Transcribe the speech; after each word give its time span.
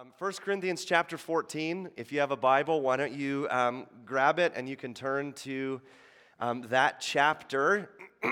Um, 0.00 0.14
1 0.18 0.32
Corinthians 0.42 0.86
chapter 0.86 1.18
14. 1.18 1.90
If 1.94 2.10
you 2.10 2.20
have 2.20 2.30
a 2.30 2.36
Bible, 2.36 2.80
why 2.80 2.96
don't 2.96 3.12
you 3.12 3.46
um, 3.50 3.86
grab 4.06 4.38
it 4.38 4.54
and 4.56 4.66
you 4.66 4.74
can 4.74 4.94
turn 4.94 5.34
to 5.34 5.78
um, 6.38 6.62
that 6.70 7.00
chapter. 7.02 7.90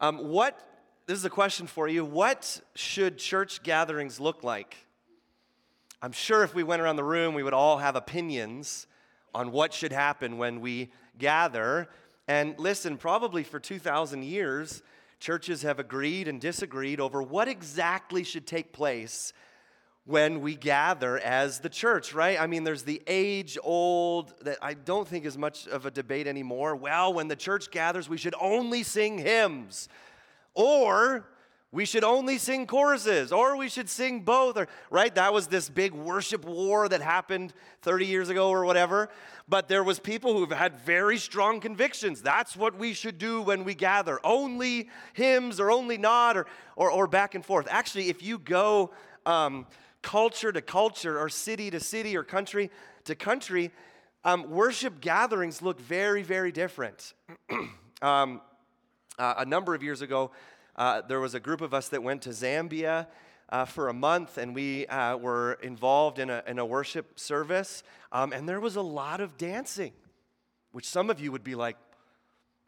um, 0.00 0.28
what, 0.28 0.58
this 1.06 1.16
is 1.16 1.24
a 1.24 1.30
question 1.30 1.68
for 1.68 1.86
you. 1.86 2.04
What 2.04 2.60
should 2.74 3.16
church 3.16 3.62
gatherings 3.62 4.18
look 4.18 4.42
like? 4.42 4.76
I'm 6.02 6.10
sure 6.10 6.42
if 6.42 6.52
we 6.52 6.64
went 6.64 6.82
around 6.82 6.96
the 6.96 7.04
room, 7.04 7.32
we 7.32 7.44
would 7.44 7.54
all 7.54 7.78
have 7.78 7.94
opinions 7.94 8.88
on 9.36 9.52
what 9.52 9.72
should 9.72 9.92
happen 9.92 10.36
when 10.36 10.62
we 10.62 10.90
gather. 11.16 11.88
And 12.26 12.58
listen, 12.58 12.96
probably 12.96 13.44
for 13.44 13.60
2,000 13.60 14.24
years, 14.24 14.82
churches 15.24 15.62
have 15.62 15.78
agreed 15.78 16.28
and 16.28 16.38
disagreed 16.38 17.00
over 17.00 17.22
what 17.22 17.48
exactly 17.48 18.22
should 18.22 18.46
take 18.46 18.74
place 18.74 19.32
when 20.04 20.42
we 20.42 20.54
gather 20.54 21.18
as 21.18 21.60
the 21.60 21.70
church, 21.70 22.12
right? 22.12 22.38
I 22.38 22.46
mean, 22.46 22.62
there's 22.62 22.82
the 22.82 23.00
age 23.06 23.56
old 23.62 24.34
that 24.42 24.58
I 24.60 24.74
don't 24.74 25.08
think 25.08 25.24
is 25.24 25.38
much 25.38 25.66
of 25.66 25.86
a 25.86 25.90
debate 25.90 26.26
anymore. 26.26 26.76
Well, 26.76 27.14
when 27.14 27.28
the 27.28 27.36
church 27.36 27.70
gathers, 27.70 28.06
we 28.06 28.18
should 28.18 28.34
only 28.38 28.82
sing 28.82 29.16
hymns. 29.16 29.88
Or 30.52 31.26
we 31.74 31.84
should 31.84 32.04
only 32.04 32.38
sing 32.38 32.68
choruses 32.68 33.32
or 33.32 33.56
we 33.56 33.68
should 33.68 33.88
sing 33.88 34.20
both 34.20 34.56
or 34.56 34.68
right? 34.90 35.12
That 35.12 35.32
was 35.32 35.48
this 35.48 35.68
big 35.68 35.92
worship 35.92 36.44
war 36.44 36.88
that 36.88 37.02
happened 37.02 37.52
30 37.82 38.06
years 38.06 38.28
ago 38.28 38.48
or 38.48 38.64
whatever. 38.64 39.08
But 39.48 39.66
there 39.66 39.82
was 39.82 39.98
people 39.98 40.34
who've 40.34 40.52
had 40.52 40.76
very 40.76 41.18
strong 41.18 41.58
convictions. 41.58 42.22
That's 42.22 42.56
what 42.56 42.78
we 42.78 42.92
should 42.92 43.18
do 43.18 43.42
when 43.42 43.64
we 43.64 43.74
gather. 43.74 44.20
Only 44.22 44.88
hymns 45.14 45.58
or 45.58 45.72
only 45.72 45.98
not 45.98 46.36
or 46.36 46.46
or, 46.76 46.92
or 46.92 47.08
back 47.08 47.34
and 47.34 47.44
forth. 47.44 47.66
Actually 47.68 48.08
if 48.08 48.22
you 48.22 48.38
go 48.38 48.92
um, 49.26 49.66
culture 50.00 50.52
to 50.52 50.62
culture 50.62 51.18
or 51.18 51.28
city 51.28 51.72
to 51.72 51.80
city 51.80 52.16
or 52.16 52.22
country 52.22 52.70
to 53.02 53.16
country 53.16 53.72
um, 54.24 54.48
worship 54.48 55.00
gatherings 55.00 55.60
look 55.60 55.80
very 55.80 56.22
very 56.22 56.52
different. 56.52 57.14
Um, 58.02 58.42
uh, 59.18 59.34
a 59.38 59.44
number 59.46 59.74
of 59.74 59.82
years 59.82 60.02
ago 60.02 60.30
uh, 60.76 61.02
there 61.02 61.20
was 61.20 61.34
a 61.34 61.40
group 61.40 61.60
of 61.60 61.72
us 61.72 61.88
that 61.88 62.02
went 62.02 62.22
to 62.22 62.30
Zambia 62.30 63.06
uh, 63.48 63.64
for 63.64 63.88
a 63.88 63.92
month, 63.92 64.38
and 64.38 64.54
we 64.54 64.86
uh, 64.86 65.16
were 65.16 65.54
involved 65.62 66.18
in 66.18 66.30
a, 66.30 66.42
in 66.46 66.58
a 66.58 66.66
worship 66.66 67.18
service. 67.18 67.82
Um, 68.12 68.32
and 68.32 68.48
there 68.48 68.60
was 68.60 68.76
a 68.76 68.82
lot 68.82 69.20
of 69.20 69.36
dancing, 69.36 69.92
which 70.72 70.88
some 70.88 71.10
of 71.10 71.20
you 71.20 71.30
would 71.32 71.44
be 71.44 71.54
like, 71.54 71.76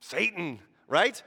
Satan, 0.01 0.61
right? 0.89 1.21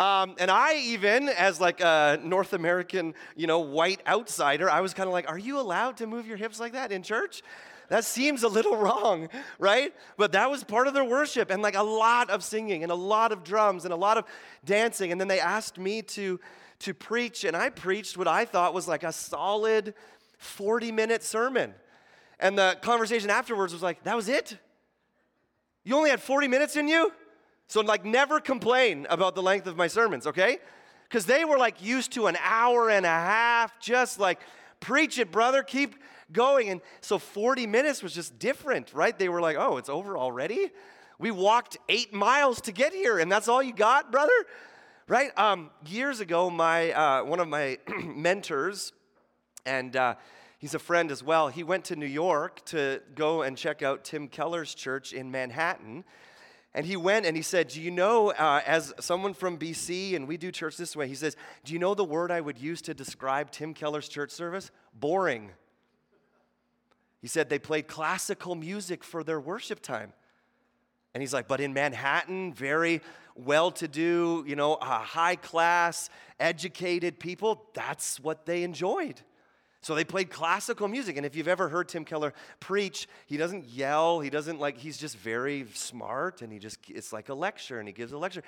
Um, 0.00 0.34
and 0.38 0.50
I 0.50 0.76
even, 0.76 1.28
as 1.28 1.60
like 1.60 1.80
a 1.80 2.18
North 2.22 2.52
American, 2.52 3.14
you 3.36 3.46
know, 3.46 3.60
white 3.60 4.00
outsider, 4.06 4.68
I 4.68 4.80
was 4.80 4.92
kind 4.92 5.06
of 5.06 5.12
like, 5.12 5.30
"Are 5.30 5.38
you 5.38 5.60
allowed 5.60 5.98
to 5.98 6.06
move 6.08 6.26
your 6.26 6.36
hips 6.36 6.58
like 6.58 6.72
that 6.72 6.90
in 6.90 7.04
church?" 7.04 7.42
That 7.88 8.04
seems 8.04 8.42
a 8.42 8.48
little 8.48 8.76
wrong, 8.84 9.28
right? 9.58 9.92
But 10.16 10.32
that 10.32 10.50
was 10.50 10.64
part 10.64 10.86
of 10.86 10.94
their 10.94 11.04
worship 11.04 11.50
and 11.50 11.62
like 11.62 11.76
a 11.76 11.82
lot 11.82 12.30
of 12.30 12.42
singing 12.42 12.82
and 12.82 12.92
a 12.92 12.96
lot 12.96 13.32
of 13.32 13.44
drums 13.44 13.84
and 13.84 13.92
a 13.92 13.96
lot 13.96 14.18
of 14.18 14.24
dancing. 14.64 15.12
And 15.12 15.20
then 15.20 15.28
they 15.28 15.40
asked 15.40 15.78
me 15.78 16.02
to, 16.02 16.40
to 16.80 16.94
preach, 16.94 17.44
and 17.44 17.56
I 17.56 17.70
preached 17.70 18.16
what 18.16 18.28
I 18.28 18.44
thought 18.44 18.74
was 18.74 18.88
like 18.88 19.02
a 19.02 19.12
solid 19.12 19.94
40 20.38 20.92
minute 20.92 21.22
sermon. 21.22 21.74
And 22.38 22.58
the 22.58 22.76
conversation 22.82 23.30
afterwards 23.30 23.72
was 23.72 23.82
like, 23.82 24.02
that 24.04 24.16
was 24.16 24.28
it? 24.28 24.58
You 25.84 25.96
only 25.96 26.10
had 26.10 26.20
40 26.20 26.48
minutes 26.48 26.76
in 26.76 26.88
you? 26.88 27.12
So, 27.66 27.80
like, 27.80 28.04
never 28.04 28.40
complain 28.40 29.06
about 29.08 29.34
the 29.34 29.42
length 29.42 29.66
of 29.66 29.76
my 29.76 29.86
sermons, 29.86 30.26
okay? 30.26 30.58
Because 31.08 31.26
they 31.26 31.44
were 31.44 31.58
like 31.58 31.82
used 31.82 32.12
to 32.12 32.26
an 32.26 32.36
hour 32.42 32.90
and 32.90 33.06
a 33.06 33.08
half, 33.08 33.78
just 33.80 34.18
like, 34.18 34.40
preach 34.80 35.18
it, 35.18 35.30
brother, 35.30 35.62
keep 35.62 35.96
going. 36.32 36.70
And 36.70 36.80
so 37.00 37.18
40 37.18 37.66
minutes 37.66 38.02
was 38.02 38.14
just 38.14 38.38
different, 38.38 38.92
right? 38.94 39.18
They 39.18 39.28
were 39.28 39.40
like, 39.40 39.56
oh, 39.58 39.76
it's 39.76 39.88
over 39.88 40.16
already? 40.16 40.70
We 41.18 41.30
walked 41.30 41.76
eight 41.88 42.12
miles 42.12 42.60
to 42.62 42.72
get 42.72 42.92
here, 42.92 43.18
and 43.18 43.30
that's 43.30 43.48
all 43.48 43.62
you 43.62 43.72
got, 43.72 44.10
brother? 44.10 44.32
Right? 45.06 45.36
Um, 45.38 45.70
years 45.86 46.20
ago, 46.20 46.50
my, 46.50 46.92
uh, 46.92 47.24
one 47.24 47.40
of 47.40 47.48
my 47.48 47.78
mentors, 48.04 48.92
and 49.64 49.94
uh, 49.96 50.14
he's 50.58 50.74
a 50.74 50.78
friend 50.78 51.10
as 51.10 51.22
well, 51.22 51.48
he 51.48 51.62
went 51.62 51.84
to 51.86 51.96
New 51.96 52.06
York 52.06 52.64
to 52.66 53.00
go 53.14 53.42
and 53.42 53.56
check 53.56 53.82
out 53.82 54.04
Tim 54.04 54.28
Keller's 54.28 54.74
church 54.74 55.12
in 55.12 55.30
Manhattan. 55.30 56.04
And 56.74 56.84
he 56.84 56.96
went 56.96 57.24
and 57.24 57.36
he 57.36 57.42
said, 57.42 57.68
Do 57.68 57.80
you 57.80 57.92
know, 57.92 58.30
uh, 58.32 58.60
as 58.66 58.92
someone 58.98 59.32
from 59.32 59.58
BC, 59.58 60.16
and 60.16 60.26
we 60.26 60.36
do 60.36 60.50
church 60.50 60.76
this 60.76 60.96
way, 60.96 61.06
he 61.06 61.14
says, 61.14 61.36
Do 61.64 61.72
you 61.72 61.78
know 61.78 61.94
the 61.94 62.04
word 62.04 62.32
I 62.32 62.40
would 62.40 62.58
use 62.58 62.82
to 62.82 62.94
describe 62.94 63.52
Tim 63.52 63.74
Keller's 63.74 64.08
church 64.08 64.32
service? 64.32 64.72
Boring. 64.92 65.50
He 67.24 67.28
said 67.28 67.48
they 67.48 67.58
played 67.58 67.88
classical 67.88 68.54
music 68.54 69.02
for 69.02 69.24
their 69.24 69.40
worship 69.40 69.80
time. 69.80 70.12
And 71.14 71.22
he's 71.22 71.32
like, 71.32 71.48
but 71.48 71.58
in 71.58 71.72
Manhattan, 71.72 72.52
very 72.52 73.00
well 73.34 73.70
to 73.70 73.88
do, 73.88 74.44
you 74.46 74.56
know, 74.56 74.76
high 74.78 75.36
class, 75.36 76.10
educated 76.38 77.18
people, 77.18 77.64
that's 77.72 78.20
what 78.20 78.44
they 78.44 78.62
enjoyed. 78.62 79.22
So 79.80 79.94
they 79.94 80.04
played 80.04 80.28
classical 80.28 80.86
music. 80.86 81.16
And 81.16 81.24
if 81.24 81.34
you've 81.34 81.48
ever 81.48 81.70
heard 81.70 81.88
Tim 81.88 82.04
Keller 82.04 82.34
preach, 82.60 83.08
he 83.24 83.38
doesn't 83.38 83.70
yell. 83.70 84.20
He 84.20 84.28
doesn't 84.28 84.60
like, 84.60 84.76
he's 84.76 84.98
just 84.98 85.16
very 85.16 85.66
smart 85.72 86.42
and 86.42 86.52
he 86.52 86.58
just, 86.58 86.78
it's 86.90 87.10
like 87.10 87.30
a 87.30 87.34
lecture 87.34 87.78
and 87.78 87.88
he 87.88 87.94
gives 87.94 88.12
a 88.12 88.18
lecture. 88.18 88.42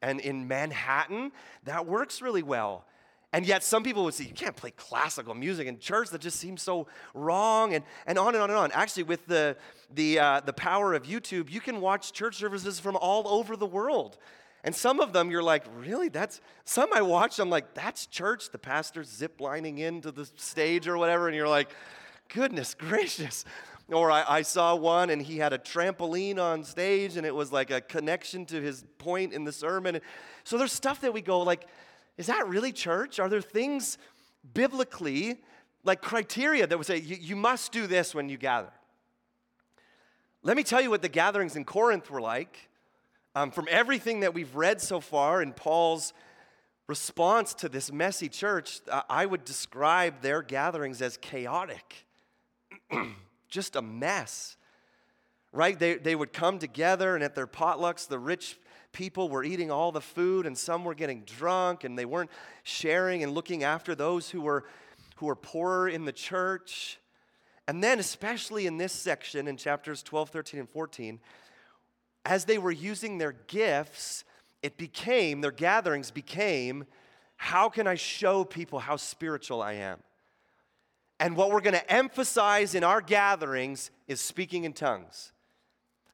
And 0.00 0.20
in 0.20 0.48
Manhattan, 0.48 1.32
that 1.64 1.84
works 1.84 2.22
really 2.22 2.42
well. 2.42 2.86
And 3.32 3.46
yet, 3.46 3.64
some 3.64 3.82
people 3.82 4.04
would 4.04 4.12
say, 4.12 4.24
you 4.24 4.34
can't 4.34 4.54
play 4.54 4.72
classical 4.72 5.34
music 5.34 5.66
in 5.66 5.78
church. 5.78 6.10
That 6.10 6.20
just 6.20 6.38
seems 6.38 6.60
so 6.60 6.86
wrong, 7.14 7.74
and, 7.74 7.84
and 8.06 8.18
on 8.18 8.34
and 8.34 8.42
on 8.42 8.50
and 8.50 8.58
on. 8.58 8.72
Actually, 8.72 9.04
with 9.04 9.26
the, 9.26 9.56
the, 9.94 10.18
uh, 10.18 10.40
the 10.40 10.52
power 10.52 10.92
of 10.92 11.04
YouTube, 11.04 11.50
you 11.50 11.60
can 11.60 11.80
watch 11.80 12.12
church 12.12 12.36
services 12.36 12.78
from 12.78 12.96
all 12.96 13.26
over 13.26 13.56
the 13.56 13.66
world. 13.66 14.18
And 14.64 14.74
some 14.74 15.00
of 15.00 15.12
them, 15.12 15.30
you're 15.30 15.42
like, 15.42 15.64
really? 15.76 16.08
That's 16.08 16.40
some 16.64 16.90
I 16.92 17.02
watched, 17.02 17.38
I'm 17.38 17.50
like, 17.50 17.74
that's 17.74 18.06
church. 18.06 18.50
The 18.50 18.58
pastor's 18.58 19.08
zip 19.08 19.40
lining 19.40 19.78
into 19.78 20.12
the 20.12 20.26
stage 20.36 20.86
or 20.86 20.98
whatever, 20.98 21.26
and 21.26 21.34
you're 21.34 21.48
like, 21.48 21.70
goodness 22.28 22.74
gracious. 22.78 23.44
Or 23.88 24.10
I, 24.10 24.24
I, 24.26 24.42
saw 24.42 24.74
one 24.74 25.10
and 25.10 25.20
he 25.20 25.38
had 25.38 25.52
a 25.52 25.58
trampoline 25.58 26.38
on 26.38 26.64
stage 26.64 27.16
and 27.16 27.26
it 27.26 27.34
was 27.34 27.52
like 27.52 27.70
a 27.70 27.80
connection 27.80 28.46
to 28.46 28.60
his 28.60 28.84
point 28.96 29.32
in 29.32 29.44
the 29.44 29.52
sermon. 29.52 30.00
So 30.44 30.56
there's 30.56 30.72
stuff 30.72 31.00
that 31.00 31.12
we 31.12 31.20
go 31.20 31.40
like, 31.40 31.66
is 32.16 32.26
that 32.26 32.46
really 32.48 32.72
church? 32.72 33.18
Are 33.18 33.28
there 33.28 33.40
things 33.40 33.98
biblically, 34.54 35.40
like 35.84 36.02
criteria 36.02 36.66
that 36.66 36.76
would 36.76 36.86
say 36.86 36.98
you, 36.98 37.16
you 37.18 37.36
must 37.36 37.72
do 37.72 37.86
this 37.86 38.14
when 38.14 38.28
you 38.28 38.36
gather? 38.36 38.72
Let 40.42 40.56
me 40.56 40.64
tell 40.64 40.80
you 40.80 40.90
what 40.90 41.02
the 41.02 41.08
gatherings 41.08 41.56
in 41.56 41.64
Corinth 41.64 42.10
were 42.10 42.20
like. 42.20 42.68
Um, 43.34 43.50
from 43.50 43.66
everything 43.70 44.20
that 44.20 44.34
we've 44.34 44.54
read 44.54 44.80
so 44.80 45.00
far 45.00 45.40
in 45.40 45.52
Paul's 45.52 46.12
response 46.86 47.54
to 47.54 47.68
this 47.68 47.90
messy 47.90 48.28
church, 48.28 48.80
uh, 48.90 49.02
I 49.08 49.24
would 49.24 49.44
describe 49.44 50.20
their 50.20 50.42
gatherings 50.42 51.00
as 51.00 51.16
chaotic, 51.16 52.06
just 53.48 53.76
a 53.76 53.82
mess. 53.82 54.56
Right? 55.52 55.78
They, 55.78 55.94
they 55.94 56.14
would 56.14 56.32
come 56.32 56.58
together, 56.58 57.14
and 57.14 57.24
at 57.24 57.34
their 57.34 57.46
potlucks, 57.46 58.06
the 58.08 58.18
rich 58.18 58.58
people 58.92 59.28
were 59.28 59.44
eating 59.44 59.70
all 59.70 59.90
the 59.90 60.00
food 60.00 60.46
and 60.46 60.56
some 60.56 60.84
were 60.84 60.94
getting 60.94 61.22
drunk 61.22 61.84
and 61.84 61.98
they 61.98 62.04
weren't 62.04 62.30
sharing 62.62 63.22
and 63.22 63.32
looking 63.32 63.64
after 63.64 63.94
those 63.94 64.30
who 64.30 64.40
were, 64.40 64.64
who 65.16 65.26
were 65.26 65.36
poorer 65.36 65.88
in 65.88 66.04
the 66.04 66.12
church. 66.12 66.98
And 67.66 67.82
then, 67.82 67.98
especially 67.98 68.66
in 68.66 68.76
this 68.76 68.92
section 68.92 69.48
in 69.48 69.56
chapters 69.56 70.02
12, 70.02 70.30
13, 70.30 70.60
and 70.60 70.68
14, 70.68 71.20
as 72.24 72.44
they 72.44 72.58
were 72.58 72.72
using 72.72 73.18
their 73.18 73.32
gifts, 73.32 74.24
it 74.62 74.76
became, 74.76 75.40
their 75.40 75.50
gatherings 75.50 76.10
became, 76.10 76.84
how 77.36 77.68
can 77.68 77.86
I 77.86 77.96
show 77.96 78.44
people 78.44 78.78
how 78.78 78.96
spiritual 78.96 79.62
I 79.62 79.74
am? 79.74 79.98
And 81.18 81.36
what 81.36 81.50
we're 81.50 81.60
going 81.60 81.74
to 81.74 81.92
emphasize 81.92 82.74
in 82.74 82.84
our 82.84 83.00
gatherings 83.00 83.90
is 84.06 84.20
speaking 84.20 84.64
in 84.64 84.72
tongues 84.72 85.32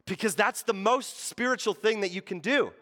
because 0.08 0.34
that's 0.34 0.62
the 0.62 0.74
most 0.74 1.24
spiritual 1.24 1.74
thing 1.74 2.00
that 2.00 2.10
you 2.10 2.22
can 2.22 2.38
do. 2.40 2.72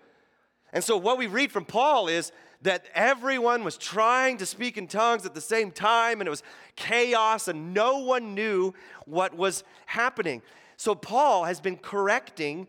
And 0.72 0.82
so, 0.82 0.96
what 0.96 1.18
we 1.18 1.26
read 1.26 1.52
from 1.52 1.64
Paul 1.64 2.08
is 2.08 2.32
that 2.62 2.86
everyone 2.94 3.64
was 3.64 3.76
trying 3.76 4.38
to 4.38 4.46
speak 4.46 4.76
in 4.76 4.88
tongues 4.88 5.26
at 5.26 5.34
the 5.34 5.40
same 5.40 5.70
time, 5.70 6.20
and 6.20 6.26
it 6.26 6.30
was 6.30 6.42
chaos, 6.74 7.48
and 7.48 7.72
no 7.72 7.98
one 7.98 8.34
knew 8.34 8.74
what 9.04 9.34
was 9.34 9.64
happening. 9.86 10.42
So, 10.76 10.94
Paul 10.94 11.44
has 11.44 11.60
been 11.60 11.76
correcting 11.76 12.66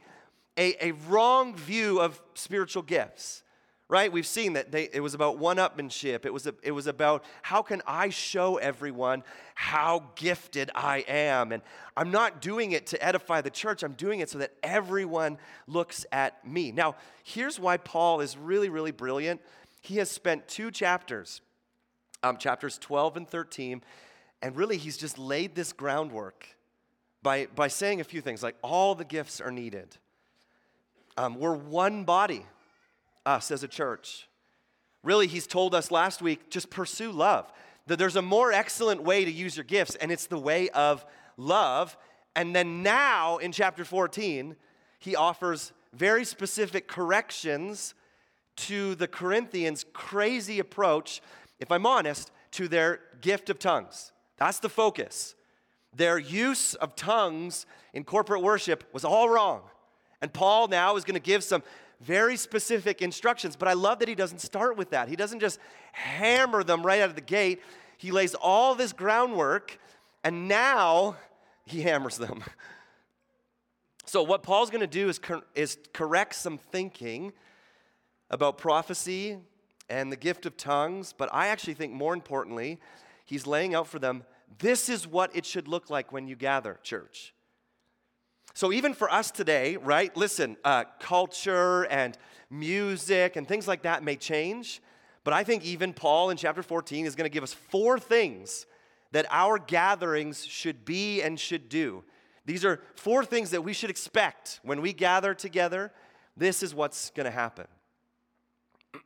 a, 0.58 0.88
a 0.88 0.92
wrong 1.08 1.56
view 1.56 2.00
of 2.00 2.22
spiritual 2.34 2.84
gifts 2.84 3.44
right? 3.90 4.12
We've 4.12 4.28
seen 4.28 4.54
that 4.54 4.72
they, 4.72 4.90
it 4.92 5.00
was 5.00 5.14
about 5.14 5.38
one 5.38 5.58
upmanship. 5.58 6.26
It 6.26 6.34
was, 6.34 6.46
a, 6.46 6.54
it 6.62 6.72
was 6.72 6.88
about 6.88 7.24
how 7.42 7.62
can 7.62 7.82
I 7.88 8.10
show 8.10 8.58
everyone 8.58 9.24
how 9.56 10.12
gifted 10.16 10.70
I 10.76 11.06
am. 11.08 11.52
And 11.52 11.64
I'm 11.96 12.12
not 12.12 12.42
doing 12.42 12.74
it 12.74 12.88
to 12.88 13.04
edify 13.04 13.42
the 13.42 13.50
church, 13.50 13.84
I'm 13.84 13.94
doing 13.94 14.20
it 14.20 14.30
so 14.30 14.40
that 14.40 14.54
everyone 14.62 15.38
looks 15.68 16.06
at 16.12 16.46
me. 16.46 16.72
Now, 16.72 16.96
here's 17.24 17.60
why 17.60 17.78
Paul 17.78 18.20
is 18.20 18.38
really, 18.38 18.70
really 18.70 18.92
brilliant. 18.92 19.42
He 19.82 19.98
has 19.98 20.12
spent 20.12 20.48
two 20.48 20.70
chapters, 20.70 21.42
um, 22.24 22.38
chapters 22.38 22.78
12 22.78 23.18
and 23.18 23.28
13, 23.28 23.82
And 24.42 24.56
really, 24.56 24.78
he's 24.78 24.98
just 24.98 25.18
laid 25.18 25.56
this 25.56 25.72
groundwork 25.72 26.48
by, 27.24 27.48
by 27.56 27.70
saying 27.70 28.02
a 28.02 28.04
few 28.04 28.22
things 28.22 28.44
like 28.44 28.56
all 28.62 28.96
the 28.96 29.06
gifts 29.06 29.40
are 29.40 29.52
needed. 29.52 29.98
Um, 31.18 31.40
we're 31.40 31.56
one 31.56 32.04
body, 32.04 32.46
us 33.28 33.52
as 33.52 33.64
a 33.64 33.68
church. 33.68 34.28
Really, 35.04 35.28
he's 35.28 35.46
told 35.46 35.76
us 35.76 35.92
last 35.92 36.22
week 36.22 36.50
just 36.50 36.70
pursue 36.70 37.12
love. 37.12 37.52
That 37.86 38.00
there's 38.00 38.16
a 38.16 38.22
more 38.22 38.52
excellent 38.52 39.04
way 39.04 39.24
to 39.24 39.32
use 39.32 39.56
your 39.56 39.64
gifts, 39.64 39.96
and 39.96 40.12
it's 40.12 40.28
the 40.28 40.40
way 40.40 40.70
of 40.70 41.06
love. 41.38 41.96
And 42.36 42.56
then 42.56 42.84
now 42.84 43.38
in 43.38 43.52
chapter 43.52 43.86
14, 43.86 44.56
he 45.00 45.16
offers 45.16 45.72
very 45.94 46.26
specific 46.26 46.88
corrections 46.88 47.94
to 48.58 48.96
the 48.96 49.08
Corinthians' 49.08 49.86
crazy 49.94 50.60
approach, 50.60 51.22
if 51.60 51.72
I'm 51.72 51.86
honest, 51.86 52.32
to 52.52 52.68
their 52.68 53.00
gift 53.22 53.50
of 53.50 53.60
tongues. 53.60 54.12
That's 54.38 54.60
the 54.60 54.70
focus. 54.70 55.36
Their 55.96 56.18
use 56.18 56.74
of 56.76 56.96
tongues 56.96 57.66
in 57.94 58.04
corporate 58.04 58.42
worship 58.42 58.84
was 58.94 59.06
all 59.06 59.30
wrong. 59.30 59.62
And 60.22 60.34
Paul 60.34 60.68
now 60.68 60.96
is 60.96 61.04
going 61.04 61.14
to 61.14 61.20
give 61.20 61.44
some 61.44 61.64
very 62.02 62.38
specific 62.38 63.02
instructions, 63.02 63.56
but 63.56 63.68
I 63.68 63.74
love 63.74 64.00
that 64.00 64.08
he 64.08 64.16
doesn't 64.16 64.40
start 64.40 64.78
with 64.78 64.92
that. 64.92 65.10
He 65.10 65.16
doesn't 65.16 65.40
just 65.40 65.60
hammer 65.92 66.64
them 66.64 66.86
right 66.86 67.02
out 67.02 67.10
of 67.10 67.16
the 67.16 67.22
gate. 67.22 67.62
He 67.98 68.12
lays 68.12 68.36
all 68.36 68.76
this 68.76 68.94
groundwork, 68.94 69.80
and 70.24 70.48
now 70.48 71.16
he 71.66 71.82
hammers 71.82 72.18
them. 72.18 72.44
So, 74.10 74.24
what 74.24 74.42
Paul's 74.42 74.70
going 74.70 74.80
to 74.80 74.88
do 74.88 75.10
is, 75.10 75.20
cor- 75.20 75.44
is 75.54 75.78
correct 75.92 76.34
some 76.36 76.58
thinking 76.58 77.34
about 78.30 78.58
prophecy 78.58 79.38
and 79.90 80.10
the 80.10 80.16
gift 80.16 80.46
of 80.46 80.56
tongues, 80.56 81.14
but 81.18 81.28
I 81.34 81.48
actually 81.48 81.74
think 81.74 81.92
more 81.92 82.14
importantly, 82.14 82.80
he's 83.26 83.46
laying 83.46 83.76
out 83.76 83.86
for 83.86 84.00
them 84.00 84.24
this 84.60 84.90
is 84.90 85.06
what 85.06 85.36
it 85.36 85.46
should 85.46 85.68
look 85.68 85.90
like 85.90 86.12
when 86.12 86.28
you 86.28 86.36
gather, 86.36 86.80
church. 86.84 87.34
So, 88.58 88.72
even 88.72 88.96
for 88.96 89.08
us 89.14 89.30
today, 89.30 89.78
right, 89.78 90.18
listen, 90.18 90.58
uh, 90.64 90.86
culture 91.00 91.84
and 91.92 92.18
music 92.50 93.36
and 93.36 93.48
things 93.48 93.68
like 93.68 93.84
that 93.84 94.04
may 94.04 94.16
change, 94.16 94.82
but 95.24 95.32
I 95.32 95.44
think 95.44 95.64
even 95.64 95.94
Paul 95.94 96.32
in 96.32 96.38
chapter 96.38 96.64
14 96.64 97.06
is 97.06 97.14
going 97.14 97.30
to 97.30 97.34
give 97.34 97.44
us 97.44 97.54
four 97.54 98.00
things 98.00 98.66
that 99.12 99.28
our 99.30 99.60
gatherings 99.60 100.44
should 100.44 100.86
be 100.86 101.22
and 101.22 101.40
should 101.40 101.70
do 101.70 102.04
these 102.48 102.64
are 102.64 102.82
four 102.96 103.26
things 103.26 103.52
that 103.52 103.62
we 103.62 103.74
should 103.74 103.90
expect 103.90 104.62
when 104.64 104.82
we 104.82 104.94
gather 104.94 105.34
together. 105.34 105.92
This 106.38 106.64
is 106.64 106.74
what's 106.74 107.10
going 107.10 107.26
to 107.26 107.32
happen. 107.32 107.68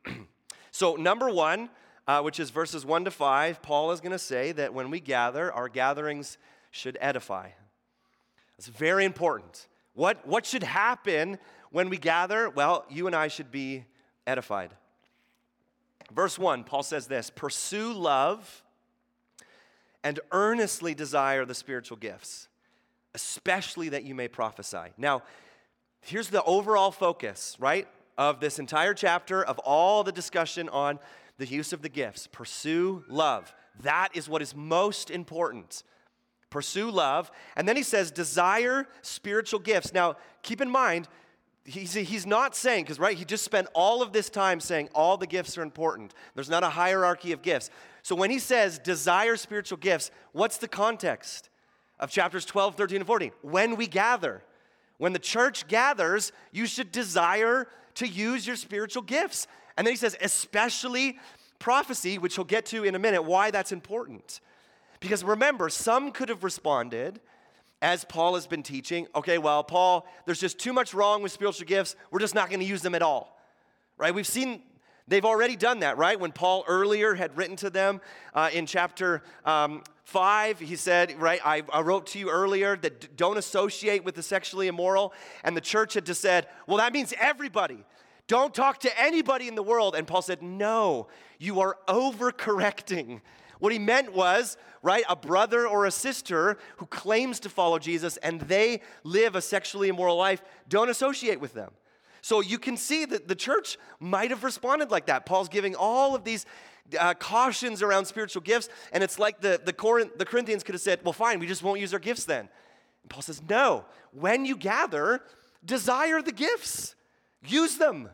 so, 0.70 0.94
number 0.94 1.28
one, 1.28 1.68
uh, 2.06 2.22
which 2.22 2.38
is 2.38 2.50
verses 2.50 2.86
one 2.86 3.04
to 3.04 3.10
five, 3.10 3.60
Paul 3.60 3.90
is 3.90 4.00
going 4.00 4.12
to 4.12 4.18
say 4.18 4.52
that 4.52 4.72
when 4.72 4.90
we 4.90 5.00
gather, 5.00 5.52
our 5.52 5.68
gatherings 5.68 6.38
should 6.70 6.96
edify. 7.00 7.48
It's 8.58 8.68
very 8.68 9.04
important. 9.04 9.68
What, 9.94 10.26
what 10.26 10.46
should 10.46 10.62
happen 10.62 11.38
when 11.70 11.88
we 11.88 11.98
gather? 11.98 12.48
Well, 12.48 12.84
you 12.88 13.06
and 13.06 13.16
I 13.16 13.28
should 13.28 13.50
be 13.50 13.84
edified. 14.26 14.70
Verse 16.12 16.38
1, 16.38 16.64
Paul 16.64 16.82
says 16.82 17.06
this 17.06 17.30
Pursue 17.30 17.92
love 17.92 18.62
and 20.04 20.20
earnestly 20.30 20.94
desire 20.94 21.44
the 21.44 21.54
spiritual 21.54 21.96
gifts 21.96 22.48
especially 23.14 23.90
that 23.90 24.04
you 24.04 24.14
may 24.14 24.28
prophesy. 24.28 24.92
Now, 24.96 25.22
here's 26.00 26.28
the 26.28 26.42
overall 26.44 26.90
focus, 26.90 27.56
right, 27.58 27.86
of 28.16 28.40
this 28.40 28.58
entire 28.58 28.94
chapter, 28.94 29.42
of 29.42 29.58
all 29.60 30.04
the 30.04 30.12
discussion 30.12 30.68
on 30.68 30.98
the 31.38 31.46
use 31.46 31.72
of 31.72 31.82
the 31.82 31.88
gifts. 31.88 32.26
Pursue 32.26 33.04
love. 33.08 33.54
That 33.82 34.10
is 34.14 34.28
what 34.28 34.42
is 34.42 34.54
most 34.54 35.10
important. 35.10 35.82
Pursue 36.52 36.90
love. 36.90 37.32
And 37.56 37.66
then 37.66 37.76
he 37.76 37.82
says, 37.82 38.12
desire 38.12 38.86
spiritual 39.02 39.58
gifts. 39.58 39.92
Now, 39.92 40.16
keep 40.42 40.60
in 40.60 40.70
mind, 40.70 41.08
he's, 41.64 41.94
he's 41.94 42.26
not 42.26 42.54
saying, 42.54 42.84
because, 42.84 43.00
right, 43.00 43.16
he 43.16 43.24
just 43.24 43.44
spent 43.44 43.66
all 43.74 44.02
of 44.02 44.12
this 44.12 44.30
time 44.30 44.60
saying 44.60 44.88
all 44.94 45.16
the 45.16 45.26
gifts 45.26 45.58
are 45.58 45.62
important. 45.62 46.14
There's 46.34 46.50
not 46.50 46.62
a 46.62 46.68
hierarchy 46.68 47.32
of 47.32 47.42
gifts. 47.42 47.70
So 48.02 48.14
when 48.14 48.30
he 48.30 48.38
says 48.38 48.78
desire 48.78 49.36
spiritual 49.36 49.78
gifts, 49.78 50.10
what's 50.32 50.58
the 50.58 50.68
context? 50.68 51.48
of 52.02 52.10
chapters 52.10 52.44
12, 52.44 52.74
13, 52.74 52.96
and 52.96 53.06
14. 53.06 53.30
When 53.42 53.76
we 53.76 53.86
gather, 53.86 54.42
when 54.98 55.12
the 55.12 55.20
church 55.20 55.68
gathers, 55.68 56.32
you 56.50 56.66
should 56.66 56.90
desire 56.90 57.68
to 57.94 58.08
use 58.08 58.44
your 58.44 58.56
spiritual 58.56 59.02
gifts. 59.02 59.46
And 59.76 59.86
then 59.86 59.92
he 59.92 59.96
says, 59.96 60.16
especially 60.20 61.18
prophecy, 61.60 62.18
which 62.18 62.36
we'll 62.36 62.44
get 62.44 62.66
to 62.66 62.82
in 62.82 62.96
a 62.96 62.98
minute, 62.98 63.22
why 63.22 63.52
that's 63.52 63.70
important. 63.70 64.40
Because 65.02 65.22
remember, 65.24 65.68
some 65.68 66.12
could 66.12 66.30
have 66.30 66.44
responded, 66.44 67.20
as 67.82 68.04
Paul 68.04 68.36
has 68.36 68.46
been 68.46 68.62
teaching, 68.62 69.08
okay, 69.14 69.36
well, 69.36 69.62
Paul, 69.64 70.06
there's 70.24 70.40
just 70.40 70.58
too 70.58 70.72
much 70.72 70.94
wrong 70.94 71.22
with 71.22 71.32
spiritual 71.32 71.66
gifts. 71.66 71.96
We're 72.10 72.20
just 72.20 72.34
not 72.34 72.48
going 72.48 72.60
to 72.60 72.66
use 72.66 72.80
them 72.80 72.94
at 72.94 73.02
all. 73.02 73.38
Right? 73.98 74.14
We've 74.14 74.26
seen 74.26 74.62
They've 75.08 75.24
already 75.24 75.56
done 75.56 75.80
that, 75.80 75.98
right? 75.98 76.18
When 76.18 76.32
Paul 76.32 76.64
earlier 76.68 77.14
had 77.14 77.36
written 77.36 77.56
to 77.56 77.70
them 77.70 78.00
uh, 78.34 78.50
in 78.52 78.66
chapter 78.66 79.22
um, 79.44 79.82
5, 80.04 80.60
he 80.60 80.76
said, 80.76 81.20
right, 81.20 81.40
I, 81.44 81.62
I 81.72 81.80
wrote 81.80 82.06
to 82.08 82.18
you 82.18 82.30
earlier 82.30 82.76
that 82.76 83.16
don't 83.16 83.36
associate 83.36 84.04
with 84.04 84.14
the 84.14 84.22
sexually 84.22 84.68
immoral. 84.68 85.12
And 85.42 85.56
the 85.56 85.60
church 85.60 85.94
had 85.94 86.06
just 86.06 86.20
said, 86.20 86.46
well, 86.66 86.76
that 86.78 86.92
means 86.92 87.12
everybody. 87.20 87.84
Don't 88.28 88.54
talk 88.54 88.78
to 88.80 89.00
anybody 89.00 89.48
in 89.48 89.54
the 89.56 89.62
world. 89.62 89.96
And 89.96 90.06
Paul 90.06 90.22
said, 90.22 90.40
no, 90.40 91.08
you 91.38 91.60
are 91.60 91.76
overcorrecting. 91.88 93.20
What 93.62 93.72
he 93.72 93.78
meant 93.78 94.12
was, 94.12 94.56
right, 94.82 95.04
a 95.08 95.14
brother 95.14 95.68
or 95.68 95.86
a 95.86 95.92
sister 95.92 96.58
who 96.78 96.86
claims 96.86 97.38
to 97.38 97.48
follow 97.48 97.78
Jesus 97.78 98.16
and 98.16 98.40
they 98.40 98.80
live 99.04 99.36
a 99.36 99.40
sexually 99.40 99.86
immoral 99.86 100.16
life, 100.16 100.42
don't 100.68 100.90
associate 100.90 101.38
with 101.38 101.52
them. 101.54 101.70
So 102.22 102.40
you 102.40 102.58
can 102.58 102.76
see 102.76 103.04
that 103.04 103.28
the 103.28 103.36
church 103.36 103.78
might 104.00 104.30
have 104.30 104.42
responded 104.42 104.90
like 104.90 105.06
that. 105.06 105.26
Paul's 105.26 105.48
giving 105.48 105.76
all 105.76 106.16
of 106.16 106.24
these 106.24 106.44
uh, 106.98 107.14
cautions 107.14 107.82
around 107.82 108.06
spiritual 108.06 108.42
gifts, 108.42 108.68
and 108.92 109.04
it's 109.04 109.20
like 109.20 109.40
the, 109.40 109.60
the, 109.64 109.72
Corinth, 109.72 110.18
the 110.18 110.24
Corinthians 110.24 110.64
could 110.64 110.74
have 110.74 110.82
said, 110.82 110.98
Well, 111.04 111.12
fine, 111.12 111.38
we 111.38 111.46
just 111.46 111.62
won't 111.62 111.78
use 111.78 111.92
our 111.92 112.00
gifts 112.00 112.24
then. 112.24 112.48
And 113.02 113.10
Paul 113.10 113.22
says, 113.22 113.40
No, 113.48 113.84
when 114.10 114.44
you 114.44 114.56
gather, 114.56 115.20
desire 115.64 116.20
the 116.20 116.32
gifts, 116.32 116.96
use 117.46 117.76
them. 117.76 118.10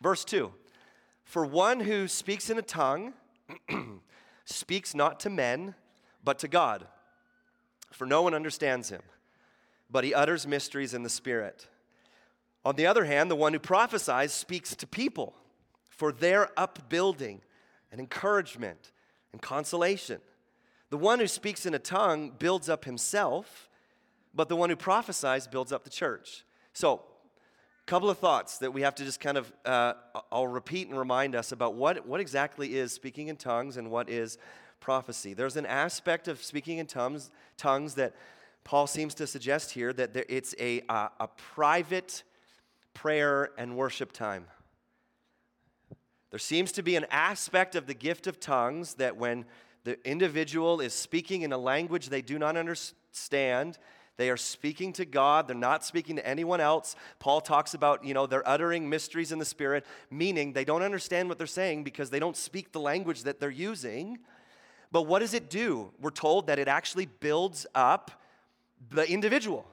Verse 0.00 0.24
2 0.24 0.52
For 1.22 1.46
one 1.46 1.78
who 1.78 2.08
speaks 2.08 2.50
in 2.50 2.58
a 2.58 2.62
tongue 2.62 3.14
speaks 4.44 4.94
not 4.94 5.20
to 5.20 5.30
men, 5.30 5.74
but 6.24 6.38
to 6.40 6.48
God, 6.48 6.86
for 7.92 8.06
no 8.06 8.22
one 8.22 8.34
understands 8.34 8.88
him, 8.88 9.02
but 9.90 10.04
he 10.04 10.14
utters 10.14 10.46
mysteries 10.46 10.94
in 10.94 11.02
the 11.02 11.10
Spirit. 11.10 11.68
On 12.64 12.76
the 12.76 12.86
other 12.86 13.04
hand, 13.04 13.30
the 13.30 13.36
one 13.36 13.52
who 13.52 13.58
prophesies 13.58 14.32
speaks 14.32 14.76
to 14.76 14.86
people 14.86 15.34
for 15.88 16.12
their 16.12 16.48
upbuilding 16.56 17.40
and 17.90 18.00
encouragement 18.00 18.92
and 19.32 19.42
consolation. 19.42 20.20
The 20.90 20.98
one 20.98 21.18
who 21.18 21.26
speaks 21.26 21.66
in 21.66 21.74
a 21.74 21.78
tongue 21.78 22.32
builds 22.38 22.68
up 22.68 22.84
himself, 22.84 23.68
but 24.34 24.48
the 24.48 24.56
one 24.56 24.70
who 24.70 24.76
prophesies 24.76 25.46
builds 25.46 25.72
up 25.72 25.84
the 25.84 25.90
church. 25.90 26.44
So, 26.72 27.02
couple 27.86 28.08
of 28.08 28.18
thoughts 28.18 28.58
that 28.58 28.72
we 28.72 28.82
have 28.82 28.94
to 28.94 29.04
just 29.04 29.20
kind 29.20 29.36
of, 29.36 29.52
uh, 29.64 29.94
I'll 30.30 30.46
repeat 30.46 30.88
and 30.88 30.98
remind 30.98 31.34
us 31.34 31.52
about 31.52 31.74
what, 31.74 32.06
what 32.06 32.20
exactly 32.20 32.74
is 32.74 32.92
speaking 32.92 33.28
in 33.28 33.36
tongues 33.36 33.76
and 33.76 33.90
what 33.90 34.08
is 34.08 34.38
prophecy. 34.80 35.34
There's 35.34 35.56
an 35.56 35.66
aspect 35.66 36.28
of 36.28 36.42
speaking 36.42 36.78
in 36.78 36.86
tongues, 36.86 37.30
tongues 37.56 37.94
that 37.94 38.14
Paul 38.64 38.86
seems 38.86 39.14
to 39.14 39.26
suggest 39.26 39.72
here 39.72 39.92
that 39.92 40.14
there, 40.14 40.24
it's 40.28 40.54
a, 40.58 40.82
uh, 40.88 41.08
a 41.18 41.28
private 41.28 42.22
prayer 42.94 43.50
and 43.58 43.76
worship 43.76 44.12
time. 44.12 44.46
There 46.30 46.38
seems 46.38 46.72
to 46.72 46.82
be 46.82 46.96
an 46.96 47.06
aspect 47.10 47.74
of 47.74 47.86
the 47.86 47.94
gift 47.94 48.26
of 48.26 48.40
tongues 48.40 48.94
that 48.94 49.16
when 49.16 49.44
the 49.84 49.98
individual 50.08 50.80
is 50.80 50.94
speaking 50.94 51.42
in 51.42 51.52
a 51.52 51.58
language 51.58 52.08
they 52.08 52.22
do 52.22 52.38
not 52.38 52.56
understand, 52.56 53.78
they 54.16 54.30
are 54.30 54.36
speaking 54.36 54.92
to 54.94 55.04
God, 55.04 55.48
they're 55.48 55.56
not 55.56 55.84
speaking 55.84 56.16
to 56.16 56.26
anyone 56.26 56.60
else. 56.60 56.96
Paul 57.18 57.40
talks 57.40 57.74
about, 57.74 58.04
you 58.04 58.14
know, 58.14 58.26
they're 58.26 58.46
uttering 58.48 58.88
mysteries 58.88 59.32
in 59.32 59.38
the 59.38 59.44
spirit, 59.44 59.86
meaning 60.10 60.52
they 60.52 60.64
don't 60.64 60.82
understand 60.82 61.28
what 61.28 61.38
they're 61.38 61.46
saying 61.46 61.84
because 61.84 62.10
they 62.10 62.18
don't 62.18 62.36
speak 62.36 62.72
the 62.72 62.80
language 62.80 63.22
that 63.22 63.40
they're 63.40 63.50
using. 63.50 64.18
But 64.90 65.02
what 65.02 65.20
does 65.20 65.32
it 65.32 65.48
do? 65.48 65.90
We're 66.00 66.10
told 66.10 66.48
that 66.48 66.58
it 66.58 66.68
actually 66.68 67.06
builds 67.06 67.66
up 67.74 68.10
the 68.90 69.10
individual 69.10 69.66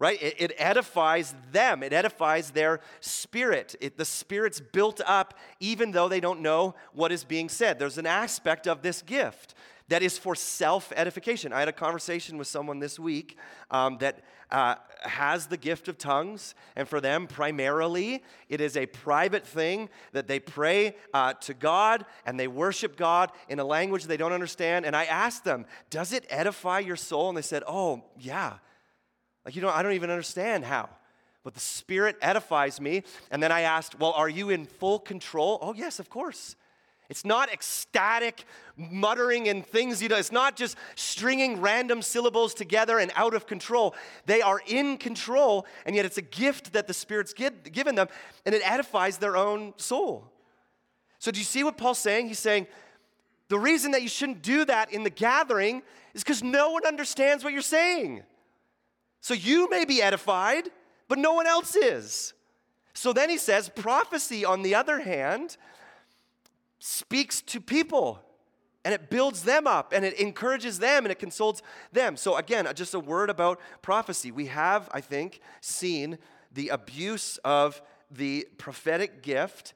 right? 0.00 0.20
It, 0.20 0.36
it, 0.38 0.52
edifies 0.56 1.34
them, 1.52 1.82
it 1.82 1.92
edifies 1.92 2.50
their 2.50 2.80
spirit. 3.00 3.76
It, 3.80 3.98
the 3.98 4.06
spirit's 4.06 4.58
built 4.58 5.00
up 5.06 5.38
even 5.60 5.92
though 5.92 6.08
they 6.08 6.20
don't 6.20 6.40
know 6.40 6.74
what 6.94 7.12
is 7.12 7.22
being 7.22 7.50
said. 7.50 7.78
There's 7.78 7.98
an 7.98 8.06
aspect 8.06 8.66
of 8.66 8.80
this 8.82 9.02
gift 9.02 9.54
that 9.90 10.02
is 10.02 10.16
for 10.16 10.34
self 10.34 10.92
edification. 10.96 11.52
I 11.52 11.58
had 11.58 11.68
a 11.68 11.72
conversation 11.72 12.38
with 12.38 12.46
someone 12.46 12.78
this 12.78 12.98
week 12.98 13.36
um, 13.72 13.98
that 13.98 14.22
uh, 14.50 14.76
has 15.02 15.46
the 15.46 15.56
gift 15.56 15.88
of 15.88 15.98
tongues, 15.98 16.54
and 16.76 16.88
for 16.88 17.00
them, 17.00 17.26
primarily, 17.26 18.22
it 18.48 18.60
is 18.60 18.76
a 18.76 18.86
private 18.86 19.44
thing 19.44 19.88
that 20.12 20.28
they 20.28 20.38
pray 20.38 20.94
uh, 21.12 21.34
to 21.34 21.54
God 21.54 22.06
and 22.24 22.38
they 22.38 22.48
worship 22.48 22.96
God 22.96 23.30
in 23.48 23.58
a 23.58 23.64
language 23.64 24.04
they 24.04 24.16
don't 24.16 24.32
understand. 24.32 24.86
And 24.86 24.94
I 24.94 25.04
asked 25.04 25.44
them, 25.44 25.66
Does 25.90 26.12
it 26.12 26.24
edify 26.30 26.78
your 26.78 26.96
soul? 26.96 27.28
And 27.28 27.36
they 27.36 27.42
said, 27.42 27.64
Oh, 27.66 28.04
yeah. 28.18 28.54
Like, 29.44 29.56
you 29.56 29.62
know, 29.62 29.70
I 29.70 29.82
don't 29.82 29.92
even 29.92 30.10
understand 30.10 30.64
how. 30.64 30.88
But 31.42 31.54
the 31.54 31.60
Spirit 31.60 32.16
edifies 32.22 32.80
me. 32.80 33.02
And 33.30 33.42
then 33.42 33.50
I 33.50 33.62
asked, 33.62 33.98
Well, 33.98 34.12
are 34.12 34.28
you 34.28 34.50
in 34.50 34.66
full 34.66 35.00
control? 35.00 35.58
Oh, 35.60 35.74
yes, 35.74 35.98
of 35.98 36.08
course. 36.08 36.54
It's 37.10 37.24
not 37.24 37.52
ecstatic 37.52 38.44
muttering 38.76 39.48
and 39.48 39.66
things 39.66 40.00
you 40.00 40.08
know. 40.08 40.16
It's 40.16 40.30
not 40.30 40.56
just 40.56 40.76
stringing 40.94 41.60
random 41.60 42.02
syllables 42.02 42.54
together 42.54 43.00
and 43.00 43.10
out 43.16 43.34
of 43.34 43.46
control. 43.46 43.96
They 44.26 44.40
are 44.40 44.62
in 44.66 44.96
control, 44.96 45.66
and 45.84 45.96
yet 45.96 46.04
it's 46.04 46.18
a 46.18 46.22
gift 46.22 46.72
that 46.72 46.86
the 46.86 46.94
Spirit's 46.94 47.34
given 47.34 47.96
them, 47.96 48.06
and 48.46 48.54
it 48.54 48.62
edifies 48.64 49.18
their 49.18 49.36
own 49.36 49.74
soul. 49.76 50.30
So, 51.18 51.32
do 51.32 51.40
you 51.40 51.44
see 51.44 51.64
what 51.64 51.76
Paul's 51.76 51.98
saying? 51.98 52.28
He's 52.28 52.38
saying 52.38 52.68
the 53.48 53.58
reason 53.58 53.90
that 53.90 54.02
you 54.02 54.08
shouldn't 54.08 54.40
do 54.40 54.64
that 54.64 54.92
in 54.92 55.02
the 55.02 55.10
gathering 55.10 55.82
is 56.14 56.22
because 56.22 56.42
no 56.42 56.70
one 56.70 56.86
understands 56.86 57.42
what 57.42 57.52
you're 57.52 57.60
saying. 57.60 58.22
So, 59.20 59.34
you 59.34 59.68
may 59.68 59.84
be 59.84 60.00
edified, 60.00 60.70
but 61.08 61.18
no 61.18 61.34
one 61.34 61.48
else 61.48 61.74
is. 61.74 62.34
So 62.92 63.12
then 63.12 63.30
he 63.30 63.38
says, 63.38 63.68
prophecy, 63.68 64.44
on 64.44 64.62
the 64.62 64.74
other 64.74 65.00
hand, 65.00 65.56
speaks 66.80 67.40
to 67.42 67.60
people 67.60 68.20
and 68.84 68.94
it 68.94 69.10
builds 69.10 69.42
them 69.42 69.66
up 69.66 69.92
and 69.92 70.04
it 70.04 70.18
encourages 70.18 70.78
them 70.78 71.04
and 71.04 71.12
it 71.12 71.18
consoles 71.18 71.62
them. 71.92 72.16
So, 72.16 72.36
again, 72.36 72.66
uh, 72.66 72.72
just 72.72 72.94
a 72.94 73.00
word 73.00 73.30
about 73.30 73.60
prophecy. 73.82 74.30
We 74.30 74.46
have, 74.46 74.88
I 74.92 75.00
think, 75.00 75.40
seen 75.60 76.18
the 76.52 76.70
abuse 76.70 77.38
of 77.44 77.80
the 78.10 78.48
prophetic 78.58 79.22
gift. 79.22 79.74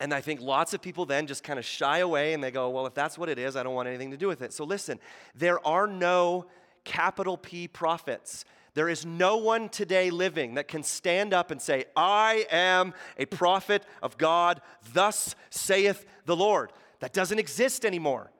And 0.00 0.14
I 0.14 0.22
think 0.22 0.40
lots 0.40 0.72
of 0.72 0.80
people 0.80 1.04
then 1.04 1.26
just 1.26 1.44
kind 1.44 1.58
of 1.58 1.64
shy 1.64 1.98
away 1.98 2.32
and 2.32 2.42
they 2.42 2.50
go, 2.50 2.70
well, 2.70 2.86
if 2.86 2.94
that's 2.94 3.18
what 3.18 3.28
it 3.28 3.38
is, 3.38 3.54
I 3.54 3.62
don't 3.62 3.74
want 3.74 3.86
anything 3.86 4.10
to 4.12 4.16
do 4.16 4.28
with 4.28 4.40
it. 4.40 4.54
So, 4.54 4.64
listen, 4.64 4.98
there 5.34 5.64
are 5.66 5.86
no 5.86 6.46
capital 6.84 7.36
P 7.36 7.68
prophets. 7.68 8.46
There 8.80 8.88
is 8.88 9.04
no 9.04 9.36
one 9.36 9.68
today 9.68 10.08
living 10.08 10.54
that 10.54 10.66
can 10.66 10.82
stand 10.82 11.34
up 11.34 11.50
and 11.50 11.60
say, 11.60 11.84
I 11.94 12.46
am 12.50 12.94
a 13.18 13.26
prophet 13.26 13.84
of 14.02 14.16
God, 14.16 14.62
thus 14.94 15.34
saith 15.50 16.06
the 16.24 16.34
Lord. 16.34 16.72
That 17.00 17.12
doesn't 17.12 17.38
exist 17.38 17.84
anymore. 17.84 18.30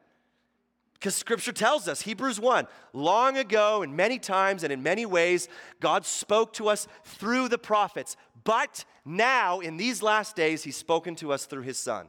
Because 0.94 1.14
scripture 1.14 1.52
tells 1.52 1.88
us, 1.88 2.00
Hebrews 2.00 2.40
1, 2.40 2.66
long 2.94 3.36
ago 3.36 3.82
and 3.82 3.94
many 3.94 4.18
times 4.18 4.64
and 4.64 4.72
in 4.72 4.82
many 4.82 5.04
ways, 5.04 5.46
God 5.78 6.06
spoke 6.06 6.54
to 6.54 6.70
us 6.70 6.88
through 7.04 7.50
the 7.50 7.58
prophets. 7.58 8.16
But 8.42 8.86
now, 9.04 9.60
in 9.60 9.76
these 9.76 10.02
last 10.02 10.36
days, 10.36 10.62
He's 10.62 10.74
spoken 10.74 11.16
to 11.16 11.34
us 11.34 11.44
through 11.44 11.64
His 11.64 11.76
Son. 11.76 12.06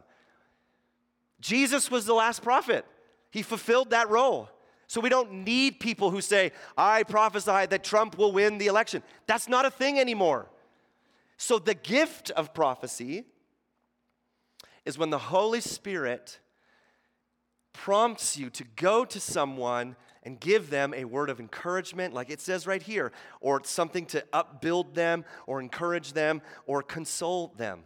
Jesus 1.41 1.91
was 1.91 2.05
the 2.05 2.13
last 2.13 2.41
prophet, 2.41 2.85
He 3.29 3.41
fulfilled 3.41 3.89
that 3.89 4.09
role. 4.09 4.47
So 4.91 5.00
we 5.00 5.07
don't 5.07 5.31
need 5.45 5.79
people 5.79 6.12
who 6.12 6.19
say, 6.19 6.51
I 6.77 7.03
prophesy 7.03 7.65
that 7.65 7.81
Trump 7.81 8.17
will 8.17 8.33
win 8.33 8.57
the 8.57 8.67
election. 8.67 9.01
That's 9.25 9.48
not 9.48 9.65
a 9.65 9.71
thing 9.71 9.98
anymore. 9.98 10.50
So 11.38 11.60
the 11.60 11.75
gift 11.75 12.29
of 12.31 12.53
prophecy 12.53 13.24
is 14.83 14.98
when 14.98 15.10
the 15.10 15.17
Holy 15.17 15.62
Spirit 15.62 16.39
prompts 17.71 18.36
you 18.36 18.50
to 18.50 18.65
go 18.75 19.05
to 19.05 19.17
someone 19.21 19.95
and 20.24 20.38
give 20.41 20.69
them 20.69 20.93
a 20.93 21.05
word 21.05 21.29
of 21.29 21.39
encouragement, 21.39 22.13
like 22.13 22.29
it 22.29 22.41
says 22.41 22.67
right 22.67 22.83
here, 22.83 23.13
or 23.39 23.62
something 23.63 24.05
to 24.07 24.25
upbuild 24.33 24.93
them, 24.93 25.24
or 25.48 25.62
encourage 25.62 26.12
them, 26.12 26.41
or 26.65 26.83
console 26.83 27.53
them. 27.55 27.86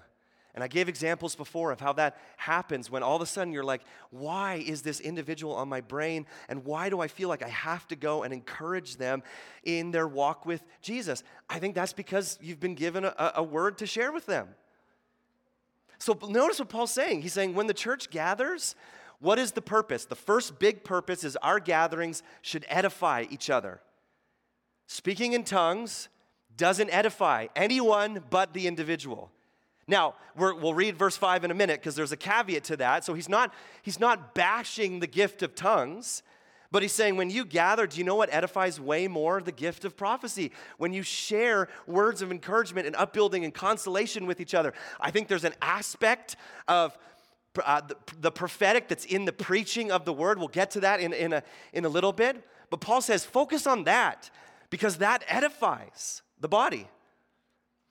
And 0.56 0.64
I 0.64 0.68
gave 0.68 0.88
examples 0.88 1.36
before 1.36 1.72
of 1.72 1.82
how 1.82 1.92
that 1.94 2.18
happens 2.38 2.90
when 2.90 3.04
all 3.04 3.18
of 3.18 3.22
a 3.22 3.26
sudden 3.26 3.52
you're 3.52 3.64
like, 3.64 3.82
why 4.10 4.56
is 4.66 4.82
this 4.82 5.02
individual 5.02 5.54
on 5.54 5.68
my 5.68 5.82
brain? 5.82 6.26
And 6.48 6.64
why 6.64 6.90
do 6.90 7.02
I 7.02 7.10
feel 7.10 7.28
like 7.28 7.44
I 7.44 7.50
have 7.50 7.86
to 7.90 7.98
go 7.98 8.24
and 8.24 8.34
encourage 8.34 8.96
them 8.96 9.22
in 9.64 9.92
their 9.92 10.08
walk 10.08 10.46
with 10.46 10.64
Jesus? 10.82 11.24
I 11.50 11.60
think 11.60 11.76
that's 11.76 11.92
because 11.92 12.40
you've 12.42 12.62
been 12.62 12.74
given 12.74 13.04
a, 13.04 13.34
a 13.36 13.44
word 13.44 13.78
to 13.80 13.86
share 13.86 14.14
with 14.14 14.26
them. 14.28 14.48
So 16.00 16.18
notice 16.28 16.60
what 16.60 16.70
Paul's 16.70 16.92
saying. 16.92 17.22
He's 17.22 17.34
saying, 17.34 17.54
when 17.54 17.68
the 17.68 17.74
church 17.74 18.10
gathers, 18.10 18.76
what 19.20 19.38
is 19.38 19.52
the 19.52 19.62
purpose? 19.62 20.06
The 20.06 20.16
first 20.16 20.58
big 20.58 20.86
purpose 20.86 21.26
is 21.26 21.36
our 21.38 21.60
gatherings 21.60 22.24
should 22.42 22.66
edify 22.70 23.26
each 23.30 23.50
other. 23.50 23.82
Speaking 24.88 25.34
in 25.34 25.44
tongues 25.44 26.08
doesn't 26.56 26.90
edify 26.94 27.48
anyone 27.58 28.24
but 28.30 28.54
the 28.54 28.68
individual. 28.68 29.32
Now, 29.88 30.16
we 30.36 30.52
will 30.54 30.74
read 30.74 30.98
verse 30.98 31.16
5 31.16 31.44
in 31.44 31.52
a 31.52 31.54
minute 31.54 31.80
because 31.80 31.96
there's 31.96 32.12
a 32.12 32.18
caveat 32.18 32.64
to 32.66 32.78
that. 32.78 33.06
So 33.06 33.14
he's 33.14 33.30
not, 33.30 33.54
he's 33.84 34.00
not 34.00 34.34
bashing 34.34 35.00
the 35.00 35.08
gift 35.08 35.44
of 35.44 35.54
tongues, 35.54 36.24
but 36.72 36.82
he's 36.82 36.92
saying 36.92 37.18
when 37.18 37.30
you 37.30 37.46
gather, 37.46 37.86
do 37.86 38.00
you 38.00 38.04
know 38.04 38.16
what 38.16 38.34
edifies 38.34 38.80
way 38.80 39.08
more? 39.08 39.42
The 39.42 39.52
gift 39.52 39.86
of 39.86 39.96
prophecy. 39.96 40.52
When 40.78 40.92
you 40.92 41.04
share 41.04 41.70
words 41.86 42.22
of 42.24 42.32
encouragement 42.32 42.88
and 42.88 42.96
upbuilding 42.96 43.46
and 43.46 43.54
consolation 43.54 44.26
with 44.26 44.42
each 44.42 44.56
other. 44.56 44.74
I 45.00 45.12
think 45.12 45.28
there's 45.28 45.46
an 45.46 45.54
aspect 45.62 46.36
of 46.68 46.98
uh, 47.64 47.82
the, 47.82 47.96
the, 48.20 48.32
prophetic 48.32 48.90
that's 48.90 49.06
in 49.06 49.24
the 49.24 49.32
preaching 49.32 49.92
of 49.92 50.04
the 50.04 50.12
word. 50.12 50.40
We'll 50.40 50.50
get 50.50 50.72
to 50.72 50.82
that 50.82 51.00
in, 51.00 51.14
in, 51.14 51.32
a, 51.32 51.44
in 51.72 51.86
a 51.86 51.90
little 51.90 52.12
bit. 52.12 52.44
But 52.70 52.82
Paul 52.82 53.02
says 53.02 53.24
focus 53.24 53.66
on 53.66 53.86
that 53.86 54.30
because 54.70 54.98
that 54.98 55.24
edifies 55.30 56.22
the 56.42 56.50
body. 56.50 56.90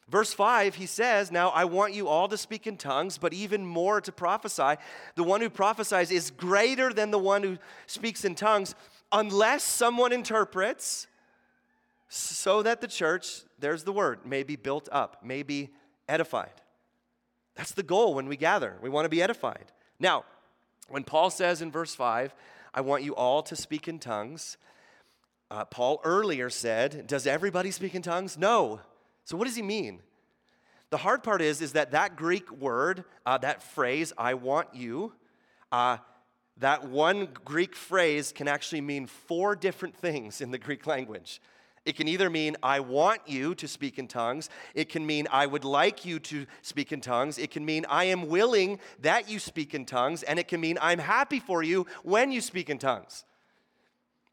Verse 0.08 0.34
5, 0.34 0.74
he 0.74 0.86
says, 0.86 1.32
Now 1.32 1.48
I 1.50 1.64
want 1.64 1.94
you 1.94 2.08
all 2.08 2.28
to 2.28 2.36
speak 2.36 2.66
in 2.66 2.76
tongues, 2.76 3.16
but 3.16 3.32
even 3.32 3.64
more 3.64 4.00
to 4.02 4.12
prophesy. 4.12 4.74
The 5.14 5.24
one 5.24 5.40
who 5.40 5.48
prophesies 5.48 6.10
is 6.10 6.30
greater 6.30 6.92
than 6.92 7.10
the 7.10 7.18
one 7.18 7.42
who 7.42 7.58
speaks 7.86 8.24
in 8.24 8.34
tongues, 8.34 8.74
unless 9.12 9.64
someone 9.64 10.12
interprets, 10.12 11.06
so 12.08 12.62
that 12.62 12.80
the 12.80 12.88
church, 12.88 13.42
there's 13.58 13.84
the 13.84 13.92
word, 13.92 14.26
may 14.26 14.42
be 14.42 14.56
built 14.56 14.88
up, 14.92 15.24
may 15.24 15.42
be 15.42 15.70
edified. 16.06 16.52
That's 17.54 17.72
the 17.72 17.82
goal 17.82 18.14
when 18.14 18.28
we 18.28 18.36
gather. 18.36 18.76
We 18.82 18.90
want 18.90 19.06
to 19.06 19.08
be 19.08 19.22
edified. 19.22 19.72
Now, 19.98 20.24
when 20.88 21.04
Paul 21.04 21.30
says 21.30 21.62
in 21.62 21.70
verse 21.70 21.94
5, 21.94 22.34
I 22.74 22.80
want 22.82 23.04
you 23.04 23.14
all 23.14 23.42
to 23.44 23.56
speak 23.56 23.88
in 23.88 23.98
tongues, 23.98 24.58
uh, 25.50 25.64
Paul 25.64 26.00
earlier 26.04 26.50
said, 26.50 27.06
Does 27.06 27.26
everybody 27.26 27.70
speak 27.70 27.94
in 27.94 28.02
tongues? 28.02 28.36
No. 28.36 28.80
So, 29.24 29.36
what 29.36 29.46
does 29.46 29.56
he 29.56 29.62
mean? 29.62 30.00
The 30.90 30.98
hard 30.98 31.22
part 31.22 31.42
is, 31.42 31.60
is 31.60 31.72
that 31.72 31.90
that 31.92 32.16
Greek 32.16 32.50
word, 32.52 33.04
uh, 33.26 33.38
that 33.38 33.62
phrase, 33.62 34.12
I 34.16 34.34
want 34.34 34.68
you, 34.74 35.12
uh, 35.72 35.98
that 36.58 36.88
one 36.88 37.28
Greek 37.44 37.74
phrase 37.74 38.32
can 38.32 38.46
actually 38.46 38.80
mean 38.80 39.06
four 39.06 39.56
different 39.56 39.96
things 39.96 40.40
in 40.40 40.50
the 40.50 40.58
Greek 40.58 40.86
language. 40.86 41.40
It 41.84 41.96
can 41.96 42.08
either 42.08 42.30
mean, 42.30 42.56
I 42.62 42.80
want 42.80 43.20
you 43.26 43.54
to 43.56 43.68
speak 43.68 43.98
in 43.98 44.08
tongues. 44.08 44.48
It 44.74 44.88
can 44.88 45.04
mean, 45.04 45.26
I 45.30 45.46
would 45.46 45.64
like 45.64 46.04
you 46.04 46.18
to 46.20 46.46
speak 46.62 46.92
in 46.92 47.00
tongues. 47.00 47.38
It 47.38 47.50
can 47.50 47.64
mean, 47.64 47.84
I 47.90 48.04
am 48.04 48.28
willing 48.28 48.78
that 49.00 49.28
you 49.28 49.38
speak 49.38 49.74
in 49.74 49.84
tongues. 49.84 50.22
And 50.22 50.38
it 50.38 50.48
can 50.48 50.60
mean, 50.60 50.78
I'm 50.80 50.98
happy 50.98 51.40
for 51.40 51.62
you 51.62 51.86
when 52.02 52.32
you 52.32 52.40
speak 52.40 52.70
in 52.70 52.78
tongues. 52.78 53.24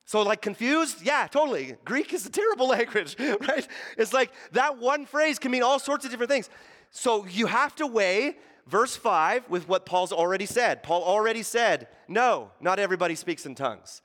So, 0.05 0.23
like, 0.23 0.41
confused? 0.41 1.01
Yeah, 1.03 1.27
totally. 1.27 1.75
Greek 1.85 2.13
is 2.13 2.25
a 2.25 2.29
terrible 2.29 2.67
language, 2.77 3.15
right? 3.19 3.67
It's 3.97 4.13
like 4.13 4.31
that 4.51 4.77
one 4.77 5.05
phrase 5.05 5.39
can 5.39 5.51
mean 5.51 5.63
all 5.63 5.79
sorts 5.79 6.05
of 6.05 6.11
different 6.11 6.31
things. 6.31 6.49
So, 6.89 7.25
you 7.25 7.47
have 7.47 7.75
to 7.77 7.87
weigh 7.87 8.37
verse 8.67 8.95
5 8.95 9.49
with 9.49 9.67
what 9.67 9.85
Paul's 9.85 10.11
already 10.11 10.45
said. 10.45 10.83
Paul 10.83 11.03
already 11.03 11.43
said, 11.43 11.87
no, 12.07 12.51
not 12.59 12.79
everybody 12.79 13.15
speaks 13.15 13.45
in 13.45 13.55
tongues. 13.55 14.01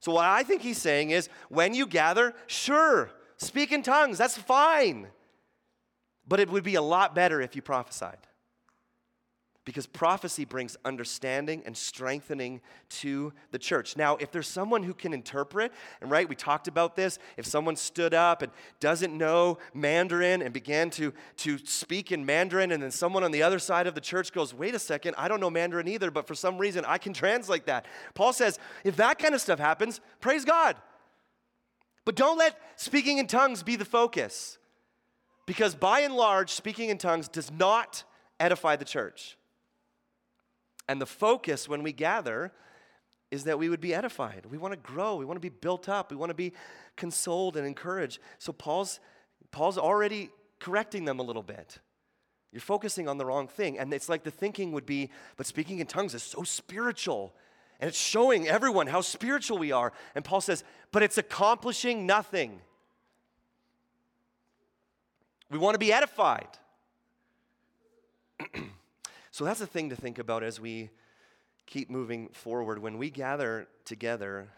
So, 0.00 0.12
what 0.12 0.24
I 0.24 0.42
think 0.42 0.62
he's 0.62 0.78
saying 0.78 1.10
is 1.10 1.28
when 1.48 1.74
you 1.74 1.86
gather, 1.86 2.34
sure, 2.46 3.10
speak 3.36 3.72
in 3.72 3.82
tongues, 3.82 4.18
that's 4.18 4.38
fine. 4.38 5.08
But 6.26 6.40
it 6.40 6.48
would 6.48 6.64
be 6.64 6.76
a 6.76 6.82
lot 6.82 7.14
better 7.14 7.40
if 7.40 7.54
you 7.56 7.62
prophesied 7.62 8.18
because 9.64 9.86
prophecy 9.86 10.44
brings 10.44 10.76
understanding 10.84 11.62
and 11.64 11.76
strengthening 11.76 12.60
to 12.88 13.32
the 13.52 13.58
church. 13.58 13.96
Now, 13.96 14.16
if 14.16 14.32
there's 14.32 14.48
someone 14.48 14.82
who 14.82 14.92
can 14.92 15.14
interpret, 15.14 15.72
and 16.00 16.10
right, 16.10 16.28
we 16.28 16.34
talked 16.34 16.66
about 16.66 16.96
this, 16.96 17.18
if 17.36 17.46
someone 17.46 17.76
stood 17.76 18.12
up 18.12 18.42
and 18.42 18.50
doesn't 18.80 19.16
know 19.16 19.58
Mandarin 19.72 20.42
and 20.42 20.52
began 20.52 20.90
to, 20.90 21.12
to 21.38 21.58
speak 21.58 22.10
in 22.10 22.26
Mandarin, 22.26 22.72
and 22.72 22.82
then 22.82 22.90
someone 22.90 23.22
on 23.22 23.30
the 23.30 23.42
other 23.42 23.60
side 23.60 23.86
of 23.86 23.94
the 23.94 24.00
church 24.00 24.32
goes, 24.32 24.52
wait 24.52 24.74
a 24.74 24.80
second, 24.80 25.14
I 25.16 25.28
don't 25.28 25.40
know 25.40 25.50
Mandarin 25.50 25.86
either, 25.86 26.10
but 26.10 26.26
for 26.26 26.34
some 26.34 26.58
reason 26.58 26.84
I 26.84 26.98
can 26.98 27.12
translate 27.22 27.66
that. 27.66 27.86
Paul 28.14 28.32
says, 28.32 28.58
if 28.84 28.96
that 28.96 29.18
kind 29.18 29.34
of 29.34 29.40
stuff 29.40 29.60
happens, 29.60 30.00
praise 30.20 30.44
God. 30.44 30.76
But 32.04 32.16
don't 32.16 32.36
let 32.36 32.58
speaking 32.74 33.18
in 33.18 33.28
tongues 33.28 33.62
be 33.62 33.76
the 33.76 33.84
focus. 33.84 34.58
Because 35.46 35.74
by 35.74 36.00
and 36.00 36.14
large, 36.14 36.50
speaking 36.50 36.88
in 36.88 36.98
tongues 36.98 37.28
does 37.28 37.50
not 37.50 38.04
edify 38.40 38.74
the 38.76 38.84
church. 38.84 39.36
And 40.88 41.00
the 41.00 41.06
focus 41.06 41.68
when 41.68 41.82
we 41.82 41.92
gather 41.92 42.52
is 43.30 43.44
that 43.44 43.58
we 43.58 43.68
would 43.68 43.80
be 43.80 43.94
edified. 43.94 44.46
We 44.50 44.58
want 44.58 44.72
to 44.72 44.78
grow. 44.78 45.16
We 45.16 45.24
want 45.24 45.36
to 45.36 45.40
be 45.40 45.48
built 45.48 45.88
up. 45.88 46.10
We 46.10 46.16
want 46.16 46.30
to 46.30 46.34
be 46.34 46.52
consoled 46.96 47.56
and 47.56 47.66
encouraged. 47.66 48.18
So 48.38 48.52
Paul's 48.52 49.00
Paul's 49.50 49.78
already 49.78 50.30
correcting 50.58 51.04
them 51.04 51.18
a 51.18 51.22
little 51.22 51.42
bit. 51.42 51.78
You're 52.52 52.60
focusing 52.60 53.08
on 53.08 53.18
the 53.18 53.24
wrong 53.24 53.48
thing. 53.48 53.78
And 53.78 53.92
it's 53.92 54.08
like 54.08 54.24
the 54.24 54.30
thinking 54.30 54.72
would 54.72 54.86
be, 54.86 55.10
but 55.36 55.46
speaking 55.46 55.78
in 55.78 55.86
tongues 55.86 56.14
is 56.14 56.22
so 56.22 56.42
spiritual. 56.42 57.34
And 57.80 57.88
it's 57.88 57.98
showing 57.98 58.46
everyone 58.48 58.86
how 58.86 59.00
spiritual 59.00 59.58
we 59.58 59.72
are. 59.72 59.92
And 60.14 60.24
Paul 60.24 60.40
says, 60.40 60.62
but 60.90 61.02
it's 61.02 61.18
accomplishing 61.18 62.06
nothing. 62.06 62.60
We 65.50 65.58
want 65.58 65.74
to 65.74 65.78
be 65.78 65.92
edified. 65.92 66.48
so 69.32 69.46
that's 69.46 69.62
a 69.62 69.66
thing 69.66 69.88
to 69.88 69.96
think 69.96 70.18
about 70.18 70.42
as 70.42 70.60
we 70.60 70.90
keep 71.66 71.88
moving 71.88 72.28
forward. 72.28 72.78
When 72.78 72.98
we 72.98 73.08
gather 73.08 73.66
together, 73.86 74.50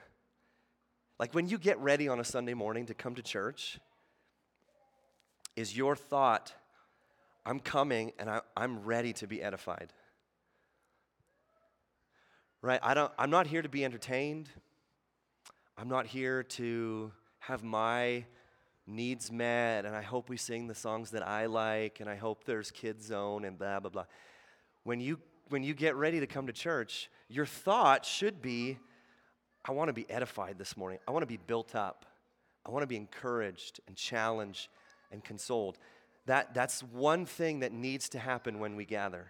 like 1.21 1.33
when 1.33 1.49
you 1.49 1.59
get 1.59 1.78
ready 1.78 2.09
on 2.09 2.19
a 2.19 2.25
Sunday 2.25 2.54
morning 2.54 2.87
to 2.87 2.95
come 2.95 3.14
to 3.14 3.23
church, 3.23 3.78
is 5.54 5.76
your 5.76 5.95
thought, 5.95 6.52
I'm 7.47 7.61
coming 7.61 8.12
and 8.19 8.28
I, 8.28 8.40
am 8.57 8.83
ready 8.83 9.12
to 9.14 9.28
be 9.28 9.40
edified. 9.40 9.93
Right? 12.61 12.81
I 12.83 12.95
don't, 12.95 13.12
I'm 13.16 13.31
not 13.31 13.47
here 13.47 13.62
to 13.62 13.69
be 13.69 13.85
entertained. 13.85 14.49
I'm 15.78 15.88
not 15.88 16.07
here 16.07 16.43
to 16.43 17.12
have 17.38 17.62
my 17.62 18.25
needs 18.88 19.31
met, 19.31 19.85
and 19.85 19.95
I 19.95 20.02
hope 20.02 20.28
we 20.28 20.37
sing 20.37 20.66
the 20.66 20.75
songs 20.75 21.12
that 21.12 21.26
I 21.26 21.47
like, 21.47 22.00
and 22.00 22.11
I 22.11 22.16
hope 22.16 22.45
there's 22.45 22.73
kids 22.73 23.07
zone 23.07 23.45
and 23.45 23.57
blah 23.57 23.78
blah 23.78 23.90
blah. 23.90 24.04
When 24.84 25.00
you 25.00 25.18
when 25.48 25.62
you 25.62 25.74
get 25.74 25.94
ready 25.96 26.20
to 26.20 26.26
come 26.26 26.46
to 26.46 26.52
church, 26.52 27.10
your 27.28 27.44
thought 27.46 28.06
should 28.06 28.40
be, 28.40 28.78
I 29.64 29.72
want 29.72 29.88
to 29.88 29.92
be 29.92 30.08
edified 30.10 30.58
this 30.58 30.76
morning. 30.76 30.98
I 31.06 31.10
want 31.10 31.22
to 31.22 31.26
be 31.26 31.36
built 31.36 31.74
up. 31.74 32.06
I 32.66 32.70
want 32.70 32.82
to 32.82 32.86
be 32.86 32.96
encouraged 32.96 33.80
and 33.86 33.94
challenged 33.94 34.68
and 35.12 35.22
consoled. 35.22 35.78
That, 36.26 36.54
that's 36.54 36.82
one 36.82 37.26
thing 37.26 37.60
that 37.60 37.72
needs 37.72 38.08
to 38.10 38.18
happen 38.18 38.58
when 38.58 38.76
we 38.76 38.84
gather. 38.86 39.26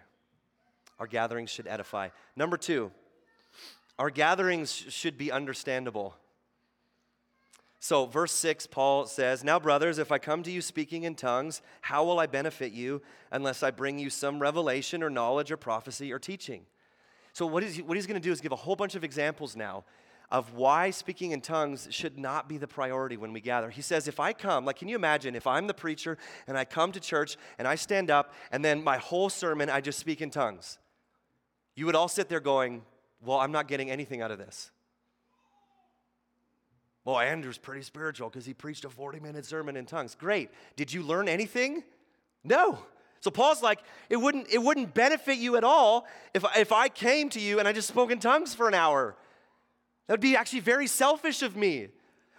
Our 0.99 1.07
gatherings 1.07 1.49
should 1.49 1.67
edify. 1.67 2.09
Number 2.35 2.55
two, 2.55 2.91
our 3.99 4.09
gatherings 4.09 4.71
should 4.71 5.17
be 5.17 5.31
understandable. 5.31 6.15
So, 7.85 8.07
verse 8.07 8.31
6, 8.31 8.65
Paul 8.65 9.05
says, 9.05 9.43
Now, 9.43 9.59
brothers, 9.59 9.99
if 9.99 10.11
I 10.11 10.17
come 10.17 10.41
to 10.41 10.49
you 10.49 10.59
speaking 10.59 11.03
in 11.03 11.13
tongues, 11.13 11.61
how 11.81 12.03
will 12.03 12.19
I 12.19 12.25
benefit 12.25 12.71
you 12.71 12.99
unless 13.31 13.61
I 13.61 13.69
bring 13.69 13.99
you 13.99 14.09
some 14.09 14.39
revelation 14.39 15.03
or 15.03 15.11
knowledge 15.11 15.51
or 15.51 15.57
prophecy 15.57 16.11
or 16.11 16.17
teaching? 16.17 16.65
So, 17.33 17.45
what, 17.45 17.61
is 17.61 17.75
he, 17.75 17.83
what 17.83 17.95
he's 17.95 18.07
going 18.07 18.19
to 18.19 18.27
do 18.27 18.31
is 18.31 18.41
give 18.41 18.51
a 18.51 18.55
whole 18.55 18.75
bunch 18.75 18.95
of 18.95 19.03
examples 19.03 19.55
now 19.55 19.83
of 20.31 20.55
why 20.55 20.89
speaking 20.89 21.29
in 21.29 21.41
tongues 21.41 21.87
should 21.91 22.17
not 22.17 22.49
be 22.49 22.57
the 22.57 22.67
priority 22.67 23.17
when 23.17 23.33
we 23.33 23.39
gather. 23.39 23.69
He 23.69 23.83
says, 23.83 24.07
if 24.07 24.19
I 24.19 24.33
come, 24.33 24.65
like, 24.65 24.77
can 24.77 24.87
you 24.87 24.95
imagine 24.95 25.35
if 25.35 25.45
I'm 25.45 25.67
the 25.67 25.73
preacher 25.75 26.17
and 26.47 26.57
I 26.57 26.65
come 26.65 26.91
to 26.91 26.99
church 26.99 27.37
and 27.59 27.67
I 27.67 27.75
stand 27.75 28.09
up 28.09 28.33
and 28.51 28.65
then 28.65 28.83
my 28.83 28.97
whole 28.97 29.29
sermon 29.29 29.69
I 29.69 29.79
just 29.79 29.99
speak 29.99 30.23
in 30.23 30.31
tongues? 30.31 30.79
You 31.75 31.85
would 31.85 31.93
all 31.93 32.07
sit 32.07 32.29
there 32.29 32.39
going, 32.39 32.81
well, 33.23 33.37
I'm 33.37 33.51
not 33.51 33.67
getting 33.67 33.91
anything 33.91 34.23
out 34.23 34.31
of 34.31 34.39
this. 34.39 34.71
Well, 37.05 37.19
Andrew's 37.19 37.59
pretty 37.59 37.83
spiritual 37.83 38.29
because 38.29 38.45
he 38.45 38.53
preached 38.53 38.83
a 38.83 38.89
40 38.89 39.19
minute 39.19 39.45
sermon 39.45 39.77
in 39.77 39.85
tongues. 39.85 40.15
Great. 40.15 40.49
Did 40.75 40.91
you 40.91 41.03
learn 41.03 41.29
anything? 41.29 41.83
No. 42.43 42.79
So 43.21 43.31
Paul's 43.31 43.61
like, 43.61 43.79
it 44.09 44.17
wouldn't, 44.17 44.49
it 44.51 44.61
wouldn't 44.61 44.93
benefit 44.93 45.37
you 45.37 45.55
at 45.55 45.63
all 45.63 46.07
if, 46.33 46.43
if 46.57 46.71
I 46.71 46.89
came 46.89 47.29
to 47.29 47.39
you 47.39 47.59
and 47.59 47.67
I 47.67 47.73
just 47.73 47.87
spoke 47.87 48.11
in 48.11 48.19
tongues 48.19 48.53
for 48.55 48.67
an 48.67 48.73
hour. 48.73 49.15
That 50.07 50.13
would 50.13 50.19
be 50.19 50.35
actually 50.35 50.59
very 50.59 50.87
selfish 50.87 51.41
of 51.41 51.55
me. 51.55 51.89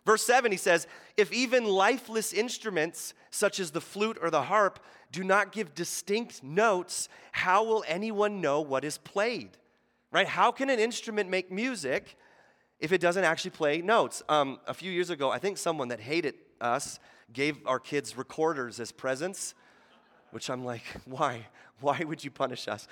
Verse 0.04 0.22
7, 0.22 0.52
he 0.52 0.58
says, 0.58 0.86
If 1.16 1.32
even 1.32 1.64
lifeless 1.64 2.32
instruments, 2.32 3.14
such 3.30 3.58
as 3.58 3.72
the 3.72 3.80
flute 3.80 4.18
or 4.20 4.30
the 4.30 4.42
harp, 4.42 4.78
do 5.10 5.24
not 5.24 5.50
give 5.52 5.74
distinct 5.74 6.42
notes, 6.44 7.08
how 7.32 7.64
will 7.64 7.84
anyone 7.88 8.40
know 8.40 8.60
what 8.60 8.84
is 8.84 8.98
played? 8.98 9.50
Right? 10.12 10.28
How 10.28 10.52
can 10.52 10.70
an 10.70 10.78
instrument 10.78 11.28
make 11.28 11.50
music 11.50 12.16
if 12.80 12.92
it 12.92 13.00
doesn't 13.00 13.24
actually 13.24 13.52
play 13.52 13.80
notes? 13.80 14.22
Um, 14.28 14.58
a 14.66 14.74
few 14.74 14.90
years 14.90 15.10
ago, 15.10 15.30
I 15.30 15.38
think 15.38 15.58
someone 15.58 15.88
that 15.88 16.00
hated 16.00 16.34
us 16.60 16.98
gave 17.32 17.58
our 17.66 17.80
kids 17.80 18.16
recorders 18.16 18.80
as 18.80 18.92
presents, 18.92 19.54
which 20.30 20.50
I'm 20.50 20.64
like, 20.64 20.82
why? 21.04 21.46
Why 21.80 22.02
would 22.06 22.24
you 22.24 22.30
punish 22.30 22.68
us? 22.68 22.88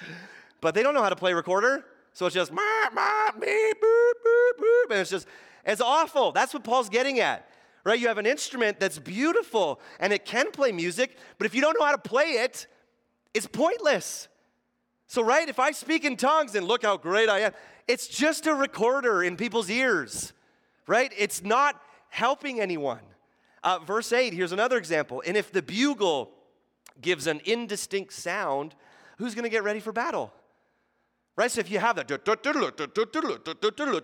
But 0.60 0.74
they 0.74 0.82
don't 0.82 0.94
know 0.94 1.02
how 1.02 1.08
to 1.10 1.16
play 1.16 1.32
recorder. 1.34 1.84
So 2.12 2.26
it's 2.26 2.34
just, 2.34 2.52
ma, 2.52 2.62
ma, 2.92 3.32
beep, 3.32 3.80
boop, 3.82 4.12
boop, 4.24 4.50
boop, 4.58 4.90
and 4.90 5.00
it's 5.00 5.10
just, 5.10 5.26
it's 5.66 5.80
awful. 5.80 6.30
That's 6.30 6.54
what 6.54 6.62
Paul's 6.62 6.88
getting 6.88 7.18
at, 7.18 7.48
right? 7.82 7.98
You 7.98 8.06
have 8.06 8.18
an 8.18 8.26
instrument 8.26 8.78
that's 8.78 8.98
beautiful 8.98 9.80
and 9.98 10.12
it 10.12 10.24
can 10.24 10.52
play 10.52 10.70
music, 10.70 11.16
but 11.38 11.46
if 11.46 11.54
you 11.54 11.60
don't 11.60 11.76
know 11.78 11.84
how 11.84 11.92
to 11.92 11.98
play 11.98 12.34
it, 12.44 12.68
it's 13.34 13.46
pointless. 13.46 14.28
So, 15.14 15.22
right, 15.22 15.48
if 15.48 15.60
I 15.60 15.70
speak 15.70 16.04
in 16.04 16.16
tongues 16.16 16.56
and 16.56 16.66
look 16.66 16.82
how 16.82 16.96
great 16.96 17.28
I 17.28 17.42
am, 17.42 17.52
it's 17.86 18.08
just 18.08 18.48
a 18.48 18.52
recorder 18.52 19.22
in 19.22 19.36
people's 19.36 19.70
ears, 19.70 20.32
right? 20.88 21.12
It's 21.16 21.40
not 21.40 21.80
helping 22.08 22.60
anyone. 22.60 22.98
Uh, 23.62 23.78
verse 23.78 24.12
8, 24.12 24.34
here's 24.34 24.50
another 24.50 24.76
example. 24.76 25.22
And 25.24 25.36
if 25.36 25.52
the 25.52 25.62
bugle 25.62 26.32
gives 27.00 27.28
an 27.28 27.40
indistinct 27.44 28.12
sound, 28.12 28.74
who's 29.18 29.36
going 29.36 29.44
to 29.44 29.48
get 29.48 29.62
ready 29.62 29.78
for 29.78 29.92
battle? 29.92 30.32
Right? 31.36 31.48
So 31.48 31.60
if 31.60 31.70
you 31.70 31.78
have 31.78 31.94
that 31.94 32.08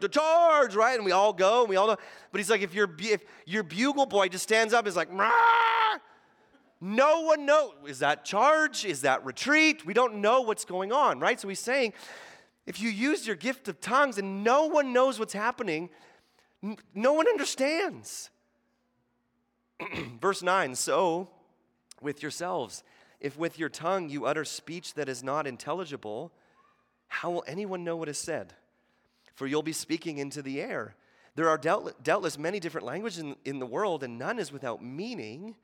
charge, 0.09 0.77
right? 0.77 0.95
And 0.95 1.05
we 1.05 1.11
all 1.11 1.33
go 1.33 1.63
and 1.63 1.69
we 1.69 1.75
all 1.75 1.89
know. 1.89 1.97
But 2.31 2.39
he's 2.39 2.51
like, 2.51 2.63
if 2.63 2.73
your, 2.73 2.89
if 3.01 3.25
your 3.47 3.65
bugle 3.65 4.07
boy 4.07 4.29
just 4.29 4.45
stands 4.45 4.73
up, 4.73 4.87
is 4.87 4.95
like, 4.95 5.13
no 6.81 7.23
one 7.23 7.45
knows. 7.45 7.75
Is 7.87 7.99
that 7.99 8.25
charge? 8.25 8.85
Is 8.85 9.03
that 9.03 9.25
retreat? 9.25 9.85
We 9.85 9.93
don't 9.93 10.17
know 10.17 10.41
what's 10.41 10.65
going 10.65 10.93
on, 10.93 11.21
right? 11.21 11.39
So 11.39 11.49
he's 11.49 11.61
saying, 11.61 11.93
if 12.67 12.81
you 12.81 12.89
use 12.89 13.27
your 13.27 13.37
gift 13.37 13.69
of 13.69 13.81
tongues 13.81 14.19
and 14.19 14.43
no 14.45 14.67
one 14.67 14.93
knows 14.93 15.19
what's 15.19 15.33
happening, 15.33 15.91
no 16.95 17.13
one 17.13 17.29
understands. 17.29 18.31
Verse 20.21 20.43
9, 20.43 20.75
so 20.75 21.29
with 22.01 22.23
yourselves, 22.23 22.83
if 23.21 23.37
with 23.39 23.59
your 23.59 23.69
tongue 23.69 24.09
you 24.09 24.25
utter 24.25 24.45
speech 24.45 24.95
that 24.95 25.09
is 25.09 25.23
not 25.23 25.47
intelligible, 25.47 26.33
how 27.09 27.31
will 27.31 27.45
anyone 27.47 27.85
know 27.85 27.97
what 27.97 28.09
is 28.09 28.19
said? 28.19 28.55
For 29.35 29.47
you'll 29.47 29.63
be 29.63 29.73
speaking 29.73 30.19
into 30.19 30.43
the 30.43 30.61
air. 30.61 30.95
There 31.35 31.49
are 31.49 31.59
doubtless 31.59 32.39
many 32.39 32.61
different 32.61 32.87
languages 32.87 33.19
in, 33.19 33.37
in 33.45 33.59
the 33.59 33.67
world, 33.67 34.03
and 34.03 34.19
none 34.19 34.39
is 34.39 34.53
without 34.53 34.83
meaning. 34.83 35.57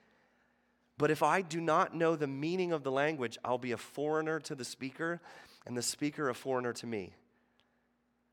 But 0.99 1.11
if 1.11 1.23
I 1.23 1.43
do 1.43 1.61
not 1.61 1.95
know 1.95 2.17
the 2.17 2.27
meaning 2.27 2.73
of 2.73 2.83
the 2.83 2.91
language, 2.91 3.39
I'll 3.45 3.59
be 3.59 3.73
a 3.73 3.77
foreigner 3.77 4.41
to 4.41 4.55
the 4.55 4.65
speaker, 4.65 5.21
and 5.67 5.77
the 5.77 5.83
speaker 5.83 6.29
a 6.29 6.35
foreigner 6.35 6.73
to 6.75 6.87
me. 6.87 7.13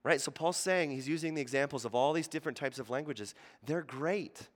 Right? 0.04 0.20
So 0.20 0.32
Paul's 0.32 0.58
saying, 0.58 0.92
he's 0.92 1.08
using 1.08 1.34
the 1.34 1.42
examples 1.42 1.86
of 1.86 1.96
all 1.96 2.14
these 2.14 2.28
different 2.28 2.58
types 2.58 2.80
of 2.80 2.90
languages. 2.90 3.36
They're 3.66 3.82
great. 3.82 4.48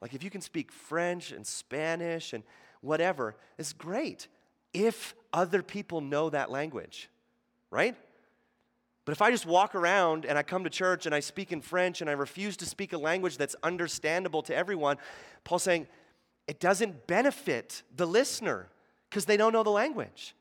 Like 0.00 0.14
if 0.14 0.22
you 0.22 0.30
can 0.30 0.40
speak 0.40 0.70
French 0.70 1.32
and 1.32 1.46
Spanish 1.46 2.32
and 2.32 2.44
whatever, 2.80 3.36
it's 3.56 3.72
great 3.72 4.28
if 4.74 5.14
other 5.32 5.62
people 5.62 6.00
know 6.00 6.30
that 6.30 6.50
language 6.50 7.08
right? 7.70 7.96
But 9.04 9.12
if 9.12 9.22
I 9.22 9.30
just 9.30 9.46
walk 9.46 9.74
around 9.74 10.26
and 10.26 10.36
I 10.36 10.42
come 10.42 10.64
to 10.64 10.70
church 10.70 11.06
and 11.06 11.14
I 11.14 11.20
speak 11.20 11.52
in 11.52 11.60
French 11.60 12.00
and 12.00 12.10
I 12.10 12.12
refuse 12.12 12.56
to 12.58 12.66
speak 12.66 12.92
a 12.92 12.98
language 12.98 13.38
that's 13.38 13.56
understandable 13.62 14.42
to 14.42 14.54
everyone, 14.54 14.98
Paul's 15.44 15.62
saying 15.62 15.86
it 16.48 16.58
doesn't 16.58 17.06
benefit 17.06 17.82
the 17.94 18.06
listener 18.06 18.68
because 19.08 19.26
they 19.26 19.36
don't 19.36 19.52
know 19.52 19.62
the 19.62 19.70
language. 19.70 20.34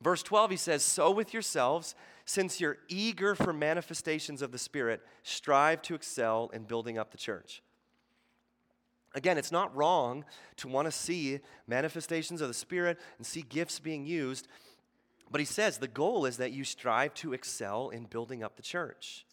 Verse 0.00 0.22
12, 0.22 0.52
he 0.52 0.56
says, 0.56 0.82
So 0.82 1.10
with 1.10 1.34
yourselves, 1.34 1.94
since 2.24 2.60
you're 2.60 2.78
eager 2.88 3.34
for 3.34 3.52
manifestations 3.52 4.40
of 4.40 4.52
the 4.52 4.58
Spirit, 4.58 5.02
strive 5.24 5.82
to 5.82 5.94
excel 5.94 6.48
in 6.54 6.62
building 6.62 6.96
up 6.96 7.10
the 7.10 7.18
church. 7.18 7.60
Again, 9.14 9.36
it's 9.36 9.50
not 9.50 9.76
wrong 9.76 10.24
to 10.58 10.68
want 10.68 10.86
to 10.86 10.92
see 10.92 11.40
manifestations 11.66 12.40
of 12.40 12.46
the 12.46 12.54
Spirit 12.54 12.98
and 13.18 13.26
see 13.26 13.42
gifts 13.42 13.80
being 13.80 14.06
used. 14.06 14.46
But 15.28 15.40
he 15.40 15.44
says 15.44 15.78
the 15.78 15.88
goal 15.88 16.24
is 16.24 16.36
that 16.36 16.52
you 16.52 16.62
strive 16.62 17.14
to 17.14 17.32
excel 17.32 17.88
in 17.88 18.04
building 18.04 18.44
up 18.44 18.54
the 18.54 18.62
church. 18.62 19.26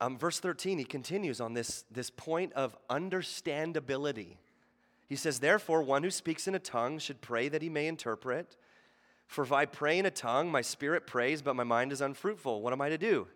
Um, 0.00 0.16
verse 0.16 0.40
13, 0.40 0.78
he 0.78 0.84
continues 0.84 1.40
on 1.40 1.52
this, 1.52 1.84
this 1.90 2.10
point 2.10 2.52
of 2.54 2.74
understandability. 2.88 4.36
He 5.06 5.16
says, 5.16 5.40
Therefore, 5.40 5.82
one 5.82 6.02
who 6.02 6.10
speaks 6.10 6.48
in 6.48 6.54
a 6.54 6.58
tongue 6.58 6.98
should 6.98 7.20
pray 7.20 7.48
that 7.48 7.62
he 7.62 7.68
may 7.68 7.86
interpret. 7.86 8.56
For 9.26 9.44
if 9.44 9.52
I 9.52 9.66
pray 9.66 9.98
in 9.98 10.06
a 10.06 10.10
tongue, 10.10 10.50
my 10.50 10.62
spirit 10.62 11.06
prays, 11.06 11.42
but 11.42 11.54
my 11.54 11.64
mind 11.64 11.92
is 11.92 12.00
unfruitful. 12.00 12.62
What 12.62 12.72
am 12.72 12.80
I 12.80 12.88
to 12.88 12.98
do? 12.98 13.28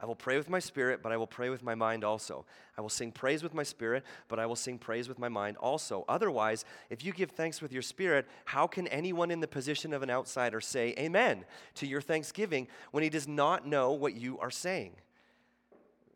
I 0.00 0.06
will 0.06 0.14
pray 0.14 0.36
with 0.36 0.48
my 0.48 0.60
spirit, 0.60 1.02
but 1.02 1.10
I 1.10 1.16
will 1.16 1.26
pray 1.26 1.50
with 1.50 1.62
my 1.62 1.74
mind 1.74 2.04
also. 2.04 2.44
I 2.76 2.80
will 2.80 2.88
sing 2.88 3.10
praise 3.10 3.42
with 3.42 3.52
my 3.52 3.64
spirit, 3.64 4.04
but 4.28 4.38
I 4.38 4.46
will 4.46 4.56
sing 4.56 4.78
praise 4.78 5.08
with 5.08 5.18
my 5.18 5.28
mind 5.28 5.56
also. 5.56 6.04
Otherwise, 6.08 6.64
if 6.88 7.04
you 7.04 7.12
give 7.12 7.30
thanks 7.32 7.60
with 7.60 7.72
your 7.72 7.82
spirit, 7.82 8.26
how 8.44 8.68
can 8.68 8.86
anyone 8.88 9.30
in 9.30 9.40
the 9.40 9.48
position 9.48 9.92
of 9.92 10.02
an 10.02 10.10
outsider 10.10 10.60
say 10.60 10.94
amen 10.98 11.44
to 11.74 11.86
your 11.86 12.00
thanksgiving 12.00 12.68
when 12.92 13.02
he 13.02 13.10
does 13.10 13.26
not 13.26 13.66
know 13.66 13.92
what 13.92 14.14
you 14.14 14.38
are 14.38 14.52
saying? 14.52 14.92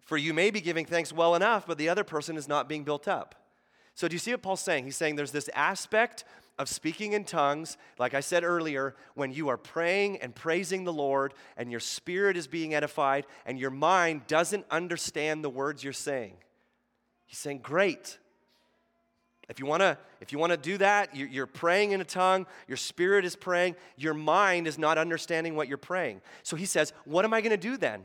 For 0.05 0.17
you 0.17 0.35
may 0.35 0.51
be 0.51 0.61
giving 0.61 0.85
thanks 0.85 1.13
well 1.13 1.35
enough, 1.35 1.67
but 1.67 1.79
the 1.79 1.89
other 1.89 2.05
person 2.05 2.37
is 2.37 2.49
not 2.49 2.69
being 2.69 2.85
built 2.85 3.07
up. 3.07 3.35
So, 3.95 4.09
do 4.09 4.15
you 4.15 4.19
see 4.19 4.31
what 4.33 4.43
Paul's 4.43 4.61
saying? 4.61 4.85
He's 4.85 4.97
saying 4.97 5.17
there's 5.17 5.33
this 5.33 5.51
aspect 5.55 6.25
of 6.59 6.69
speaking 6.69 7.13
in 7.13 7.25
tongues, 7.25 7.77
like 7.99 8.15
I 8.15 8.21
said 8.21 8.45
earlier, 8.45 8.95
when 9.15 9.33
you 9.33 9.49
are 9.49 9.57
praying 9.57 10.19
and 10.19 10.35
praising 10.35 10.85
the 10.85 10.93
Lord 10.93 11.35
and 11.57 11.71
your 11.71 11.81
spirit 11.81 12.37
is 12.37 12.47
being 12.47 12.75
edified 12.75 13.27
and 13.47 13.59
your 13.59 13.71
mind 13.71 14.27
doesn't 14.27 14.67
understand 14.71 15.43
the 15.43 15.51
words 15.51 15.83
you're 15.83 15.93
saying. 15.93 16.35
He's 17.27 17.39
saying, 17.39 17.61
Great. 17.63 18.19
If 19.49 19.59
you 19.59 19.67
want 19.67 19.81
to 19.81 19.99
if 20.21 20.33
you 20.33 20.39
want 20.39 20.53
to 20.53 20.57
do 20.57 20.79
that, 20.79 21.17
you're 21.17 21.47
praying 21.47 21.93
in 21.93 22.01
a 22.01 22.05
tongue, 22.05 22.47
your 22.69 22.77
spirit 22.77 23.25
is 23.25 23.35
praying, 23.35 23.75
your 23.97 24.15
mind 24.15 24.67
is 24.67 24.79
not 24.79 24.99
understanding 24.99 25.57
what 25.57 25.69
you're 25.69 25.79
praying. 25.79 26.21
So 26.43 26.57
he 26.57 26.65
says, 26.65 26.93
What 27.05 27.25
am 27.25 27.35
I 27.35 27.41
to 27.41 27.57
do 27.57 27.77
then? 27.77 28.05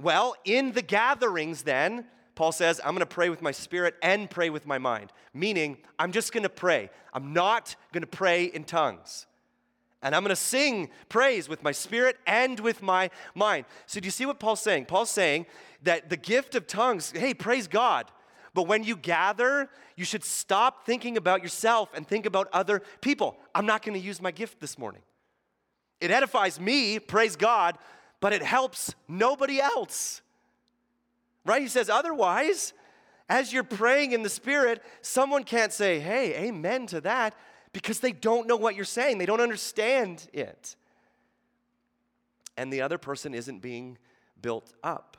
Well, 0.00 0.34
in 0.44 0.72
the 0.72 0.82
gatherings, 0.82 1.62
then, 1.62 2.06
Paul 2.34 2.52
says, 2.52 2.80
I'm 2.82 2.92
going 2.92 3.00
to 3.00 3.06
pray 3.06 3.28
with 3.28 3.42
my 3.42 3.50
spirit 3.50 3.96
and 4.02 4.30
pray 4.30 4.48
with 4.48 4.66
my 4.66 4.78
mind, 4.78 5.12
meaning 5.34 5.76
I'm 5.98 6.10
just 6.10 6.32
going 6.32 6.44
to 6.44 6.48
pray. 6.48 6.88
I'm 7.12 7.34
not 7.34 7.76
going 7.92 8.00
to 8.00 8.06
pray 8.06 8.44
in 8.44 8.64
tongues. 8.64 9.26
And 10.02 10.14
I'm 10.14 10.22
going 10.22 10.30
to 10.30 10.36
sing 10.36 10.88
praise 11.10 11.50
with 11.50 11.62
my 11.62 11.72
spirit 11.72 12.16
and 12.26 12.58
with 12.60 12.80
my 12.82 13.10
mind. 13.34 13.66
So, 13.84 14.00
do 14.00 14.06
you 14.06 14.10
see 14.10 14.24
what 14.24 14.40
Paul's 14.40 14.62
saying? 14.62 14.86
Paul's 14.86 15.10
saying 15.10 15.44
that 15.82 16.08
the 16.08 16.16
gift 16.16 16.54
of 16.54 16.66
tongues, 16.66 17.12
hey, 17.14 17.34
praise 17.34 17.68
God. 17.68 18.10
But 18.54 18.66
when 18.66 18.82
you 18.82 18.96
gather, 18.96 19.68
you 19.96 20.06
should 20.06 20.24
stop 20.24 20.86
thinking 20.86 21.18
about 21.18 21.42
yourself 21.42 21.90
and 21.94 22.08
think 22.08 22.24
about 22.24 22.48
other 22.54 22.80
people. 23.02 23.36
I'm 23.54 23.66
not 23.66 23.82
going 23.82 24.00
to 24.00 24.04
use 24.04 24.22
my 24.22 24.30
gift 24.30 24.60
this 24.60 24.78
morning. 24.78 25.02
It 26.00 26.10
edifies 26.10 26.58
me, 26.58 26.98
praise 26.98 27.36
God, 27.36 27.76
but 28.20 28.32
it 28.32 28.42
helps 28.42 28.94
nobody 29.08 29.60
else. 29.60 30.22
Right? 31.44 31.62
He 31.62 31.68
says, 31.68 31.88
otherwise, 31.88 32.72
as 33.28 33.52
you're 33.52 33.64
praying 33.64 34.12
in 34.12 34.22
the 34.22 34.28
Spirit, 34.28 34.82
someone 35.00 35.44
can't 35.44 35.72
say, 35.72 35.98
hey, 36.00 36.46
amen 36.48 36.86
to 36.88 37.00
that, 37.00 37.34
because 37.72 38.00
they 38.00 38.12
don't 38.12 38.46
know 38.46 38.56
what 38.56 38.74
you're 38.74 38.84
saying. 38.84 39.18
They 39.18 39.26
don't 39.26 39.40
understand 39.40 40.28
it. 40.32 40.76
And 42.56 42.72
the 42.72 42.82
other 42.82 42.98
person 42.98 43.32
isn't 43.32 43.60
being 43.60 43.96
built 44.42 44.74
up. 44.82 45.16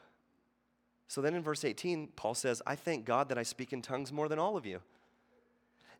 So 1.08 1.22
then 1.22 1.34
in 1.34 1.42
verse 1.42 1.66
18, 1.66 2.10
Paul 2.16 2.36
says, 2.36 2.62
I 2.66 2.76
thank 2.76 3.06
God 3.06 3.30
that 3.30 3.38
I 3.38 3.44
speak 3.44 3.74
in 3.74 3.82
tongues 3.82 4.12
more 4.12 4.30
than 4.30 4.40
all 4.40 4.58
of 4.58 4.66
you. 4.66 4.80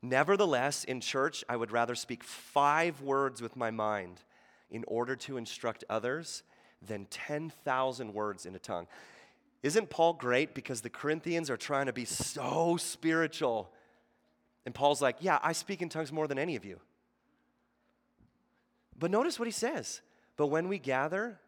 Nevertheless, 0.02 0.84
in 0.84 1.02
church, 1.02 1.44
I 1.50 1.56
would 1.56 1.72
rather 1.72 1.96
speak 1.96 2.24
five 2.24 3.02
words 3.02 3.42
with 3.42 3.56
my 3.56 3.72
mind 3.72 4.22
in 4.70 4.84
order 4.88 5.16
to 5.16 5.38
instruct 5.38 5.84
others 5.90 6.44
than 6.86 7.06
10,000 7.06 8.14
words 8.14 8.46
in 8.46 8.56
a 8.56 8.60
tongue. 8.60 8.88
Isn't 9.64 9.90
Paul 9.90 10.14
great 10.14 10.56
because 10.56 10.82
the 10.82 10.90
Corinthians 10.90 11.50
are 11.50 11.58
trying 11.58 11.86
to 11.86 11.94
be 11.94 12.06
so 12.06 12.78
spiritual? 12.78 13.72
And 14.66 14.74
Paul's 14.74 15.02
like, 15.02 15.18
Yeah, 15.20 15.40
I 15.44 15.54
speak 15.54 15.82
in 15.82 15.90
tongues 15.90 16.12
more 16.12 16.28
than 16.28 16.40
any 16.40 16.56
of 16.56 16.66
you. 16.66 16.80
But 18.98 19.12
notice 19.12 19.40
what 19.40 19.48
he 19.48 19.52
says. 19.52 20.02
But 20.38 20.48
when 20.48 20.68
we 20.68 20.80
gather, 20.80 21.40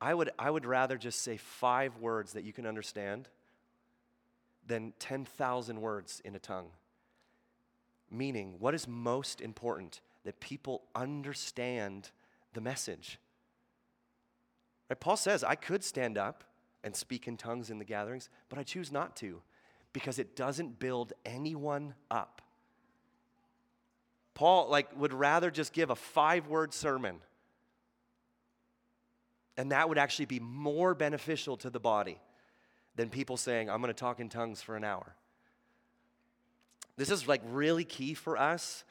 I 0.00 0.14
would, 0.14 0.30
I 0.38 0.50
would 0.50 0.66
rather 0.66 0.96
just 0.96 1.22
say 1.22 1.36
five 1.36 1.96
words 1.98 2.32
that 2.32 2.44
you 2.44 2.52
can 2.52 2.66
understand 2.66 3.28
than 4.66 4.92
10,000 4.98 5.80
words 5.80 6.20
in 6.24 6.34
a 6.34 6.38
tongue. 6.38 6.68
Meaning, 8.10 8.56
what 8.58 8.74
is 8.74 8.86
most 8.86 9.40
important? 9.40 10.00
That 10.24 10.40
people 10.40 10.82
understand 10.94 12.10
the 12.52 12.60
message. 12.60 13.18
Right? 14.88 14.98
Paul 14.98 15.16
says, 15.16 15.42
I 15.44 15.54
could 15.54 15.82
stand 15.82 16.18
up 16.18 16.44
and 16.84 16.94
speak 16.94 17.26
in 17.26 17.36
tongues 17.36 17.70
in 17.70 17.78
the 17.78 17.84
gatherings, 17.84 18.28
but 18.48 18.58
I 18.58 18.62
choose 18.62 18.92
not 18.92 19.16
to 19.16 19.42
because 19.92 20.18
it 20.18 20.36
doesn't 20.36 20.78
build 20.78 21.12
anyone 21.24 21.94
up. 22.10 22.42
Paul 24.34 24.68
like 24.68 24.96
would 24.98 25.14
rather 25.14 25.50
just 25.50 25.72
give 25.72 25.90
a 25.90 25.96
five-word 25.96 26.74
sermon. 26.74 27.20
And 29.56 29.72
that 29.72 29.88
would 29.88 29.96
actually 29.96 30.26
be 30.26 30.38
more 30.38 30.94
beneficial 30.94 31.56
to 31.58 31.70
the 31.70 31.80
body 31.80 32.20
than 32.94 33.08
people 33.08 33.36
saying, 33.36 33.70
I'm 33.70 33.80
going 33.80 33.92
to 33.92 33.98
talk 33.98 34.20
in 34.20 34.28
tongues 34.28 34.60
for 34.60 34.76
an 34.76 34.84
hour. 34.84 35.14
This 36.96 37.10
is 37.10 37.26
like 37.26 37.42
really 37.46 37.84
key 37.84 38.14
for 38.14 38.36
us 38.36 38.84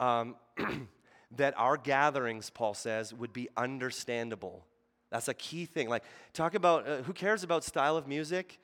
um, 0.00 0.36
that 1.36 1.54
our 1.56 1.76
gatherings, 1.76 2.50
Paul 2.50 2.74
says, 2.74 3.14
would 3.14 3.32
be 3.32 3.48
understandable 3.56 4.64
that's 5.10 5.28
a 5.28 5.34
key 5.34 5.64
thing. 5.64 5.88
Like, 5.88 6.04
talk 6.32 6.54
about 6.54 6.86
uh, 6.86 7.02
who 7.02 7.12
cares 7.12 7.42
about 7.42 7.64
style 7.64 7.96
of 7.96 8.06
music? 8.06 8.58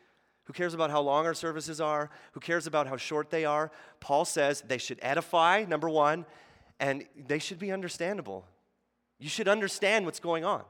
Who 0.44 0.52
cares 0.52 0.74
about 0.74 0.90
how 0.90 1.00
long 1.00 1.24
our 1.26 1.34
services 1.34 1.80
are? 1.80 2.10
Who 2.32 2.40
cares 2.40 2.66
about 2.66 2.86
how 2.86 2.96
short 2.96 3.30
they 3.30 3.44
are? 3.44 3.70
Paul 4.00 4.24
says 4.24 4.62
they 4.66 4.78
should 4.78 4.98
edify, 5.00 5.64
number 5.66 5.88
one, 5.88 6.26
and 6.78 7.04
they 7.26 7.38
should 7.38 7.58
be 7.58 7.72
understandable. 7.72 8.44
You 9.18 9.30
should 9.30 9.48
understand 9.48 10.04
what's 10.04 10.20
going 10.20 10.44
on. 10.44 10.64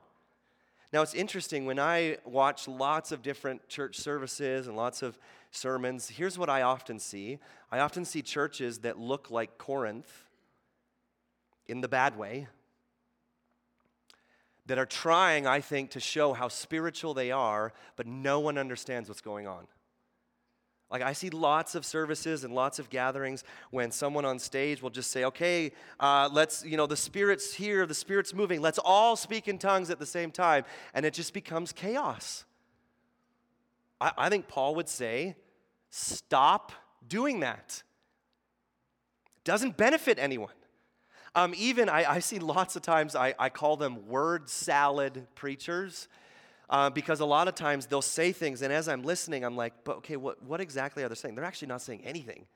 Now, 0.92 1.02
it's 1.02 1.14
interesting 1.14 1.66
when 1.66 1.80
I 1.80 2.18
watch 2.24 2.68
lots 2.68 3.10
of 3.10 3.20
different 3.20 3.68
church 3.68 3.98
services 3.98 4.68
and 4.68 4.76
lots 4.76 5.02
of 5.02 5.18
sermons, 5.50 6.08
here's 6.08 6.38
what 6.38 6.48
I 6.48 6.62
often 6.62 7.00
see 7.00 7.38
I 7.72 7.80
often 7.80 8.04
see 8.04 8.22
churches 8.22 8.78
that 8.80 8.96
look 8.96 9.28
like 9.28 9.58
Corinth 9.58 10.24
in 11.66 11.80
the 11.80 11.88
bad 11.88 12.16
way 12.16 12.46
that 14.66 14.78
are 14.78 14.86
trying, 14.86 15.46
I 15.46 15.60
think, 15.60 15.90
to 15.90 16.00
show 16.00 16.32
how 16.32 16.48
spiritual 16.48 17.14
they 17.14 17.30
are, 17.30 17.72
but 17.96 18.06
no 18.06 18.40
one 18.40 18.56
understands 18.56 19.08
what's 19.08 19.20
going 19.20 19.46
on. 19.46 19.66
Like, 20.90 21.02
I 21.02 21.12
see 21.12 21.30
lots 21.30 21.74
of 21.74 21.84
services 21.84 22.44
and 22.44 22.54
lots 22.54 22.78
of 22.78 22.88
gatherings 22.88 23.42
when 23.70 23.90
someone 23.90 24.24
on 24.24 24.38
stage 24.38 24.80
will 24.80 24.90
just 24.90 25.10
say, 25.10 25.24
okay, 25.24 25.72
uh, 25.98 26.28
let's, 26.32 26.64
you 26.64 26.76
know, 26.76 26.86
the 26.86 26.96
Spirit's 26.96 27.54
here, 27.54 27.84
the 27.84 27.94
Spirit's 27.94 28.32
moving, 28.32 28.60
let's 28.60 28.78
all 28.84 29.16
speak 29.16 29.48
in 29.48 29.58
tongues 29.58 29.90
at 29.90 29.98
the 29.98 30.06
same 30.06 30.30
time. 30.30 30.64
And 30.92 31.04
it 31.04 31.12
just 31.12 31.32
becomes 31.32 31.72
chaos. 31.72 32.44
I, 34.00 34.12
I 34.16 34.28
think 34.28 34.46
Paul 34.46 34.76
would 34.76 34.88
say, 34.88 35.36
stop 35.90 36.72
doing 37.06 37.40
that. 37.40 37.82
Doesn't 39.42 39.76
benefit 39.76 40.18
anyone. 40.18 40.54
Um, 41.36 41.52
even 41.56 41.88
I, 41.88 42.04
I, 42.08 42.18
see 42.20 42.38
lots 42.38 42.76
of 42.76 42.82
times 42.82 43.16
I, 43.16 43.34
I, 43.38 43.48
call 43.48 43.76
them 43.76 44.06
word 44.06 44.48
salad 44.48 45.26
preachers 45.34 46.06
uh, 46.70 46.90
because 46.90 47.18
a 47.18 47.24
lot 47.24 47.48
of 47.48 47.56
times 47.56 47.86
they'll 47.86 48.02
say 48.02 48.30
things, 48.30 48.62
and 48.62 48.72
as 48.72 48.88
I'm 48.88 49.02
listening, 49.02 49.44
I'm 49.44 49.56
like, 49.56 49.72
but 49.82 49.96
okay, 49.96 50.16
what, 50.16 50.42
what 50.44 50.60
exactly 50.60 51.02
are 51.02 51.08
they 51.08 51.14
saying? 51.16 51.34
They're 51.34 51.44
actually 51.44 51.68
not 51.68 51.82
saying 51.82 52.02
anything. 52.04 52.46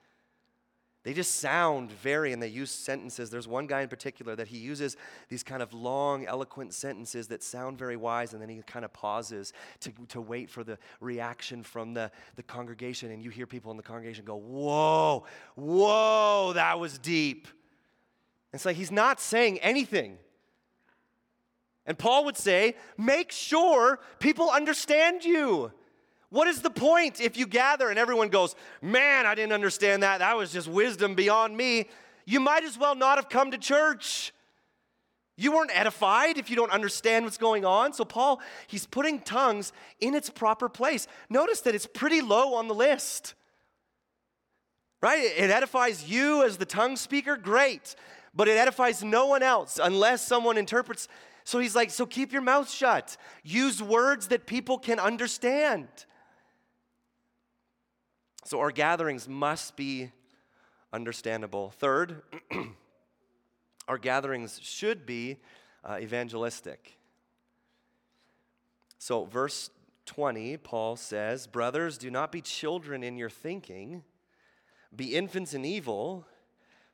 They 1.04 1.14
just 1.14 1.36
sound 1.36 1.90
very, 1.90 2.32
and 2.32 2.42
they 2.42 2.48
use 2.48 2.70
sentences. 2.70 3.30
There's 3.30 3.48
one 3.48 3.66
guy 3.66 3.82
in 3.82 3.88
particular 3.88 4.36
that 4.36 4.48
he 4.48 4.58
uses 4.58 4.96
these 5.28 5.42
kind 5.42 5.62
of 5.62 5.72
long, 5.72 6.26
eloquent 6.26 6.74
sentences 6.74 7.28
that 7.28 7.42
sound 7.42 7.78
very 7.78 7.96
wise, 7.96 8.32
and 8.32 8.42
then 8.42 8.48
he 8.48 8.60
kind 8.66 8.84
of 8.84 8.92
pauses 8.92 9.52
to, 9.80 9.92
to 10.08 10.20
wait 10.20 10.50
for 10.50 10.64
the 10.64 10.76
reaction 11.00 11.62
from 11.62 11.94
the, 11.94 12.10
the 12.36 12.42
congregation. 12.42 13.10
And 13.10 13.22
you 13.22 13.30
hear 13.30 13.46
people 13.46 13.70
in 13.70 13.76
the 13.76 13.82
congregation 13.82 14.24
go, 14.24 14.36
Whoa, 14.36 15.24
whoa, 15.54 16.52
that 16.54 16.78
was 16.78 16.98
deep. 16.98 17.48
It's 18.52 18.64
like 18.64 18.76
he's 18.76 18.90
not 18.90 19.20
saying 19.20 19.58
anything. 19.58 20.18
And 21.86 21.98
Paul 21.98 22.26
would 22.26 22.36
say, 22.36 22.74
make 22.96 23.32
sure 23.32 23.98
people 24.18 24.50
understand 24.50 25.24
you. 25.24 25.72
What 26.30 26.46
is 26.46 26.60
the 26.60 26.70
point 26.70 27.20
if 27.20 27.38
you 27.38 27.46
gather 27.46 27.88
and 27.88 27.98
everyone 27.98 28.28
goes, 28.28 28.54
man, 28.82 29.24
I 29.24 29.34
didn't 29.34 29.52
understand 29.52 30.02
that. 30.02 30.18
That 30.18 30.36
was 30.36 30.52
just 30.52 30.68
wisdom 30.68 31.14
beyond 31.14 31.56
me. 31.56 31.88
You 32.26 32.40
might 32.40 32.64
as 32.64 32.76
well 32.76 32.94
not 32.94 33.16
have 33.16 33.30
come 33.30 33.50
to 33.52 33.58
church. 33.58 34.34
You 35.38 35.52
weren't 35.52 35.70
edified 35.72 36.36
if 36.36 36.50
you 36.50 36.56
don't 36.56 36.72
understand 36.72 37.24
what's 37.24 37.38
going 37.38 37.64
on. 37.64 37.94
So, 37.94 38.04
Paul, 38.04 38.40
he's 38.66 38.86
putting 38.86 39.20
tongues 39.20 39.72
in 40.00 40.14
its 40.14 40.28
proper 40.28 40.68
place. 40.68 41.06
Notice 41.30 41.62
that 41.62 41.74
it's 41.74 41.86
pretty 41.86 42.20
low 42.20 42.54
on 42.54 42.68
the 42.68 42.74
list, 42.74 43.34
right? 45.00 45.22
It 45.22 45.50
edifies 45.50 46.10
you 46.10 46.44
as 46.44 46.58
the 46.58 46.66
tongue 46.66 46.96
speaker, 46.96 47.36
great 47.36 47.94
but 48.34 48.48
it 48.48 48.56
edifies 48.56 49.02
no 49.02 49.26
one 49.26 49.42
else 49.42 49.78
unless 49.82 50.26
someone 50.26 50.58
interprets. 50.58 51.08
So 51.44 51.58
he's 51.58 51.74
like, 51.74 51.90
so 51.90 52.06
keep 52.06 52.32
your 52.32 52.42
mouth 52.42 52.70
shut. 52.70 53.16
Use 53.42 53.82
words 53.82 54.28
that 54.28 54.46
people 54.46 54.78
can 54.78 54.98
understand. 54.98 55.88
So 58.44 58.60
our 58.60 58.70
gatherings 58.70 59.28
must 59.28 59.76
be 59.76 60.10
understandable. 60.92 61.70
Third, 61.70 62.22
our 63.88 63.98
gatherings 63.98 64.60
should 64.62 65.06
be 65.06 65.38
uh, 65.84 65.98
evangelistic. 66.00 66.98
So, 68.98 69.24
verse 69.24 69.70
20, 70.06 70.56
Paul 70.56 70.96
says, 70.96 71.46
Brothers, 71.46 71.98
do 71.98 72.10
not 72.10 72.32
be 72.32 72.40
children 72.40 73.04
in 73.04 73.16
your 73.16 73.30
thinking, 73.30 74.02
be 74.94 75.14
infants 75.14 75.54
in 75.54 75.64
evil, 75.64 76.26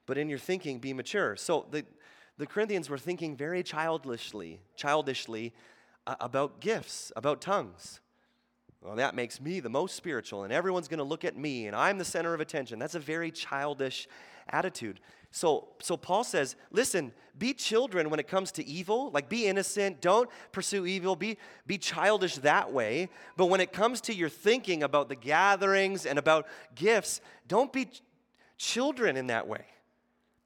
but 0.06 0.18
in 0.18 0.28
your 0.28 0.38
thinking 0.38 0.78
be 0.78 0.92
mature. 0.92 1.36
So 1.36 1.66
the, 1.70 1.84
the 2.38 2.46
Corinthians 2.46 2.88
were 2.88 2.98
thinking 2.98 3.36
very 3.36 3.62
childishly, 3.62 4.60
childishly 4.76 5.52
uh, 6.06 6.16
about 6.20 6.60
gifts, 6.60 7.12
about 7.16 7.40
tongues. 7.40 8.00
Well, 8.82 8.96
that 8.96 9.14
makes 9.14 9.40
me 9.40 9.60
the 9.60 9.70
most 9.70 9.96
spiritual, 9.96 10.44
and 10.44 10.52
everyone's 10.52 10.88
going 10.88 10.98
to 10.98 11.04
look 11.04 11.24
at 11.24 11.36
me, 11.36 11.66
and 11.66 11.74
I'm 11.74 11.96
the 11.96 12.04
center 12.04 12.34
of 12.34 12.40
attention. 12.40 12.78
That's 12.78 12.94
a 12.94 13.00
very 13.00 13.30
childish 13.30 14.06
attitude. 14.50 15.00
So, 15.30 15.68
so 15.80 15.96
Paul 15.96 16.22
says, 16.22 16.54
listen, 16.70 17.12
be 17.36 17.54
children 17.54 18.10
when 18.10 18.20
it 18.20 18.28
comes 18.28 18.52
to 18.52 18.64
evil. 18.64 19.10
Like, 19.10 19.28
be 19.28 19.46
innocent. 19.46 20.00
Don't 20.00 20.30
pursue 20.52 20.86
evil. 20.86 21.16
Be, 21.16 21.38
be 21.66 21.78
childish 21.78 22.36
that 22.36 22.72
way. 22.72 23.08
But 23.36 23.46
when 23.46 23.60
it 23.60 23.72
comes 23.72 24.00
to 24.02 24.14
your 24.14 24.28
thinking 24.28 24.82
about 24.82 25.08
the 25.08 25.16
gatherings 25.16 26.06
and 26.06 26.18
about 26.18 26.46
gifts, 26.74 27.20
don't 27.48 27.72
be 27.72 27.86
ch- 27.86 28.02
children 28.58 29.16
in 29.16 29.26
that 29.26 29.48
way. 29.48 29.64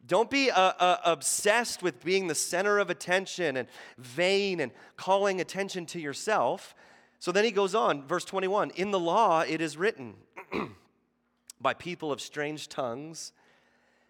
Don't 0.08 0.30
be 0.30 0.50
uh, 0.50 0.72
uh, 0.78 0.96
obsessed 1.04 1.82
with 1.82 2.02
being 2.02 2.26
the 2.26 2.34
center 2.34 2.78
of 2.78 2.88
attention 2.88 3.58
and 3.58 3.68
vain 3.98 4.58
and 4.58 4.72
calling 4.96 5.40
attention 5.40 5.86
to 5.86 6.00
yourself. 6.00 6.74
So 7.18 7.30
then 7.30 7.44
he 7.44 7.50
goes 7.50 7.74
on, 7.74 8.06
verse 8.06 8.24
21 8.24 8.70
In 8.70 8.90
the 8.90 8.98
law 8.98 9.42
it 9.42 9.60
is 9.60 9.76
written, 9.76 10.14
by 11.60 11.74
people 11.74 12.10
of 12.10 12.20
strange 12.20 12.68
tongues 12.68 13.32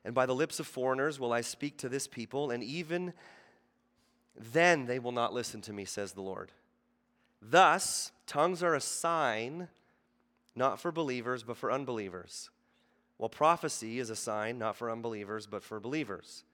and 0.04 0.14
by 0.14 0.24
the 0.24 0.34
lips 0.34 0.60
of 0.60 0.66
foreigners 0.66 1.18
will 1.18 1.32
I 1.32 1.40
speak 1.40 1.76
to 1.78 1.88
this 1.88 2.06
people, 2.06 2.50
and 2.50 2.62
even 2.62 3.12
then 4.34 4.86
they 4.86 4.98
will 4.98 5.12
not 5.12 5.34
listen 5.34 5.60
to 5.62 5.72
me, 5.72 5.84
says 5.84 6.12
the 6.12 6.22
Lord. 6.22 6.52
Thus, 7.42 8.12
tongues 8.26 8.62
are 8.62 8.74
a 8.74 8.80
sign 8.80 9.68
not 10.54 10.80
for 10.80 10.92
believers, 10.92 11.42
but 11.42 11.56
for 11.56 11.70
unbelievers, 11.70 12.50
while 13.18 13.28
prophecy 13.28 13.98
is 13.98 14.10
a 14.10 14.16
sign 14.16 14.58
not 14.58 14.76
for 14.76 14.90
unbelievers, 14.90 15.46
but 15.46 15.62
for 15.62 15.78
believers. 15.78 16.44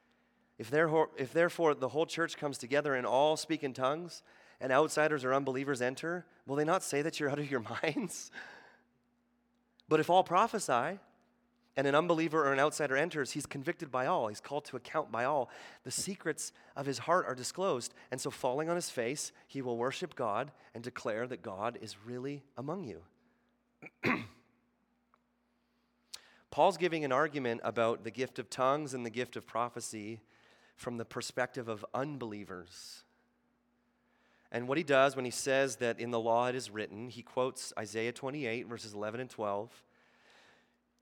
If 0.59 0.73
if 1.17 1.33
therefore 1.33 1.75
the 1.75 1.89
whole 1.89 2.07
church 2.07 2.37
comes 2.37 2.59
together 2.59 2.95
and 2.95 3.07
all 3.07 3.37
speak 3.37 3.63
in 3.63 3.73
tongues, 3.73 4.23
and 4.61 4.73
outsiders 4.73 5.25
or 5.25 5.35
unbelievers 5.35 5.83
enter, 5.83 6.25
will 6.47 6.57
they 6.57 6.65
not 6.65 6.83
say 6.83 7.03
that 7.03 7.21
you're 7.21 7.31
out 7.31 7.39
of 7.39 7.51
your 7.51 7.65
minds? 7.83 8.31
But 9.89 10.01
if 10.01 10.09
all 10.09 10.25
prophesy, 10.25 10.99
and 11.77 11.87
an 11.87 11.95
unbeliever 11.95 12.47
or 12.47 12.53
an 12.53 12.61
outsider 12.61 12.97
enters, 12.97 13.33
he's 13.33 13.47
convicted 13.47 13.91
by 13.91 14.07
all. 14.07 14.29
He's 14.29 14.41
called 14.41 14.65
to 14.67 14.77
account 14.77 15.11
by 15.11 15.25
all. 15.25 15.51
The 15.83 15.91
secrets 15.91 16.53
of 16.77 16.87
his 16.87 16.99
heart 16.99 17.27
are 17.27 17.35
disclosed. 17.35 17.95
And 18.11 18.21
so, 18.21 18.31
falling 18.31 18.69
on 18.69 18.77
his 18.77 18.91
face, 18.91 19.33
he 19.49 19.61
will 19.61 19.77
worship 19.77 20.15
God 20.15 20.53
and 20.75 20.85
declare 20.85 21.27
that 21.27 21.43
God 21.43 21.79
is 21.83 21.97
really 22.07 22.43
among 22.57 22.85
you. 22.85 23.03
Paul's 26.55 26.77
giving 26.77 27.05
an 27.05 27.11
argument 27.11 27.63
about 27.65 28.05
the 28.05 28.13
gift 28.13 28.39
of 28.39 28.49
tongues 28.49 28.95
and 28.95 29.05
the 29.05 29.11
gift 29.11 29.35
of 29.35 29.45
prophecy 29.45 30.21
from 30.77 30.99
the 30.99 31.05
perspective 31.05 31.67
of 31.67 31.85
unbelievers. 31.93 33.03
And 34.53 34.69
what 34.69 34.79
he 34.79 34.85
does 34.85 35.17
when 35.17 35.25
he 35.25 35.33
says 35.33 35.75
that 35.79 35.99
in 35.99 36.13
the 36.13 36.21
law 36.21 36.47
it 36.47 36.55
is 36.55 36.71
written, 36.71 37.09
he 37.09 37.23
quotes 37.23 37.73
Isaiah 37.77 38.13
28, 38.13 38.69
verses 38.69 38.95
11 38.95 39.19
and 39.19 39.29
12. 39.29 39.83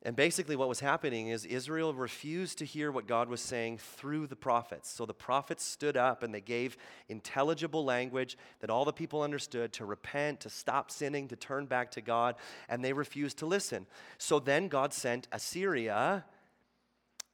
And 0.05 0.17
basically, 0.17 0.57
what 0.57 0.69
was 0.69 0.81
happening 0.81 1.29
is 1.29 1.45
Israel 1.45 1.95
refused 1.95 2.59
to 2.59 2.65
hear 2.65 2.91
what 2.91 3.07
God 3.07 3.29
was 3.29 3.41
saying 3.41 3.79
through 3.79 4.27
the 4.27 4.35
prophets. 4.35 4.91
So 4.91 5.07
the 5.07 5.15
prophets 5.15 5.65
stood 5.65 5.97
up 5.97 6.25
and 6.25 6.35
they 6.35 6.41
gave 6.41 6.77
intelligible 7.09 7.85
language 7.85 8.37
that 8.61 8.69
all 8.69 8.85
the 8.85 8.93
people 8.93 9.23
understood 9.23 9.73
to 9.75 9.85
repent, 9.85 10.41
to 10.41 10.51
stop 10.51 10.91
sinning, 10.91 11.29
to 11.29 11.37
turn 11.37 11.67
back 11.67 11.93
to 11.93 12.01
God, 12.01 12.35
and 12.69 12.85
they 12.85 12.93
refused 12.93 13.39
to 13.39 13.47
listen. 13.47 13.87
So 14.19 14.41
then 14.41 14.67
God 14.67 14.93
sent 14.93 15.29
Assyria, 15.31 16.25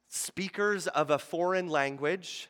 speakers 0.07 0.85
of 0.85 1.09
a 1.09 1.17
foreign 1.17 1.69
language, 1.69 2.49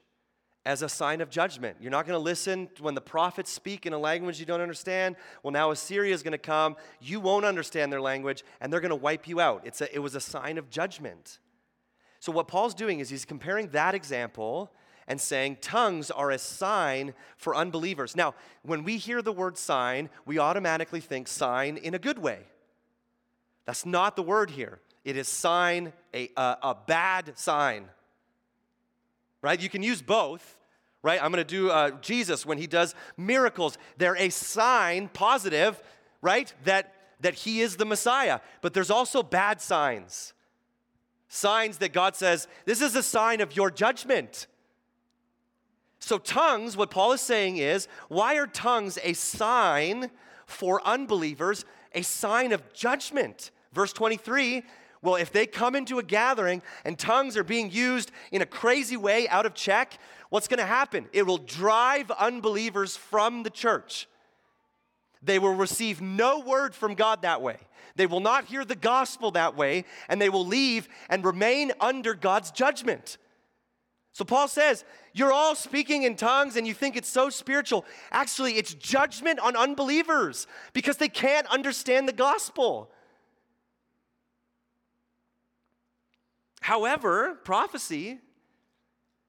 as 0.66 0.82
a 0.82 0.90
sign 0.90 1.22
of 1.22 1.30
judgment. 1.30 1.78
You're 1.80 1.92
not 1.92 2.06
going 2.06 2.18
to 2.18 2.24
listen 2.24 2.70
when 2.80 2.94
the 2.94 3.02
prophets 3.02 3.52
speak 3.52 3.86
in 3.86 3.94
a 3.94 3.98
language 3.98 4.40
you 4.40 4.46
don't 4.46 4.62
understand. 4.62 5.16
Well, 5.42 5.52
now 5.52 5.72
Assyria 5.72 6.14
is 6.14 6.22
going 6.22 6.34
to 6.34 6.38
come. 6.38 6.76
You 7.00 7.20
won't 7.20 7.46
understand 7.46 7.92
their 7.92 8.02
language, 8.02 8.44
and 8.60 8.72
they're 8.72 8.82
going 8.82 8.90
to 8.90 8.96
wipe 8.96 9.28
you 9.28 9.40
out. 9.40 9.62
It's 9.66 9.82
a, 9.82 9.94
it 9.94 10.00
was 10.00 10.16
a 10.16 10.22
sign 10.22 10.58
of 10.58 10.70
judgment. 10.70 11.40
So, 12.20 12.32
what 12.32 12.48
Paul's 12.48 12.74
doing 12.74 13.00
is 13.00 13.10
he's 13.10 13.26
comparing 13.26 13.70
that 13.70 13.96
example 13.96 14.72
and 15.08 15.20
saying 15.20 15.58
tongues 15.62 16.12
are 16.12 16.30
a 16.30 16.38
sign 16.38 17.14
for 17.38 17.56
unbelievers. 17.56 18.16
Now, 18.16 18.36
when 18.62 18.84
we 18.84 18.98
hear 18.98 19.22
the 19.22 19.32
word 19.32 19.58
sign, 19.58 20.10
we 20.26 20.38
automatically 20.38 21.00
think 21.00 21.28
sign 21.28 21.78
in 21.78 21.94
a 21.96 22.00
good 22.00 22.20
way. 22.20 22.42
That's 23.66 23.86
not 23.86 24.16
the 24.16 24.24
word 24.24 24.52
here. 24.52 24.80
It 25.06 25.16
is 25.16 25.28
sign, 25.28 25.94
a, 26.14 26.30
a, 26.36 26.58
a 26.62 26.78
bad 26.86 27.38
sign 27.40 27.86
right? 29.42 29.60
You 29.62 29.70
can 29.70 29.84
use 29.84 30.02
both, 30.02 30.58
right? 31.02 31.22
I'm 31.22 31.32
going 31.32 31.46
to 31.46 31.50
do 31.50 31.70
uh, 31.70 31.92
Jesus 32.02 32.46
when 32.46 32.58
he 32.58 32.68
does 32.68 32.96
miracles. 33.18 33.78
They're 33.98 34.18
a 34.18 34.30
sign, 34.30 35.10
positive, 35.10 35.82
right? 36.22 36.54
That, 36.66 36.94
that 37.22 37.34
he 37.34 37.62
is 37.62 37.78
the 37.78 37.86
Messiah. 37.86 38.40
But 38.62 38.74
there's 38.74 38.92
also 38.92 39.24
bad 39.24 39.62
signs. 39.62 40.34
Signs 41.28 41.78
that 41.78 41.94
God 41.94 42.16
says, 42.16 42.48
this 42.66 42.82
is 42.82 42.96
a 42.96 43.04
sign 43.04 43.40
of 43.40 43.56
your 43.56 43.70
judgment. 43.70 44.48
So, 46.00 46.18
tongues, 46.18 46.78
what 46.78 46.90
Paul 46.90 47.12
is 47.12 47.22
saying 47.22 47.58
is, 47.58 47.88
why 48.08 48.38
are 48.38 48.48
tongues 48.48 48.98
a 49.04 49.14
sign 49.14 50.10
for 50.46 50.82
unbelievers, 50.88 51.66
a 51.94 52.02
sign 52.02 52.52
of 52.52 52.74
judgment? 52.74 53.52
Verse 53.74 53.94
23 53.94 54.64
well, 55.02 55.16
if 55.16 55.32
they 55.32 55.46
come 55.46 55.76
into 55.76 56.00
a 56.00 56.04
gathering 56.04 56.62
and 56.84 57.00
tongues 57.00 57.38
are 57.38 57.44
being 57.44 57.72
used 57.72 58.12
in 58.32 58.42
a 58.42 58.46
crazy 58.46 58.98
way 58.98 59.30
out 59.30 59.46
of 59.46 59.54
check, 59.54 59.98
what's 60.30 60.48
going 60.48 60.60
to 60.60 60.66
happen? 60.66 61.08
It 61.14 61.26
will 61.26 61.38
drive 61.38 62.12
unbelievers 62.12 62.98
from 62.98 63.44
the 63.44 63.50
church. 63.50 64.08
They 65.22 65.40
will 65.40 65.56
receive 65.56 66.02
no 66.02 66.40
word 66.40 66.76
from 66.76 66.96
God 66.96 67.22
that 67.22 67.42
way. 67.42 67.58
They 67.96 68.08
will 68.08 68.20
not 68.20 68.46
hear 68.46 68.64
the 68.64 68.76
gospel 68.76 69.32
that 69.32 69.56
way, 69.56 69.86
and 70.08 70.22
they 70.22 70.30
will 70.30 70.46
leave 70.46 70.88
and 71.10 71.26
remain 71.26 71.72
under 71.80 72.14
God's 72.14 72.52
judgment. 72.52 73.18
So 74.14 74.26
Paul 74.26 74.48
says, 74.48 74.84
You're 75.14 75.32
all 75.32 75.56
speaking 75.56 76.04
in 76.04 76.16
tongues 76.16 76.56
and 76.56 76.68
you 76.68 76.74
think 76.74 76.98
it's 76.98 77.10
so 77.10 77.30
spiritual. 77.30 77.86
Actually, 78.12 78.54
it's 78.54 78.74
judgment 78.74 79.40
on 79.40 79.56
unbelievers 79.56 80.48
because 80.74 80.98
they 80.98 81.08
can't 81.08 81.48
understand 81.48 82.08
the 82.08 82.14
gospel. 82.14 82.90
However, 86.70 87.34
prophecy 87.44 88.20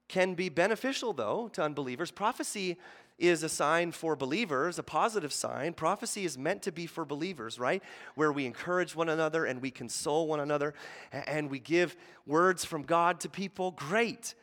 can 0.09 0.35
be 0.35 0.51
beneficial, 0.51 1.15
though, 1.15 1.49
to 1.55 1.63
unbelievers. 1.63 2.11
Prophecy 2.11 2.77
is 3.19 3.43
a 3.43 3.49
sign 3.49 3.93
for 3.93 4.15
believers, 4.15 4.79
a 4.79 4.83
positive 4.83 5.33
sign. 5.33 5.73
Prophecy 5.73 6.27
is 6.27 6.37
meant 6.37 6.61
to 6.65 6.71
be 6.71 6.87
for 6.87 7.07
believers, 7.07 7.59
right? 7.59 7.83
Where 8.15 8.31
we 8.31 8.45
encourage 8.45 8.95
one 8.95 9.09
another 9.09 9.47
and 9.47 9.63
we 9.63 9.71
console 9.71 10.27
one 10.27 10.41
another 10.41 10.75
and 11.13 11.49
we 11.51 11.61
give 11.61 11.97
words 12.27 12.67
from 12.67 12.83
God 12.83 13.21
to 13.21 13.31
people. 13.31 13.71
Great. 13.71 14.35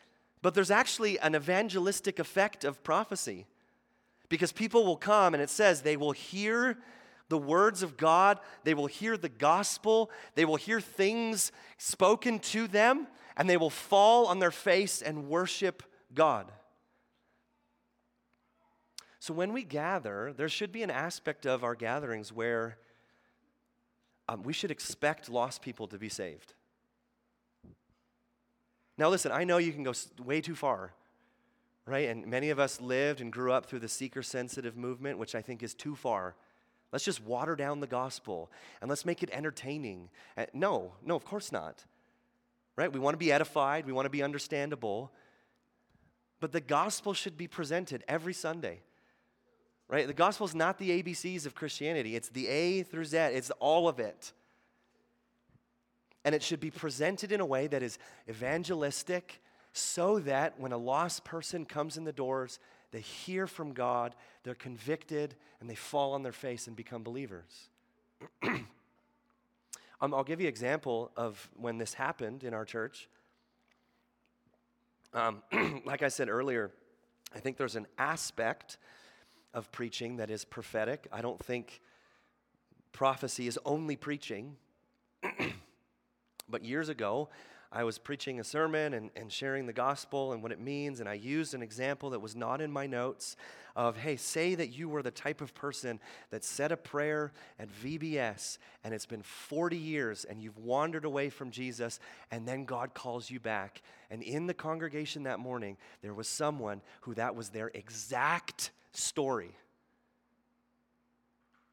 But 0.41 0.55
there's 0.55 0.71
actually 0.71 1.19
an 1.19 1.35
evangelistic 1.35 2.17
effect 2.17 2.63
of 2.63 2.83
prophecy 2.83 3.45
because 4.27 4.51
people 4.51 4.87
will 4.87 4.97
come 4.97 5.35
and 5.35 5.43
it 5.43 5.51
says 5.51 5.83
they 5.83 5.97
will 5.97 6.13
hear 6.13 6.79
the 7.29 7.37
words 7.37 7.83
of 7.83 7.97
God, 7.97 8.39
they 8.63 8.73
will 8.73 8.87
hear 8.87 9.17
the 9.17 9.29
gospel, 9.29 10.09
they 10.35 10.45
will 10.45 10.55
hear 10.55 10.79
things 10.79 11.51
spoken 11.77 12.39
to 12.39 12.67
them, 12.67 13.07
and 13.35 13.49
they 13.49 13.57
will 13.57 13.69
fall 13.69 14.27
on 14.27 14.39
their 14.39 14.51
face 14.51 15.01
and 15.01 15.27
worship 15.27 15.83
God. 16.13 16.51
So 19.19 19.33
when 19.33 19.51
we 19.51 19.63
gather, 19.63 20.33
there 20.35 20.47
should 20.47 20.71
be 20.71 20.83
an 20.83 20.91
aspect 20.91 21.45
of 21.45 21.63
our 21.63 21.75
gatherings 21.75 22.31
where 22.31 22.77
um, 24.29 24.43
we 24.43 24.53
should 24.53 24.71
expect 24.71 25.29
lost 25.29 25.61
people 25.61 25.87
to 25.87 25.97
be 25.97 26.09
saved. 26.09 26.53
Now, 28.97 29.09
listen, 29.09 29.31
I 29.31 29.43
know 29.43 29.57
you 29.57 29.73
can 29.73 29.83
go 29.83 29.93
way 30.23 30.41
too 30.41 30.55
far, 30.55 30.93
right? 31.85 32.09
And 32.09 32.25
many 32.27 32.49
of 32.49 32.59
us 32.59 32.79
lived 32.81 33.21
and 33.21 33.31
grew 33.31 33.51
up 33.51 33.65
through 33.65 33.79
the 33.79 33.89
seeker 33.89 34.23
sensitive 34.23 34.77
movement, 34.77 35.17
which 35.19 35.35
I 35.35 35.41
think 35.41 35.61
is 35.61 35.73
too 35.73 35.95
far 35.95 36.35
Let's 36.91 37.03
just 37.03 37.23
water 37.23 37.55
down 37.55 37.79
the 37.79 37.87
gospel 37.87 38.49
and 38.81 38.89
let's 38.89 39.05
make 39.05 39.23
it 39.23 39.29
entertaining. 39.31 40.09
Uh, 40.37 40.45
no, 40.53 40.93
no, 41.03 41.15
of 41.15 41.25
course 41.25 41.51
not. 41.51 41.83
Right? 42.75 42.91
We 42.91 42.99
want 42.99 43.15
to 43.15 43.19
be 43.19 43.31
edified, 43.31 43.85
we 43.85 43.91
want 43.91 44.05
to 44.05 44.11
be 44.11 44.23
understandable. 44.23 45.11
But 46.39 46.51
the 46.51 46.61
gospel 46.61 47.13
should 47.13 47.37
be 47.37 47.47
presented 47.47 48.03
every 48.07 48.33
Sunday. 48.33 48.81
Right? 49.89 50.05
The 50.05 50.13
gospel 50.13 50.45
is 50.45 50.53
not 50.53 50.77
the 50.77 51.01
ABCs 51.01 51.45
of 51.45 51.55
Christianity, 51.55 52.15
it's 52.15 52.29
the 52.29 52.47
A 52.47 52.83
through 52.83 53.05
Z, 53.05 53.17
it's 53.17 53.51
all 53.59 53.87
of 53.87 53.99
it. 53.99 54.33
And 56.23 56.35
it 56.35 56.43
should 56.43 56.59
be 56.59 56.71
presented 56.71 57.31
in 57.31 57.39
a 57.39 57.45
way 57.45 57.67
that 57.67 57.81
is 57.81 57.97
evangelistic 58.29 59.41
so 59.71 60.19
that 60.19 60.59
when 60.59 60.73
a 60.73 60.77
lost 60.77 61.23
person 61.23 61.63
comes 61.63 61.95
in 61.95 62.03
the 62.03 62.11
doors, 62.11 62.59
they 62.91 63.01
hear 63.01 63.47
from 63.47 63.73
God, 63.73 64.15
they're 64.43 64.55
convicted, 64.55 65.35
and 65.59 65.69
they 65.69 65.75
fall 65.75 66.13
on 66.13 66.23
their 66.23 66.31
face 66.31 66.67
and 66.67 66.75
become 66.75 67.03
believers. 67.03 67.69
um, 68.43 68.65
I'll 70.01 70.23
give 70.23 70.39
you 70.39 70.47
an 70.47 70.51
example 70.51 71.11
of 71.17 71.49
when 71.55 71.77
this 71.77 71.93
happened 71.93 72.43
in 72.43 72.53
our 72.53 72.65
church. 72.65 73.09
Um, 75.13 75.43
like 75.85 76.01
I 76.01 76.07
said 76.07 76.29
earlier, 76.29 76.71
I 77.35 77.39
think 77.39 77.57
there's 77.57 77.75
an 77.75 77.87
aspect 77.97 78.77
of 79.53 79.71
preaching 79.71 80.17
that 80.17 80.29
is 80.29 80.45
prophetic. 80.45 81.07
I 81.11 81.21
don't 81.21 81.43
think 81.43 81.81
prophecy 82.91 83.47
is 83.47 83.59
only 83.65 83.95
preaching. 83.95 84.55
but 86.49 86.63
years 86.63 86.89
ago, 86.89 87.29
I 87.71 87.83
was 87.83 87.97
preaching 87.97 88.39
a 88.39 88.43
sermon 88.43 88.93
and, 88.93 89.09
and 89.15 89.31
sharing 89.31 89.65
the 89.65 89.73
gospel 89.73 90.33
and 90.33 90.41
what 90.41 90.51
it 90.51 90.59
means, 90.59 90.99
and 90.99 91.09
I 91.09 91.15
used 91.15 91.53
an 91.53 91.61
example 91.61 92.11
that 92.11 92.19
was 92.19 92.35
not 92.35 92.61
in 92.61 92.71
my 92.71 92.87
notes 92.87 93.35
of, 93.75 93.97
hey, 93.97 94.15
say 94.15 94.55
that 94.55 94.69
you 94.69 94.89
were 94.89 95.03
the 95.03 95.11
type 95.11 95.39
of 95.39 95.53
person 95.53 95.99
that 96.31 96.43
said 96.43 96.71
a 96.71 96.77
prayer 96.77 97.31
at 97.59 97.69
VBS 97.69 98.57
and 98.83 98.93
it's 98.93 99.05
been 99.05 99.21
40 99.21 99.77
years 99.77 100.25
and 100.25 100.41
you've 100.41 100.57
wandered 100.57 101.05
away 101.05 101.29
from 101.29 101.51
Jesus, 101.51 101.99
and 102.31 102.47
then 102.47 102.65
God 102.65 102.93
calls 102.93 103.29
you 103.29 103.39
back. 103.39 103.81
And 104.09 104.23
in 104.23 104.47
the 104.47 104.53
congregation 104.53 105.23
that 105.23 105.39
morning, 105.39 105.77
there 106.01 106.13
was 106.13 106.27
someone 106.27 106.81
who 107.01 107.13
that 107.15 107.35
was 107.35 107.49
their 107.49 107.67
exact 107.73 108.71
story. 108.93 109.51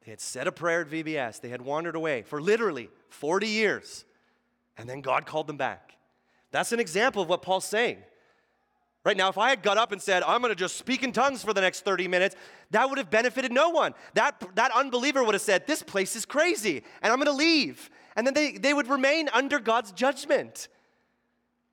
They 0.03 0.11
had 0.11 0.21
said 0.21 0.45
a 0.45 0.51
prayer 0.51 0.81
at 0.81 0.89
VBS, 0.89 1.41
they 1.41 1.49
had 1.49 1.61
wandered 1.61 1.95
away 1.95 2.21
for 2.21 2.39
literally 2.39 2.89
40 3.09 3.47
years. 3.47 4.05
And 4.77 4.89
then 4.89 5.01
God 5.01 5.25
called 5.25 5.47
them 5.47 5.57
back. 5.57 5.95
That's 6.51 6.71
an 6.71 6.79
example 6.79 7.21
of 7.21 7.29
what 7.29 7.41
Paul's 7.41 7.65
saying. 7.65 7.97
Right 9.03 9.15
now, 9.15 9.29
if 9.29 9.37
I 9.37 9.49
had 9.49 9.61
got 9.61 9.77
up 9.77 9.91
and 9.91 10.01
said, 10.01 10.23
I'm 10.23 10.41
to 10.41 10.55
just 10.55 10.77
speak 10.77 11.03
in 11.03 11.11
tongues 11.11 11.43
for 11.43 11.53
the 11.53 11.61
next 11.61 11.85
30 11.85 12.07
minutes, 12.07 12.35
that 12.71 12.89
would 12.89 12.97
have 12.97 13.11
benefited 13.11 13.51
no 13.51 13.69
one. 13.69 13.93
That, 14.15 14.41
that 14.55 14.71
unbeliever 14.71 15.23
would 15.23 15.35
have 15.35 15.43
said, 15.43 15.67
This 15.67 15.83
place 15.83 16.15
is 16.15 16.25
crazy, 16.25 16.81
and 17.03 17.13
I'm 17.13 17.19
to 17.27 17.31
leave. 17.31 17.91
And 18.15 18.25
then 18.25 18.33
they, 18.33 18.53
they 18.53 18.73
would 18.73 18.87
remain 18.87 19.29
under 19.31 19.59
God's 19.59 19.91
judgment. 19.91 20.69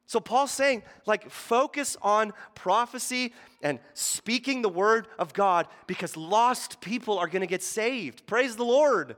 So 0.04 0.20
Paul's 0.20 0.50
saying, 0.50 0.82
like, 1.06 1.30
focus 1.30 1.96
on 2.02 2.34
prophecy 2.54 3.32
and 3.62 3.78
speaking 3.94 4.60
the 4.60 4.68
word 4.68 5.08
of 5.18 5.32
God 5.32 5.68
because 5.86 6.18
lost 6.18 6.82
people 6.82 7.18
are 7.18 7.28
to 7.40 7.46
get 7.46 7.62
saved. 7.62 8.26
Praise 8.26 8.56
the 8.56 8.64
Lord. 8.64 9.16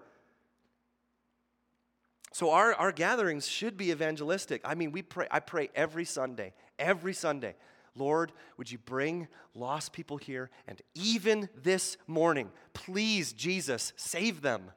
So 2.35 2.51
our, 2.51 2.75
our 2.75 2.91
gatherings 2.91 3.47
should 3.47 3.77
be 3.77 3.93
evangelistic. 3.93 4.61
I 4.65 4.75
mean, 4.75 4.91
we 4.91 5.03
pray, 5.03 5.29
I 5.31 5.39
pray 5.39 5.71
every 5.73 6.05
Sunday, 6.05 6.53
every 6.81 7.15
Sunday. 7.15 7.55
Lord, 7.95 8.33
would 8.57 8.69
you 8.73 8.79
bring 8.79 9.29
lost 9.55 9.93
people 9.93 10.17
here? 10.17 10.51
And 10.67 10.83
even 10.97 11.49
this 11.63 11.97
morning, 12.09 12.51
please, 12.73 13.33
Jesus, 13.33 13.93
save 13.95 14.43
them. 14.43 14.73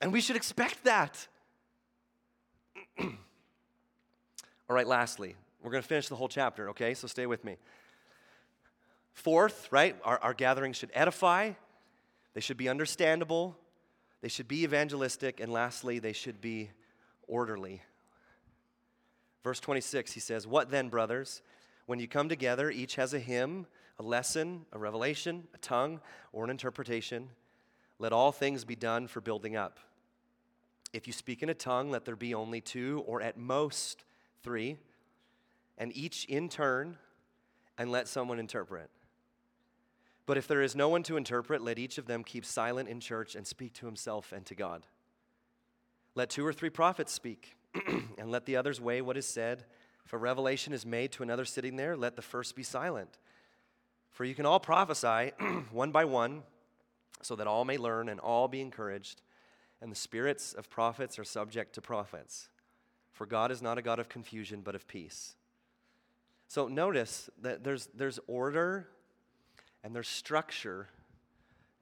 And 0.00 0.10
we 0.10 0.22
should 0.22 0.36
expect 0.36 0.84
that. 0.84 1.28
All 2.98 3.10
right, 4.70 4.86
lastly, 4.86 5.36
we're 5.62 5.70
going 5.70 5.82
to 5.82 5.88
finish 5.88 6.08
the 6.08 6.16
whole 6.16 6.28
chapter, 6.28 6.70
okay? 6.70 6.94
So 6.94 7.06
stay 7.06 7.26
with 7.26 7.44
me. 7.44 7.58
Fourth, 9.12 9.68
right, 9.70 9.94
our, 10.02 10.18
our 10.20 10.32
gatherings 10.32 10.78
should 10.78 10.92
edify, 10.94 11.52
they 12.32 12.40
should 12.40 12.56
be 12.56 12.70
understandable, 12.70 13.58
they 14.20 14.28
should 14.28 14.48
be 14.48 14.64
evangelistic, 14.64 15.40
and 15.40 15.52
lastly, 15.52 15.98
they 15.98 16.12
should 16.12 16.40
be 16.40 16.70
orderly. 17.26 17.82
Verse 19.44 19.60
26, 19.60 20.12
he 20.12 20.20
says, 20.20 20.46
What 20.46 20.70
then, 20.70 20.88
brothers? 20.88 21.42
When 21.86 22.00
you 22.00 22.08
come 22.08 22.28
together, 22.28 22.70
each 22.70 22.96
has 22.96 23.14
a 23.14 23.18
hymn, 23.18 23.66
a 23.98 24.02
lesson, 24.02 24.66
a 24.72 24.78
revelation, 24.78 25.46
a 25.54 25.58
tongue, 25.58 26.00
or 26.32 26.44
an 26.44 26.50
interpretation. 26.50 27.30
Let 27.98 28.12
all 28.12 28.32
things 28.32 28.64
be 28.64 28.76
done 28.76 29.06
for 29.06 29.20
building 29.20 29.56
up. 29.56 29.78
If 30.92 31.06
you 31.06 31.12
speak 31.12 31.42
in 31.42 31.48
a 31.48 31.54
tongue, 31.54 31.90
let 31.90 32.04
there 32.04 32.16
be 32.16 32.34
only 32.34 32.60
two, 32.60 33.04
or 33.06 33.22
at 33.22 33.36
most 33.36 34.04
three, 34.42 34.76
and 35.76 35.96
each 35.96 36.24
in 36.24 36.48
turn, 36.48 36.98
and 37.76 37.90
let 37.90 38.08
someone 38.08 38.38
interpret. 38.38 38.90
But 40.28 40.36
if 40.36 40.46
there 40.46 40.60
is 40.60 40.76
no 40.76 40.90
one 40.90 41.02
to 41.04 41.16
interpret, 41.16 41.62
let 41.62 41.78
each 41.78 41.96
of 41.96 42.04
them 42.04 42.22
keep 42.22 42.44
silent 42.44 42.86
in 42.86 43.00
church 43.00 43.34
and 43.34 43.46
speak 43.46 43.72
to 43.72 43.86
himself 43.86 44.30
and 44.30 44.44
to 44.44 44.54
God. 44.54 44.84
Let 46.14 46.28
two 46.28 46.44
or 46.44 46.52
three 46.52 46.68
prophets 46.68 47.14
speak, 47.14 47.56
and 48.18 48.30
let 48.30 48.44
the 48.44 48.54
others 48.54 48.78
weigh 48.78 49.00
what 49.00 49.16
is 49.16 49.24
said. 49.24 49.64
If 50.04 50.12
a 50.12 50.18
revelation 50.18 50.74
is 50.74 50.84
made 50.84 51.12
to 51.12 51.22
another 51.22 51.46
sitting 51.46 51.76
there, 51.76 51.96
let 51.96 52.14
the 52.14 52.20
first 52.20 52.54
be 52.54 52.62
silent. 52.62 53.16
For 54.10 54.26
you 54.26 54.34
can 54.34 54.44
all 54.44 54.60
prophesy 54.60 55.32
one 55.72 55.92
by 55.92 56.04
one, 56.04 56.42
so 57.22 57.34
that 57.34 57.46
all 57.46 57.64
may 57.64 57.78
learn 57.78 58.10
and 58.10 58.20
all 58.20 58.48
be 58.48 58.60
encouraged. 58.60 59.22
And 59.80 59.90
the 59.90 59.96
spirits 59.96 60.52
of 60.52 60.68
prophets 60.68 61.18
are 61.18 61.24
subject 61.24 61.74
to 61.76 61.80
prophets. 61.80 62.50
For 63.14 63.24
God 63.24 63.50
is 63.50 63.62
not 63.62 63.78
a 63.78 63.82
God 63.82 63.98
of 63.98 64.10
confusion, 64.10 64.60
but 64.62 64.74
of 64.74 64.86
peace. 64.86 65.36
So 66.48 66.68
notice 66.68 67.30
that 67.40 67.64
there's, 67.64 67.88
there's 67.94 68.20
order 68.26 68.88
and 69.82 69.94
their 69.94 70.02
structure 70.02 70.88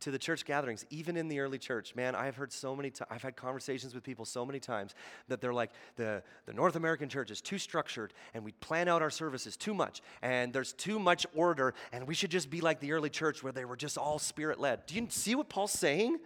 to 0.00 0.10
the 0.10 0.18
church 0.18 0.44
gatherings, 0.44 0.84
even 0.90 1.16
in 1.16 1.28
the 1.28 1.40
early 1.40 1.58
church. 1.58 1.94
Man, 1.94 2.14
I've 2.14 2.36
heard 2.36 2.52
so 2.52 2.76
many 2.76 2.90
times, 2.90 3.08
I've 3.10 3.22
had 3.22 3.34
conversations 3.34 3.94
with 3.94 4.04
people 4.04 4.24
so 4.24 4.44
many 4.44 4.60
times 4.60 4.94
that 5.28 5.40
they're 5.40 5.54
like, 5.54 5.70
the, 5.96 6.22
the 6.44 6.52
North 6.52 6.76
American 6.76 7.08
church 7.08 7.30
is 7.30 7.40
too 7.40 7.58
structured 7.58 8.12
and 8.34 8.44
we 8.44 8.52
plan 8.52 8.88
out 8.88 9.00
our 9.00 9.10
services 9.10 9.56
too 9.56 9.74
much 9.74 10.02
and 10.22 10.52
there's 10.52 10.74
too 10.74 10.98
much 10.98 11.26
order 11.34 11.74
and 11.92 12.06
we 12.06 12.14
should 12.14 12.30
just 12.30 12.50
be 12.50 12.60
like 12.60 12.78
the 12.80 12.92
early 12.92 13.08
church 13.10 13.42
where 13.42 13.52
they 13.52 13.64
were 13.64 13.76
just 13.76 13.96
all 13.96 14.18
spirit 14.18 14.60
led. 14.60 14.84
Do 14.86 14.94
you 14.94 15.06
see 15.08 15.34
what 15.34 15.48
Paul's 15.48 15.72
saying? 15.72 16.18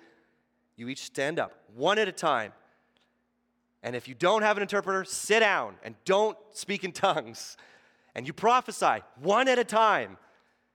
You 0.77 0.89
each 0.89 1.05
stand 1.05 1.39
up, 1.39 1.53
one 1.75 1.99
at 1.99 2.09
a 2.09 2.13
time. 2.13 2.53
And 3.83 3.97
if 3.97 4.09
you 4.09 4.15
don't 4.15 4.43
have 4.43 4.57
an 4.57 4.63
interpreter, 4.63 5.05
sit 5.05 5.41
down 5.41 5.77
and 5.83 5.95
don't 6.05 6.37
speak 6.53 6.85
in 6.85 6.93
tongues. 6.93 7.57
And 8.15 8.27
you 8.27 8.33
prophesy 8.33 9.03
one 9.23 9.49
at 9.49 9.59
a 9.59 9.65
time. 9.65 10.17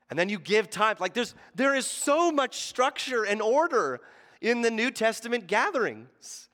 And 0.09 0.19
then 0.19 0.29
you 0.29 0.39
give 0.39 0.69
time. 0.69 0.97
Like 0.99 1.13
there's 1.13 1.33
there 1.55 1.75
is 1.75 1.87
so 1.87 2.31
much 2.31 2.61
structure 2.61 3.23
and 3.23 3.41
order 3.41 4.01
in 4.41 4.61
the 4.61 4.71
New 4.71 4.91
Testament 4.91 5.47
gatherings. 5.47 6.49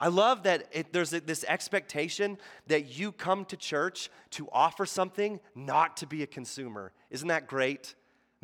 I 0.00 0.08
love 0.08 0.42
that 0.42 0.68
it, 0.72 0.92
there's 0.92 1.10
this 1.10 1.44
expectation 1.48 2.38
that 2.66 2.98
you 2.98 3.12
come 3.12 3.44
to 3.46 3.56
church 3.56 4.10
to 4.30 4.48
offer 4.52 4.84
something, 4.84 5.40
not 5.54 5.96
to 5.98 6.06
be 6.06 6.22
a 6.22 6.26
consumer. 6.26 6.92
Isn't 7.10 7.28
that 7.28 7.46
great? 7.46 7.94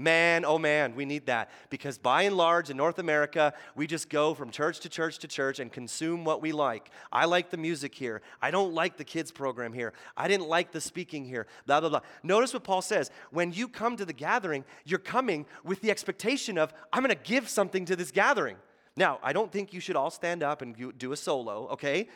Man, 0.00 0.46
oh 0.46 0.58
man, 0.58 0.94
we 0.94 1.04
need 1.04 1.26
that. 1.26 1.50
Because 1.68 1.98
by 1.98 2.22
and 2.22 2.34
large 2.34 2.70
in 2.70 2.76
North 2.78 2.98
America, 2.98 3.52
we 3.76 3.86
just 3.86 4.08
go 4.08 4.32
from 4.32 4.50
church 4.50 4.80
to 4.80 4.88
church 4.88 5.18
to 5.18 5.28
church 5.28 5.58
and 5.58 5.70
consume 5.70 6.24
what 6.24 6.40
we 6.40 6.52
like. 6.52 6.90
I 7.12 7.26
like 7.26 7.50
the 7.50 7.58
music 7.58 7.94
here. 7.94 8.22
I 8.40 8.50
don't 8.50 8.72
like 8.72 8.96
the 8.96 9.04
kids' 9.04 9.30
program 9.30 9.74
here. 9.74 9.92
I 10.16 10.26
didn't 10.26 10.48
like 10.48 10.72
the 10.72 10.80
speaking 10.80 11.26
here. 11.26 11.46
Blah, 11.66 11.80
blah, 11.80 11.90
blah. 11.90 12.00
Notice 12.22 12.54
what 12.54 12.64
Paul 12.64 12.80
says. 12.80 13.10
When 13.30 13.52
you 13.52 13.68
come 13.68 13.98
to 13.98 14.06
the 14.06 14.14
gathering, 14.14 14.64
you're 14.86 14.98
coming 14.98 15.44
with 15.64 15.82
the 15.82 15.90
expectation 15.90 16.56
of, 16.56 16.72
I'm 16.94 17.02
going 17.02 17.14
to 17.14 17.22
give 17.22 17.46
something 17.46 17.84
to 17.84 17.94
this 17.94 18.10
gathering. 18.10 18.56
Now, 18.96 19.18
I 19.22 19.34
don't 19.34 19.52
think 19.52 19.74
you 19.74 19.80
should 19.80 19.96
all 19.96 20.10
stand 20.10 20.42
up 20.42 20.62
and 20.62 20.94
do 20.96 21.12
a 21.12 21.16
solo, 21.16 21.68
okay? 21.72 22.08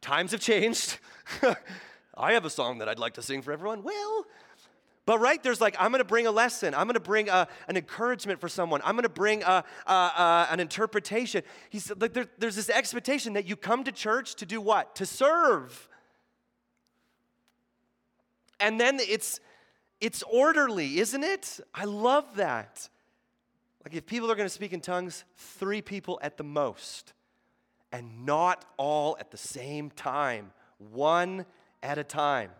Times 0.00 0.32
have 0.32 0.40
changed. 0.40 0.98
I 2.16 2.32
have 2.32 2.44
a 2.44 2.50
song 2.50 2.78
that 2.78 2.88
I'd 2.88 2.98
like 2.98 3.14
to 3.14 3.22
sing 3.22 3.42
for 3.42 3.52
everyone. 3.52 3.84
Well, 3.84 4.26
but 5.04 5.18
right, 5.18 5.42
there's 5.42 5.60
like, 5.60 5.74
I'm 5.80 5.92
to 5.92 6.04
bring 6.04 6.26
a 6.26 6.30
lesson. 6.30 6.74
I'm 6.74 6.88
to 6.88 7.00
bring 7.00 7.28
a, 7.28 7.48
an 7.66 7.76
encouragement 7.76 8.40
for 8.40 8.48
someone. 8.48 8.80
I'm 8.84 8.96
to 9.02 9.08
bring 9.08 9.42
a, 9.42 9.64
a, 9.86 10.46
an 10.50 10.60
interpretation. 10.60 11.42
He 11.70 11.80
said, 11.80 12.00
like, 12.00 12.12
there, 12.12 12.26
there's 12.38 12.54
this 12.54 12.70
expectation 12.70 13.32
that 13.32 13.46
you 13.46 13.56
come 13.56 13.82
to 13.84 13.92
church 13.92 14.36
to 14.36 14.46
do 14.46 14.60
what? 14.60 14.94
To 14.96 15.06
serve. 15.06 15.88
And 18.60 18.80
then 18.80 19.00
it's, 19.00 19.40
it's 20.00 20.22
orderly, 20.22 21.00
isn't 21.00 21.24
it? 21.24 21.58
I 21.74 21.84
love 21.84 22.36
that. 22.36 22.88
Like, 23.84 23.94
if 23.94 24.06
people 24.06 24.30
are 24.30 24.36
to 24.46 24.54
speak 24.54 24.72
in 24.72 24.80
tongues, 24.80 25.24
three 25.36 25.82
people 25.82 26.20
at 26.22 26.36
the 26.36 26.44
most, 26.44 27.12
and 27.90 28.24
not 28.24 28.64
all 28.76 29.16
at 29.18 29.32
the 29.32 29.36
same 29.36 29.90
time, 29.90 30.52
one 30.78 31.44
at 31.82 31.98
a 31.98 32.04
time. 32.04 32.50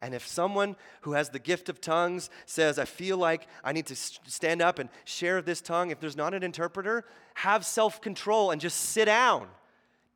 And 0.00 0.14
if 0.14 0.26
someone 0.26 0.76
who 1.00 1.12
has 1.12 1.30
the 1.30 1.40
gift 1.40 1.68
of 1.68 1.80
tongues 1.80 2.30
says, 2.46 2.78
I 2.78 2.84
feel 2.84 3.16
like 3.16 3.48
I 3.64 3.72
need 3.72 3.86
to 3.86 3.96
stand 3.96 4.62
up 4.62 4.78
and 4.78 4.88
share 5.04 5.42
this 5.42 5.60
tongue, 5.60 5.90
if 5.90 5.98
there's 5.98 6.16
not 6.16 6.34
an 6.34 6.42
interpreter, 6.42 7.04
have 7.34 7.66
self 7.66 8.00
control 8.00 8.52
and 8.52 8.60
just 8.60 8.78
sit 8.78 9.06
down. 9.06 9.48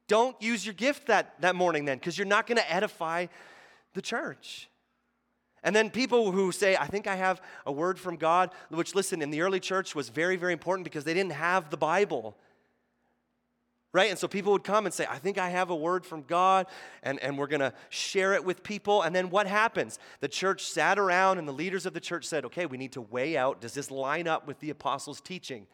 Don't 0.07 0.41
use 0.41 0.65
your 0.65 0.75
gift 0.75 1.07
that, 1.07 1.41
that 1.41 1.57
morning 1.57 1.85
then, 1.85 1.99
because 1.99 2.17
you're 2.17 2.27
not 2.27 2.47
going 2.47 2.59
to 2.59 2.73
edify 2.73 3.27
the 3.95 4.03
church. 4.03 4.69
And 5.65 5.75
then 5.75 5.91
people 5.91 6.33
who 6.33 6.51
say, 6.51 6.77
I 6.77 6.87
think 6.87 7.07
I 7.07 7.15
have 7.17 7.41
a 7.67 7.73
word 7.73 7.99
from 7.99 8.17
God, 8.17 8.51
which, 8.69 8.95
listen, 8.95 9.23
in 9.23 9.31
the 9.31 9.43
early 9.43 9.61
church 9.61 9.95
was 9.95 10.09
very, 10.09 10.37
very 10.37 10.53
important 10.53 10.85
because 10.85 11.05
they 11.05 11.15
didn't 11.15 11.33
have 11.33 11.71
the 11.71 11.77
Bible. 11.77 12.37
Right? 13.93 14.09
And 14.09 14.19
so 14.19 14.27
people 14.27 14.53
would 14.53 14.65
come 14.65 14.87
and 14.87 14.95
say, 14.95 15.07
I 15.09 15.19
think 15.19 15.39
I 15.39 15.51
have 15.51 15.71
a 15.71 15.77
word 15.77 16.07
from 16.07 16.23
God, 16.23 16.67
and, 17.03 17.19
and 17.21 17.37
we're 17.37 17.47
going 17.47 17.61
to 17.61 17.75
share 17.91 18.33
it 18.33 18.45
with 18.45 18.63
people. 18.63 19.03
And 19.03 19.15
then 19.15 19.29
what 19.29 19.47
happens? 19.47 19.99
The 20.21 20.29
church 20.29 20.65
sat 20.65 20.99
around, 20.99 21.39
and 21.39 21.47
the 21.47 21.53
leaders 21.53 21.85
of 21.85 21.93
the 21.93 22.01
church 22.01 22.25
said, 22.25 22.45
okay, 22.47 22.67
we 22.67 22.79
need 22.79 22.93
to 22.93 23.03
weigh 23.03 23.37
out 23.37 23.61
does 23.61 23.75
this 23.75 23.91
line 23.91 24.27
up 24.27 24.47
with 24.47 24.61
the 24.61 24.71
apostles' 24.71 25.21
teaching? 25.21 25.67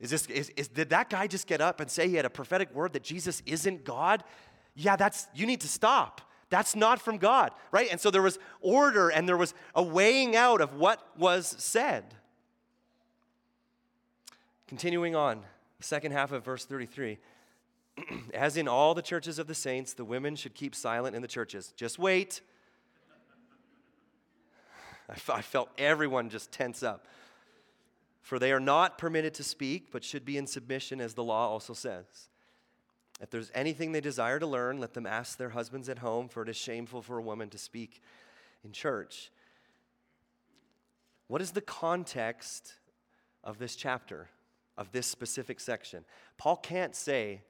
Is 0.00 0.10
this, 0.10 0.26
is, 0.26 0.50
is, 0.56 0.68
did 0.68 0.90
that 0.90 1.08
guy 1.08 1.26
just 1.26 1.46
get 1.46 1.60
up 1.60 1.80
and 1.80 1.90
say 1.90 2.08
he 2.08 2.16
had 2.16 2.26
a 2.26 2.30
prophetic 2.30 2.74
word 2.74 2.92
that 2.92 3.02
Jesus 3.02 3.42
isn't 3.46 3.84
God? 3.84 4.24
Yeah, 4.74 4.96
that's, 4.96 5.26
you 5.34 5.46
need 5.46 5.62
to 5.62 5.68
stop. 5.68 6.20
That's 6.50 6.76
not 6.76 7.00
from 7.00 7.18
God, 7.18 7.52
right? 7.72 7.88
And 7.90 8.00
so 8.00 8.10
there 8.10 8.22
was 8.22 8.38
order 8.60 9.08
and 9.08 9.28
there 9.28 9.36
was 9.36 9.54
a 9.74 9.82
weighing 9.82 10.36
out 10.36 10.60
of 10.60 10.74
what 10.74 11.00
was 11.16 11.54
said. 11.58 12.04
Continuing 14.68 15.16
on, 15.16 15.42
second 15.80 16.12
half 16.12 16.32
of 16.32 16.44
verse 16.44 16.64
33. 16.64 17.18
As 18.34 18.56
in 18.56 18.68
all 18.68 18.94
the 18.94 19.02
churches 19.02 19.38
of 19.38 19.46
the 19.46 19.54
saints, 19.54 19.94
the 19.94 20.04
women 20.04 20.36
should 20.36 20.54
keep 20.54 20.74
silent 20.74 21.16
in 21.16 21.22
the 21.22 21.28
churches. 21.28 21.72
Just 21.76 21.98
wait. 21.98 22.40
I, 25.08 25.12
f- 25.12 25.30
I 25.30 25.40
felt 25.42 25.70
everyone 25.78 26.28
just 26.28 26.52
tense 26.52 26.82
up. 26.82 27.06
For 28.22 28.38
they 28.38 28.52
are 28.52 28.60
not 28.60 28.98
permitted 28.98 29.34
to 29.34 29.44
speak, 29.44 29.92
but 29.92 30.02
should 30.02 30.24
be 30.24 30.36
in 30.36 30.46
submission, 30.46 31.00
as 31.00 31.14
the 31.14 31.22
law 31.22 31.48
also 31.48 31.74
says. 31.74 32.04
If 33.20 33.30
there's 33.30 33.50
anything 33.54 33.92
they 33.92 34.00
desire 34.00 34.38
to 34.40 34.46
learn, 34.46 34.78
let 34.78 34.94
them 34.94 35.06
ask 35.06 35.38
their 35.38 35.50
husbands 35.50 35.88
at 35.88 35.98
home, 35.98 36.28
for 36.28 36.42
it 36.42 36.48
is 36.48 36.56
shameful 36.56 37.02
for 37.02 37.18
a 37.18 37.22
woman 37.22 37.48
to 37.50 37.58
speak 37.58 38.02
in 38.64 38.72
church. 38.72 39.30
What 41.28 41.40
is 41.40 41.52
the 41.52 41.60
context 41.60 42.74
of 43.42 43.58
this 43.58 43.74
chapter, 43.74 44.28
of 44.76 44.92
this 44.92 45.06
specific 45.06 45.60
section? 45.60 46.04
Paul 46.36 46.56
can't 46.56 46.94
say, 46.94 47.42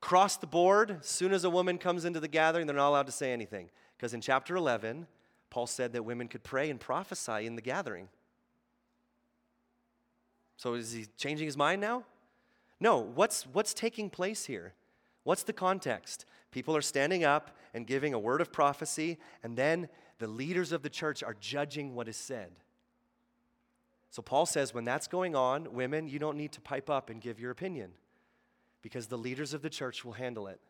cross 0.00 0.36
the 0.36 0.46
board, 0.46 0.98
as 1.00 1.06
soon 1.06 1.32
as 1.32 1.44
a 1.44 1.50
woman 1.50 1.78
comes 1.78 2.04
into 2.04 2.20
the 2.20 2.28
gathering, 2.28 2.66
they're 2.66 2.76
not 2.76 2.88
allowed 2.88 3.06
to 3.06 3.12
say 3.12 3.32
anything. 3.32 3.70
Because 3.96 4.14
in 4.14 4.20
chapter 4.20 4.56
11, 4.56 5.06
Paul 5.50 5.66
said 5.66 5.92
that 5.92 6.04
women 6.04 6.28
could 6.28 6.42
pray 6.42 6.70
and 6.70 6.80
prophesy 6.80 7.46
in 7.46 7.56
the 7.56 7.62
gathering. 7.62 8.08
So 10.56 10.74
is 10.74 10.92
he 10.92 11.06
changing 11.16 11.46
his 11.46 11.56
mind 11.56 11.80
now? 11.80 12.04
No, 12.80 12.98
what's, 12.98 13.46
what's 13.46 13.74
taking 13.74 14.08
place 14.08 14.46
here? 14.46 14.74
What's 15.24 15.42
the 15.42 15.52
context? 15.52 16.24
People 16.50 16.74
are 16.76 16.82
standing 16.82 17.24
up 17.24 17.56
and 17.74 17.86
giving 17.86 18.14
a 18.14 18.18
word 18.18 18.40
of 18.40 18.52
prophecy, 18.52 19.18
and 19.42 19.56
then 19.56 19.88
the 20.18 20.26
leaders 20.26 20.72
of 20.72 20.82
the 20.82 20.88
church 20.88 21.22
are 21.22 21.36
judging 21.40 21.94
what 21.94 22.08
is 22.08 22.16
said. 22.16 22.52
So 24.10 24.22
Paul 24.22 24.46
says, 24.46 24.74
when 24.74 24.84
that's 24.84 25.06
going 25.06 25.36
on, 25.36 25.72
women, 25.72 26.08
you 26.08 26.18
don't 26.18 26.36
need 26.36 26.52
to 26.52 26.60
pipe 26.60 26.90
up 26.90 27.10
and 27.10 27.20
give 27.20 27.38
your 27.38 27.50
opinion 27.50 27.92
because 28.82 29.06
the 29.06 29.18
leaders 29.18 29.54
of 29.54 29.62
the 29.62 29.70
church 29.70 30.04
will 30.04 30.12
handle 30.12 30.48
it. 30.48 30.60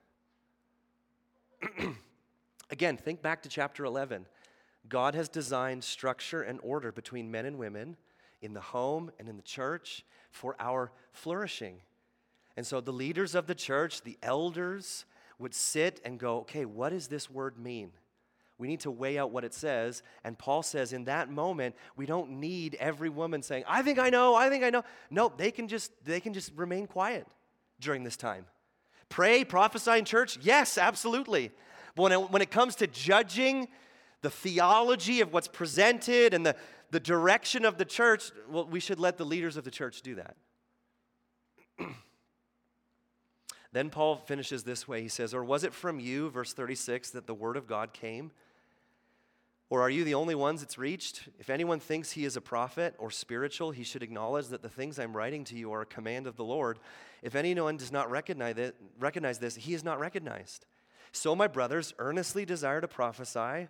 Again, 2.71 2.97
think 2.97 3.23
back 3.23 3.43
to 3.43 3.49
chapter 3.49 3.85
11. 3.85 4.27
God 4.89 5.15
has 5.15 5.29
designed 5.29 5.85
structure 5.85 6.43
and 6.43 6.59
order 6.63 6.93
between 6.93 7.31
men 7.31 7.47
and 7.47 7.59
women 7.59 7.97
in 8.41 8.55
the 8.55 8.61
home 8.61 9.11
and 9.19 9.29
in 9.29 9.37
the 9.37 9.43
church 9.43 10.05
for 10.31 10.57
our 10.59 10.91
flourishing. 11.13 11.77
And 12.57 12.67
so 12.67 12.81
the 12.81 12.93
leaders 12.93 13.35
of 13.35 13.47
the 13.47 13.55
church, 13.55 14.03
the 14.03 14.19
elders, 14.23 15.05
would 15.39 15.55
sit 15.55 16.01
and 16.05 16.19
go, 16.19 16.39
okay, 16.41 16.65
what 16.65 16.91
does 16.91 17.09
this 17.09 17.31
word 17.31 17.59
mean? 17.59 17.93
We 18.59 18.69
need 18.69 18.81
to 18.81 18.91
weigh 18.91 19.17
out 19.19 19.31
what 19.31 19.45
it 19.45 19.55
says. 19.55 20.03
And 20.23 20.39
Paul 20.39 20.63
says, 20.63 20.93
in 20.93 21.05
that 21.05 21.31
moment, 21.31 21.75
we 21.97 22.05
don't 22.05 22.33
need 22.33 22.77
every 22.79 23.09
woman 23.09 23.43
saying, 23.43 23.65
I 23.67 23.81
think 23.83 23.99
I 23.99 24.11
know, 24.11 24.35
I 24.35 24.51
think 24.51 24.65
I 24.65 24.71
know. 24.71 24.85
No, 25.11 25.33
they 25.35 25.51
can 25.51 25.67
just, 25.67 25.93
they 26.05 26.21
can 26.21 26.35
just 26.35 26.53
remain 26.55 26.87
quiet 26.87 27.27
during 27.81 28.05
this 28.05 28.17
time. 28.17 28.47
Pray, 29.09 29.45
prophesy 29.45 29.99
in 29.99 30.05
church? 30.05 30.39
Yes, 30.41 30.79
absolutely. 30.79 31.51
But 31.95 32.03
when 32.05 32.13
it, 32.13 32.31
when 32.31 32.43
it 32.43 32.51
comes 32.51 32.77
to 32.77 32.87
judging 32.87 33.69
the 34.23 34.31
theology 34.31 35.21
of 35.21 35.33
what's 35.33 35.49
presented 35.49 36.35
and 36.35 36.45
the, 36.47 36.55
the 36.91 37.01
direction 37.01 37.65
of 37.65 37.79
the 37.79 37.85
church, 37.85 38.31
well, 38.49 38.67
we 38.67 38.81
should 38.81 39.01
let 39.01 39.19
the 39.19 39.25
leaders 39.25 39.57
of 39.57 39.65
the 39.65 39.71
church 39.71 40.03
do 40.03 40.15
that. 40.17 40.37
then 43.73 43.91
Paul 43.91 44.17
finishes 44.17 44.63
this 44.63 44.87
way. 44.87 45.03
He 45.03 45.09
says, 45.09 45.35
Or 45.35 45.43
was 45.43 45.65
it 45.65 45.75
from 45.75 45.99
you, 45.99 46.31
verse 46.31 46.53
36, 46.53 47.11
that 47.11 47.27
the 47.27 47.35
word 47.35 47.57
of 47.57 47.67
God 47.67 47.93
came? 47.93 48.31
Or 49.71 49.81
are 49.81 49.89
you 49.89 50.05
the 50.05 50.15
only 50.15 50.35
ones 50.35 50.63
it's 50.63 50.77
reached? 50.77 51.29
If 51.39 51.49
anyone 51.49 51.81
thinks 51.81 52.11
he 52.11 52.25
is 52.25 52.37
a 52.37 52.41
prophet 52.41 52.95
or 52.99 53.11
spiritual, 53.11 53.71
he 53.71 53.85
should 53.85 54.03
acknowledge 54.03 54.49
that 54.49 54.63
the 54.63 54.69
things 54.69 54.99
I'm 54.99 55.17
writing 55.17 55.45
to 55.45 55.57
you 55.57 55.73
are 55.73 55.83
a 55.83 55.87
command 55.87 56.27
of 56.27 56.37
the 56.37 56.45
Lord. 56.45 56.79
If 57.23 57.35
anyone 57.35 57.77
does 57.77 57.93
not 57.93 58.11
recognize, 58.11 59.39
this, 59.39 59.55
he 59.55 59.73
is 59.73 59.85
not 59.85 60.01
recognized. 60.01 60.67
So, 61.13 61.35
my 61.35 61.47
brothers, 61.47 61.95
earnestly 61.99 62.45
desire 62.45 62.81
to 62.81 62.89
prophesy. 62.89 63.69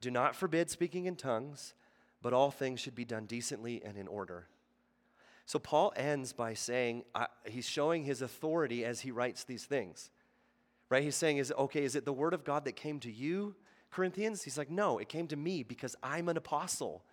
Do 0.00 0.10
not 0.10 0.34
forbid 0.34 0.70
speaking 0.70 1.04
in 1.04 1.16
tongues 1.16 1.74
but 2.22 2.32
all 2.32 2.50
things 2.50 2.80
should 2.80 2.94
be 2.94 3.04
done 3.04 3.26
decently 3.26 3.82
and 3.84 3.98
in 3.98 4.06
order. 4.06 4.46
So 5.44 5.58
Paul 5.58 5.92
ends 5.96 6.32
by 6.32 6.54
saying, 6.54 7.02
uh, 7.14 7.26
he's 7.44 7.68
showing 7.68 8.04
his 8.04 8.22
authority 8.22 8.84
as 8.84 9.00
he 9.00 9.10
writes 9.10 9.44
these 9.44 9.64
things. 9.64 10.08
Right? 10.88 11.02
He's 11.02 11.16
saying, 11.16 11.38
is 11.38 11.52
okay, 11.58 11.82
is 11.82 11.96
it 11.96 12.04
the 12.04 12.12
word 12.12 12.32
of 12.32 12.44
God 12.44 12.64
that 12.64 12.76
came 12.76 13.00
to 13.00 13.10
you, 13.10 13.56
Corinthians? 13.92 14.42
He's 14.42 14.58
like, 14.58 14.70
no, 14.70 14.98
it 14.98 15.08
came 15.08 15.28
to 15.28 15.36
me 15.36 15.62
because 15.62 15.94
I'm 16.02 16.28
an 16.28 16.36
apostle. 16.36 17.04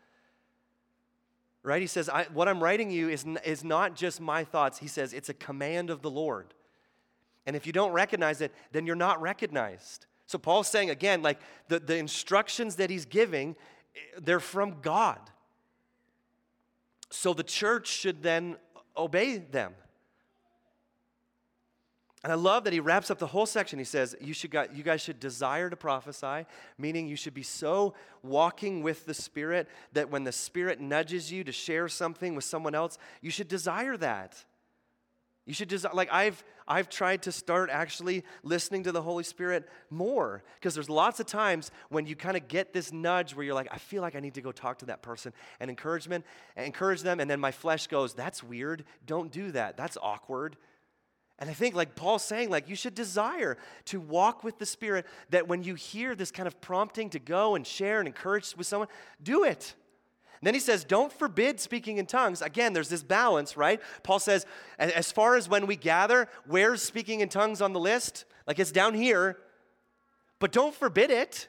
Right? 1.61 1.81
He 1.81 1.87
says, 1.87 2.09
what 2.33 2.47
I'm 2.47 2.63
writing 2.63 2.89
you 2.89 3.09
is, 3.09 3.25
is 3.45 3.63
not 3.63 3.95
just 3.95 4.21
my 4.21 4.43
thoughts. 4.43 4.79
He 4.79 4.87
says, 4.87 5.13
it's 5.13 5.29
a 5.29 5.33
command 5.33 5.89
of 5.89 6.01
the 6.01 6.09
Lord. 6.09 6.53
And 7.45 7.55
if 7.55 7.67
you 7.67 7.73
don't 7.73 7.91
recognize 7.91 8.41
it, 8.41 8.53
then 8.71 8.85
you're 8.85 8.95
not 8.95 9.21
recognized. 9.21 10.05
So 10.25 10.37
Paul's 10.37 10.67
saying 10.67 10.89
again, 10.89 11.21
like 11.21 11.39
the, 11.67 11.79
the 11.79 11.97
instructions 11.97 12.75
that 12.75 12.89
he's 12.89 13.05
giving 13.05 13.55
eh, 13.95 13.99
they're 14.21 14.39
from 14.39 14.77
God. 14.81 15.19
So 17.09 17.33
the 17.33 17.43
church 17.43 17.87
should 17.87 18.21
then 18.21 18.57
obey 18.95 19.37
them. 19.37 19.73
And 22.23 22.33
I 22.33 22.35
love 22.35 22.65
that 22.65 22.73
he 22.73 22.81
wraps 22.81 23.09
up 23.09 23.17
the 23.17 23.27
whole 23.27 23.45
section. 23.45 23.79
He 23.79 23.85
says, 23.85 24.13
you, 24.19 24.33
should, 24.33 24.53
you 24.73 24.83
guys 24.83 24.99
should 24.99 25.21
desire 25.21 25.69
to 25.69 25.77
prophesy, 25.77 26.45
meaning 26.77 27.07
you 27.07 27.15
should 27.15 27.33
be 27.33 27.43
so 27.43 27.93
walking 28.23 28.83
with 28.83 29.05
the 29.05 29.13
Spirit 29.13 29.69
that 29.93 30.09
when 30.09 30.25
the 30.25 30.33
Spirit 30.33 30.81
nudges 30.81 31.31
you 31.31 31.45
to 31.45 31.53
share 31.53 31.87
something 31.87 32.35
with 32.35 32.43
someone 32.43 32.75
else, 32.75 32.97
you 33.21 33.31
should 33.31 33.47
desire 33.47 33.95
that. 33.97 34.43
You 35.45 35.53
should 35.53 35.69
just, 35.69 35.91
like, 35.93 36.09
I've, 36.11 36.43
I've 36.67 36.89
tried 36.89 37.23
to 37.23 37.31
start 37.31 37.69
actually 37.71 38.25
listening 38.43 38.83
to 38.83 38.91
the 38.91 39.01
Holy 39.01 39.23
Spirit 39.23 39.67
more 39.89 40.43
because 40.55 40.75
there's 40.75 40.89
lots 40.89 41.21
of 41.21 41.25
times 41.25 41.71
when 41.87 42.05
you 42.05 42.17
kind 42.17 42.35
of 42.35 42.49
get 42.49 42.73
this 42.73 42.91
nudge 42.91 43.33
where 43.33 43.45
you're 43.45 43.55
like, 43.55 43.69
I 43.71 43.77
feel 43.77 44.01
like 44.01 44.15
I 44.15 44.19
need 44.19 44.33
to 44.35 44.41
go 44.41 44.51
talk 44.51 44.79
to 44.79 44.85
that 44.87 45.01
person 45.01 45.31
and 45.61 45.69
encouragement, 45.69 46.25
and 46.57 46.65
encourage 46.65 47.01
them, 47.01 47.21
and 47.21 47.29
then 47.29 47.39
my 47.39 47.51
flesh 47.51 47.87
goes, 47.87 48.13
That's 48.13 48.43
weird. 48.43 48.83
Don't 49.07 49.31
do 49.31 49.51
that. 49.53 49.77
That's 49.77 49.97
awkward. 50.03 50.57
And 51.39 51.49
I 51.49 51.53
think, 51.53 51.73
like 51.73 51.95
Paul's 51.95 52.23
saying, 52.23 52.49
like 52.49 52.67
you 52.69 52.75
should 52.75 52.93
desire 52.93 53.57
to 53.85 53.99
walk 53.99 54.43
with 54.43 54.59
the 54.59 54.65
Spirit 54.65 55.05
that 55.29 55.47
when 55.47 55.63
you 55.63 55.73
hear 55.75 56.13
this 56.13 56.31
kind 56.31 56.47
of 56.47 56.59
prompting 56.59 57.09
to 57.11 57.19
go 57.19 57.55
and 57.55 57.65
share 57.65 57.99
and 57.99 58.07
encourage 58.07 58.55
with 58.57 58.67
someone, 58.67 58.89
do 59.23 59.45
it. 59.45 59.73
And 60.41 60.47
then 60.47 60.53
he 60.53 60.59
says, 60.59 60.83
don't 60.83 61.11
forbid 61.11 61.59
speaking 61.59 61.97
in 61.97 62.05
tongues. 62.05 62.41
Again, 62.41 62.73
there's 62.73 62.89
this 62.89 63.03
balance, 63.03 63.57
right? 63.57 63.81
Paul 64.03 64.19
says, 64.19 64.45
as 64.77 65.11
far 65.11 65.35
as 65.35 65.49
when 65.49 65.65
we 65.65 65.75
gather, 65.75 66.27
where's 66.45 66.81
speaking 66.81 67.21
in 67.21 67.29
tongues 67.29 67.61
on 67.61 67.73
the 67.73 67.79
list? 67.79 68.25
Like 68.45 68.59
it's 68.59 68.71
down 68.71 68.93
here, 68.93 69.37
but 70.39 70.51
don't 70.51 70.75
forbid 70.75 71.09
it. 71.09 71.47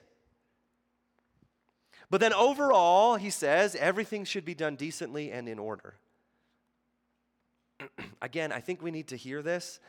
But 2.10 2.20
then 2.20 2.32
overall, 2.32 3.16
he 3.16 3.30
says, 3.30 3.76
everything 3.76 4.24
should 4.24 4.44
be 4.44 4.54
done 4.54 4.74
decently 4.74 5.30
and 5.30 5.48
in 5.48 5.58
order. 5.60 5.94
Again, 8.22 8.52
I 8.52 8.60
think 8.60 8.82
we 8.82 8.90
need 8.90 9.08
to 9.08 9.16
hear 9.16 9.42
this 9.42 9.80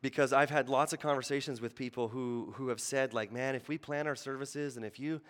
because 0.00 0.32
I've 0.32 0.50
had 0.50 0.68
lots 0.68 0.92
of 0.92 1.00
conversations 1.00 1.60
with 1.60 1.74
people 1.74 2.08
who, 2.08 2.52
who 2.56 2.68
have 2.68 2.80
said, 2.80 3.14
like, 3.14 3.32
man, 3.32 3.54
if 3.54 3.68
we 3.68 3.78
plan 3.78 4.06
our 4.06 4.14
services 4.14 4.76
and 4.76 4.84
if 4.84 5.00
you 5.00 5.20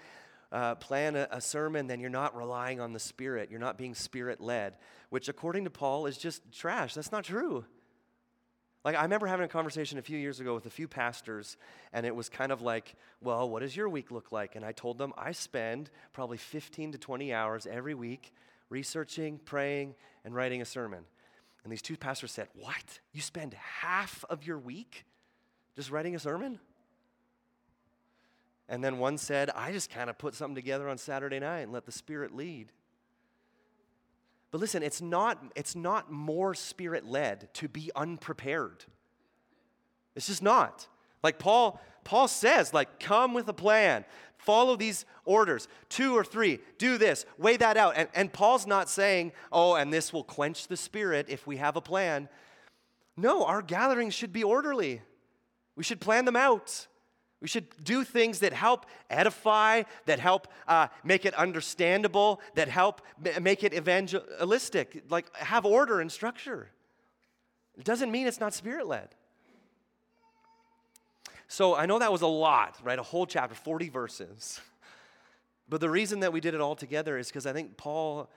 uh, 0.53 0.75
plan 0.77 1.17
a, 1.17 1.29
a 1.31 1.41
sermon, 1.41 1.87
then 1.87 2.01
you're 2.01 2.11
not 2.11 2.37
relying 2.37 2.81
on 2.81 2.93
the 2.93 2.99
Spirit. 2.99 3.51
You're 3.51 3.61
not 3.61 3.79
being 3.79 3.95
Spirit 3.95 4.41
led, 4.41 4.75
which, 5.11 5.29
according 5.29 5.65
to 5.65 5.71
Paul, 5.71 6.07
is 6.07 6.19
just 6.19 6.53
trash. 6.53 6.95
That's 6.95 7.13
not 7.13 7.25
true. 7.25 7.65
Like, 8.85 8.97
I 8.97 9.03
remember 9.03 9.27
having 9.27 9.45
a 9.45 9.49
conversation 9.49 9.99
a 9.99 10.03
few 10.03 10.17
years 10.17 10.41
ago 10.41 10.55
with 10.55 10.67
a 10.67 10.71
few 10.71 10.89
pastors, 10.89 11.57
and 11.93 12.07
it 12.07 12.15
was 12.15 12.29
kind 12.29 12.53
of 12.53 12.63
like, 12.63 12.95
well, 13.21 13.49
what 13.49 13.61
does 13.61 13.77
your 13.77 13.89
week 13.89 14.11
look 14.11 14.33
like? 14.33 14.57
And 14.57 14.65
I 14.65 14.73
told 14.73 14.99
them 14.99 15.13
I 15.19 15.33
spend 15.33 15.91
probably 16.13 16.39
15 16.39 16.93
to 16.93 16.99
20 16.99 17.33
hours 17.33 17.67
every 17.67 17.95
week 17.95 18.33
researching, 18.71 19.39
praying, 19.45 19.95
and 20.25 20.35
writing 20.35 20.61
a 20.63 20.65
sermon. 20.65 21.05
And 21.65 21.73
these 21.73 21.83
two 21.83 21.97
pastors 21.97 22.33
said, 22.33 22.49
What? 22.55 23.01
You 23.13 23.21
spend 23.21 23.55
half 23.55 24.25
of 24.31 24.47
your 24.47 24.59
week 24.59 25.05
just 25.77 25.91
writing 25.91 26.15
a 26.15 26.19
sermon? 26.19 26.59
And 28.69 28.85
then 28.85 28.99
one 28.99 29.17
said, 29.17 29.51
I 29.51 29.73
just 29.73 29.91
kind 29.91 30.11
of 30.11 30.19
put 30.19 30.35
something 30.35 30.55
together 30.55 30.89
on 30.89 30.99
Saturday 30.99 31.39
night 31.39 31.61
and 31.61 31.73
let 31.73 31.87
the 31.87 31.93
Spirit 31.93 32.35
lead. 32.35 32.71
But 34.51 34.61
listen, 34.61 34.83
it's 34.83 35.01
not, 35.01 35.43
it's 35.55 35.77
not 35.77 36.11
more 36.11 36.55
spirit 36.55 37.05
led 37.05 37.53
to 37.55 37.69
be 37.69 37.91
unprepared. 37.95 38.85
It's 40.15 40.27
just 40.27 40.43
not. 40.43 40.87
Like 41.23 41.39
Paul, 41.39 41.81
Paul 42.05 42.29
says, 42.29 42.73
like, 42.73 43.01
come 43.01 43.35
with 43.35 43.49
a 43.49 43.53
plan. 43.53 44.05
Follow 44.39 44.77
these 44.77 45.05
orders. 45.25 45.69
Two 45.89 46.17
or 46.17 46.25
three, 46.25 46.61
do 46.79 46.97
this, 46.97 47.27
weigh 47.37 47.57
that 47.57 47.77
out. 47.77 47.95
And, 47.97 48.09
and 48.15 48.33
Paul's 48.33 48.67
not 48.67 48.89
saying, 48.89 49.33
oh, 49.53 49.75
and 49.75 49.93
this 49.93 50.13
will 50.13 50.25
quench 50.25 50.69
the 50.69 50.77
spirit 50.77 51.27
if 51.29 51.47
we 51.47 51.57
have 51.57 51.77
a 51.77 51.81
plan. 51.81 52.29
No, 53.17 53.45
our 53.45 53.63
gatherings 53.63 54.15
should 54.15 54.33
be 54.33 54.45
orderly. 54.45 55.03
We 55.77 55.85
should 55.85 56.01
plan 56.01 56.25
them 56.25 56.37
out. 56.37 56.87
We 57.41 57.49
should 57.49 57.67
do 57.85 58.05
things 58.05 58.41
that 58.41 58.53
help 58.53 58.87
edify, 59.11 59.85
that 60.07 60.19
help 60.19 60.49
uh, 60.67 60.89
make 61.05 61.25
it 61.25 61.35
understandable, 61.35 62.41
that 62.55 62.69
help 62.69 63.03
make 63.41 63.63
it 63.63 63.75
evangelistic, 63.75 65.05
like 65.09 65.35
have 65.37 65.65
order 65.65 66.01
and 66.01 66.11
structure. 66.11 66.71
It 67.77 67.85
doesn't 67.85 68.11
mean 68.11 68.27
it's 68.27 68.41
not 68.41 68.55
spirit 68.55 68.89
led. 68.89 69.15
So 71.49 71.75
I 71.75 71.87
know 71.87 71.99
that 71.99 72.13
was 72.13 72.23
a 72.23 72.27
lot, 72.27 72.77
right? 72.85 72.99
A 72.99 73.03
whole 73.03 73.27
chapter, 73.27 73.55
40 73.55 73.89
verses. 73.89 74.61
But 75.69 75.81
the 75.81 75.91
reason 75.91 76.21
that 76.21 76.33
we 76.33 76.41
did 76.41 76.55
it 76.55 76.61
all 76.61 76.77
together 76.77 77.19
is 77.19 77.29
because 77.29 77.47
I 77.47 77.53
think 77.53 77.77
Paul, 77.77 78.31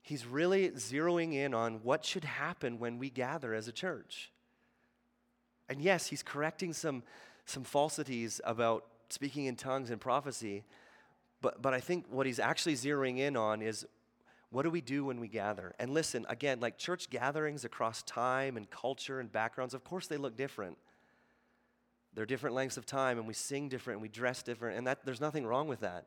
he's 0.00 0.26
really 0.26 0.70
zeroing 0.70 1.34
in 1.34 1.54
on 1.54 1.80
what 1.82 2.04
should 2.04 2.24
happen 2.24 2.78
when 2.78 2.98
we 2.98 3.10
gather 3.10 3.54
as 3.54 3.68
a 3.68 3.72
church. 3.72 4.32
And 5.68 5.80
yes, 5.80 6.06
he's 6.06 6.22
correcting 6.22 6.72
some, 6.72 7.02
some 7.44 7.64
falsities 7.64 8.40
about 8.44 8.86
speaking 9.10 9.44
in 9.44 9.56
tongues 9.56 9.90
and 9.90 10.00
prophecy. 10.00 10.64
But, 11.42 11.60
but 11.60 11.74
I 11.74 11.80
think 11.80 12.06
what 12.10 12.26
he's 12.26 12.38
actually 12.38 12.74
zeroing 12.74 13.18
in 13.18 13.36
on 13.36 13.60
is 13.60 13.86
what 14.50 14.62
do 14.62 14.70
we 14.70 14.80
do 14.80 15.04
when 15.04 15.20
we 15.20 15.28
gather? 15.28 15.74
And 15.78 15.92
listen, 15.92 16.26
again, 16.28 16.60
like 16.60 16.76
church 16.76 17.08
gatherings 17.08 17.64
across 17.64 18.02
time 18.02 18.56
and 18.56 18.70
culture 18.70 19.20
and 19.20 19.32
backgrounds, 19.32 19.74
of 19.74 19.84
course 19.84 20.06
they 20.06 20.18
look 20.18 20.36
different. 20.36 20.76
They're 22.14 22.26
different 22.26 22.54
lengths 22.54 22.76
of 22.76 22.86
time, 22.86 23.18
and 23.18 23.26
we 23.26 23.34
sing 23.34 23.68
different, 23.68 23.96
and 23.96 24.02
we 24.02 24.08
dress 24.08 24.42
different, 24.42 24.76
and 24.78 24.86
that, 24.86 25.04
there's 25.04 25.20
nothing 25.20 25.46
wrong 25.46 25.68
with 25.68 25.80
that. 25.80 26.06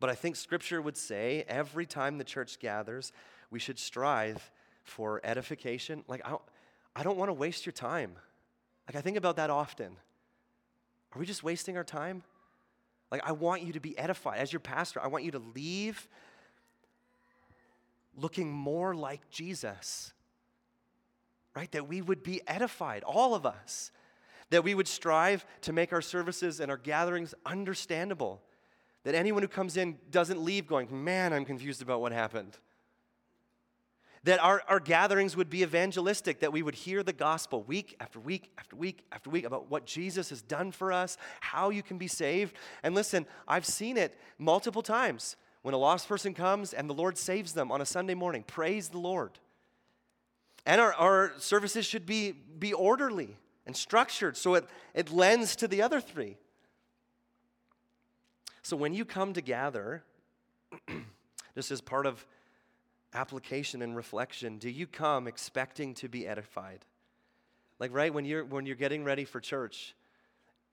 But 0.00 0.10
I 0.10 0.14
think 0.14 0.36
Scripture 0.36 0.80
would 0.80 0.96
say 0.96 1.44
every 1.48 1.86
time 1.86 2.18
the 2.18 2.24
church 2.24 2.58
gathers, 2.58 3.12
we 3.50 3.58
should 3.58 3.78
strive 3.78 4.50
for 4.82 5.20
edification. 5.24 6.04
Like, 6.08 6.26
I 6.26 6.36
I 6.96 7.02
don't 7.02 7.16
want 7.16 7.28
to 7.28 7.34
waste 7.34 7.66
your 7.66 7.72
time. 7.72 8.12
Like, 8.86 8.96
I 8.96 9.00
think 9.00 9.16
about 9.16 9.36
that 9.36 9.50
often. 9.50 9.96
Are 11.12 11.18
we 11.18 11.26
just 11.26 11.42
wasting 11.42 11.76
our 11.76 11.84
time? 11.84 12.22
Like, 13.10 13.22
I 13.24 13.32
want 13.32 13.62
you 13.62 13.72
to 13.72 13.80
be 13.80 13.98
edified. 13.98 14.38
As 14.38 14.52
your 14.52 14.60
pastor, 14.60 15.00
I 15.00 15.08
want 15.08 15.24
you 15.24 15.32
to 15.32 15.42
leave 15.54 16.08
looking 18.16 18.52
more 18.52 18.94
like 18.94 19.28
Jesus, 19.30 20.12
right? 21.56 21.70
That 21.72 21.88
we 21.88 22.00
would 22.00 22.22
be 22.22 22.40
edified, 22.46 23.02
all 23.02 23.34
of 23.34 23.44
us 23.44 23.90
that 24.50 24.64
we 24.64 24.74
would 24.74 24.88
strive 24.88 25.44
to 25.62 25.72
make 25.72 25.92
our 25.92 26.02
services 26.02 26.60
and 26.60 26.70
our 26.70 26.76
gatherings 26.76 27.34
understandable. 27.44 28.42
That 29.04 29.14
anyone 29.14 29.42
who 29.42 29.48
comes 29.48 29.76
in 29.76 29.98
doesn't 30.10 30.42
leave 30.42 30.66
going, 30.66 30.88
man, 31.04 31.32
I'm 31.32 31.44
confused 31.44 31.82
about 31.82 32.00
what 32.00 32.12
happened. 32.12 32.58
That 34.24 34.42
our, 34.42 34.62
our 34.68 34.80
gatherings 34.80 35.36
would 35.36 35.50
be 35.50 35.62
evangelistic, 35.62 36.40
that 36.40 36.52
we 36.52 36.62
would 36.62 36.74
hear 36.74 37.02
the 37.02 37.12
gospel 37.12 37.62
week 37.62 37.94
after 38.00 38.18
week 38.18 38.50
after 38.56 38.74
week 38.74 39.04
after 39.12 39.28
week 39.28 39.44
about 39.44 39.70
what 39.70 39.84
Jesus 39.84 40.30
has 40.30 40.40
done 40.40 40.72
for 40.72 40.92
us, 40.92 41.18
how 41.40 41.68
you 41.68 41.82
can 41.82 41.98
be 41.98 42.08
saved. 42.08 42.56
And 42.82 42.94
listen, 42.94 43.26
I've 43.46 43.66
seen 43.66 43.98
it 43.98 44.18
multiple 44.38 44.82
times 44.82 45.36
when 45.60 45.74
a 45.74 45.78
lost 45.78 46.08
person 46.08 46.32
comes 46.32 46.72
and 46.72 46.88
the 46.88 46.94
Lord 46.94 47.18
saves 47.18 47.52
them 47.52 47.70
on 47.70 47.82
a 47.82 47.86
Sunday 47.86 48.14
morning. 48.14 48.44
Praise 48.46 48.88
the 48.88 48.98
Lord. 48.98 49.38
And 50.64 50.80
our, 50.80 50.94
our 50.94 51.32
services 51.36 51.84
should 51.84 52.06
be, 52.06 52.32
be 52.32 52.72
orderly 52.72 53.36
and 53.66 53.76
structured 53.76 54.36
so 54.36 54.54
it, 54.54 54.66
it 54.94 55.10
lends 55.10 55.56
to 55.56 55.68
the 55.68 55.82
other 55.82 56.00
three. 56.00 56.36
So 58.62 58.76
when 58.76 58.94
you 58.94 59.04
come 59.04 59.34
to 59.34 59.40
gather, 59.40 60.02
just 61.54 61.70
as 61.70 61.80
part 61.80 62.06
of 62.06 62.26
application 63.12 63.82
and 63.82 63.94
reflection, 63.94 64.58
do 64.58 64.70
you 64.70 64.86
come 64.86 65.26
expecting 65.26 65.94
to 65.94 66.08
be 66.08 66.26
edified? 66.26 66.84
Like 67.78 67.92
right 67.92 68.12
when 68.12 68.24
you're 68.24 68.44
when 68.44 68.66
you're 68.66 68.76
getting 68.76 69.04
ready 69.04 69.24
for 69.24 69.40
church, 69.40 69.94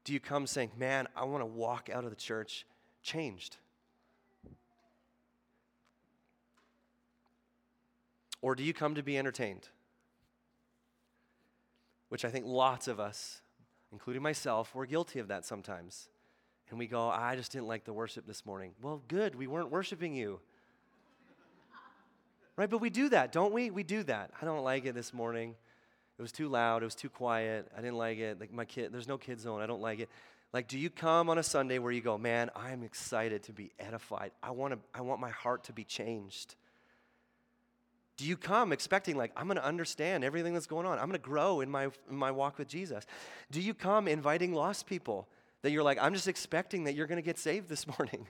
do 0.04 0.14
you 0.14 0.20
come 0.20 0.48
saying, 0.48 0.72
"Man, 0.78 1.08
I 1.16 1.26
want 1.26 1.42
to 1.42 1.46
walk 1.46 1.90
out 1.92 2.04
of 2.04 2.10
the 2.10 2.16
church 2.16 2.66
changed"? 3.04 3.58
Or 8.42 8.56
do 8.56 8.64
you 8.64 8.74
come 8.74 8.96
to 8.96 9.04
be 9.04 9.18
entertained? 9.18 9.68
Which 12.12 12.26
I 12.26 12.30
think 12.30 12.46
lots 12.46 12.90
of 12.90 13.00
us, 13.00 13.40
including 13.94 14.22
myself, 14.22 14.76
we're 14.76 14.86
guilty 14.86 15.20
of 15.20 15.30
that 15.30 15.46
sometimes. 15.46 16.10
And 16.70 16.78
we 16.78 16.86
go, 16.86 17.08
I 17.08 17.38
just 17.38 17.54
didn't 17.54 17.68
like 17.68 17.86
the 17.86 17.94
worship 17.94 18.28
this 18.28 18.46
morning. 18.46 18.74
Well, 18.82 19.02
good, 19.08 19.34
we 19.34 19.48
weren't 19.48 19.72
worshiping 19.72 20.14
you. 20.14 20.42
right? 22.58 22.70
But 22.70 22.80
we 22.80 22.90
do 22.90 23.08
that, 23.08 23.32
don't 23.32 23.54
we? 23.54 23.70
We 23.70 23.84
do 23.84 24.04
that. 24.04 24.32
I 24.42 24.44
don't 24.44 24.66
like 24.66 24.86
it 24.86 24.94
this 24.94 25.14
morning. 25.14 25.56
It 26.20 26.22
was 26.22 26.34
too 26.34 26.50
loud, 26.50 26.82
it 26.82 26.86
was 26.86 26.96
too 26.96 27.08
quiet. 27.08 27.72
I 27.78 27.80
didn't 27.80 27.98
like 27.98 28.18
it. 28.18 28.42
Like 28.42 28.52
my 28.52 28.66
kid, 28.66 28.92
there's 28.92 29.08
no 29.08 29.18
kid 29.18 29.40
zone. 29.40 29.62
I 29.62 29.66
don't 29.66 29.82
like 29.82 30.02
it. 30.02 30.10
Like, 30.52 30.68
do 30.68 30.78
you 30.78 30.90
come 30.90 31.30
on 31.30 31.38
a 31.38 31.44
Sunday 31.44 31.80
where 31.80 31.94
you 31.94 32.02
go, 32.02 32.18
man, 32.18 32.50
I'm 32.58 32.84
excited 32.84 33.44
to 33.44 33.54
be 33.54 33.72
edified. 33.80 34.32
I 34.44 34.52
want 34.52 34.74
to, 34.74 34.80
I 34.94 35.00
want 35.00 35.22
my 35.22 35.30
heart 35.30 35.64
to 35.66 35.72
be 35.72 35.86
changed. 35.86 36.56
Do 38.22 38.28
you 38.28 38.38
come 38.38 38.72
expecting, 38.72 39.18
like, 39.18 39.32
I'm 39.36 39.48
going 39.48 39.58
to 39.58 39.66
understand 39.66 40.24
everything 40.24 40.54
that's 40.54 40.68
going 40.68 40.86
on? 40.86 41.00
I'm 41.00 41.06
going 41.06 41.14
to 41.14 41.18
grow 41.18 41.62
in 41.62 41.72
my, 41.72 41.86
in 42.08 42.16
my 42.16 42.30
walk 42.30 42.60
with 42.60 42.68
Jesus? 42.68 43.04
Do 43.50 43.60
you 43.60 43.74
come 43.74 44.08
inviting 44.08 44.54
lost 44.54 44.86
people 44.86 45.28
that 45.64 45.72
you're 45.72 45.82
like, 45.82 45.98
I'm 46.00 46.14
just 46.14 46.28
expecting 46.28 46.84
that 46.84 46.94
you're 46.94 47.08
going 47.08 47.18
to 47.18 47.24
get 47.24 47.40
saved 47.40 47.68
this 47.68 47.88
morning? 47.98 48.28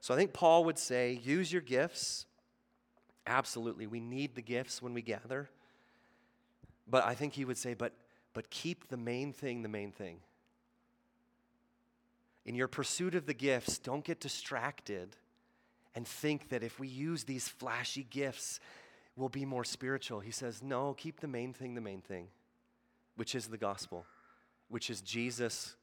So 0.00 0.12
I 0.12 0.16
think 0.16 0.32
Paul 0.32 0.64
would 0.64 0.76
say, 0.76 1.20
use 1.22 1.52
your 1.52 1.62
gifts. 1.62 2.26
Absolutely. 3.28 3.86
We 3.86 4.00
need 4.00 4.34
the 4.34 4.42
gifts 4.42 4.82
when 4.82 4.92
we 4.92 5.02
gather. 5.02 5.50
But 6.88 7.06
I 7.06 7.14
think 7.14 7.34
he 7.34 7.44
would 7.44 7.58
say, 7.58 7.74
but, 7.74 7.92
but 8.34 8.50
keep 8.50 8.88
the 8.88 8.96
main 8.96 9.32
thing 9.32 9.62
the 9.62 9.68
main 9.68 9.92
thing. 9.92 10.16
In 12.44 12.56
your 12.56 12.66
pursuit 12.66 13.14
of 13.14 13.26
the 13.26 13.34
gifts, 13.34 13.78
don't 13.78 14.04
get 14.04 14.18
distracted 14.18 15.14
and 15.94 16.06
think 16.06 16.48
that 16.50 16.62
if 16.62 16.78
we 16.80 16.88
use 16.88 17.24
these 17.24 17.48
flashy 17.48 18.06
gifts, 18.08 18.60
we'll 19.16 19.28
be 19.28 19.44
more 19.44 19.64
spiritual. 19.64 20.20
He 20.20 20.30
says, 20.30 20.62
no, 20.62 20.94
keep 20.94 21.20
the 21.20 21.28
main 21.28 21.52
thing 21.52 21.74
the 21.74 21.80
main 21.80 22.00
thing, 22.00 22.28
which 23.16 23.34
is 23.34 23.48
the 23.48 23.58
gospel, 23.58 24.06
which 24.68 24.90
is 24.90 25.00
Jesus 25.00 25.76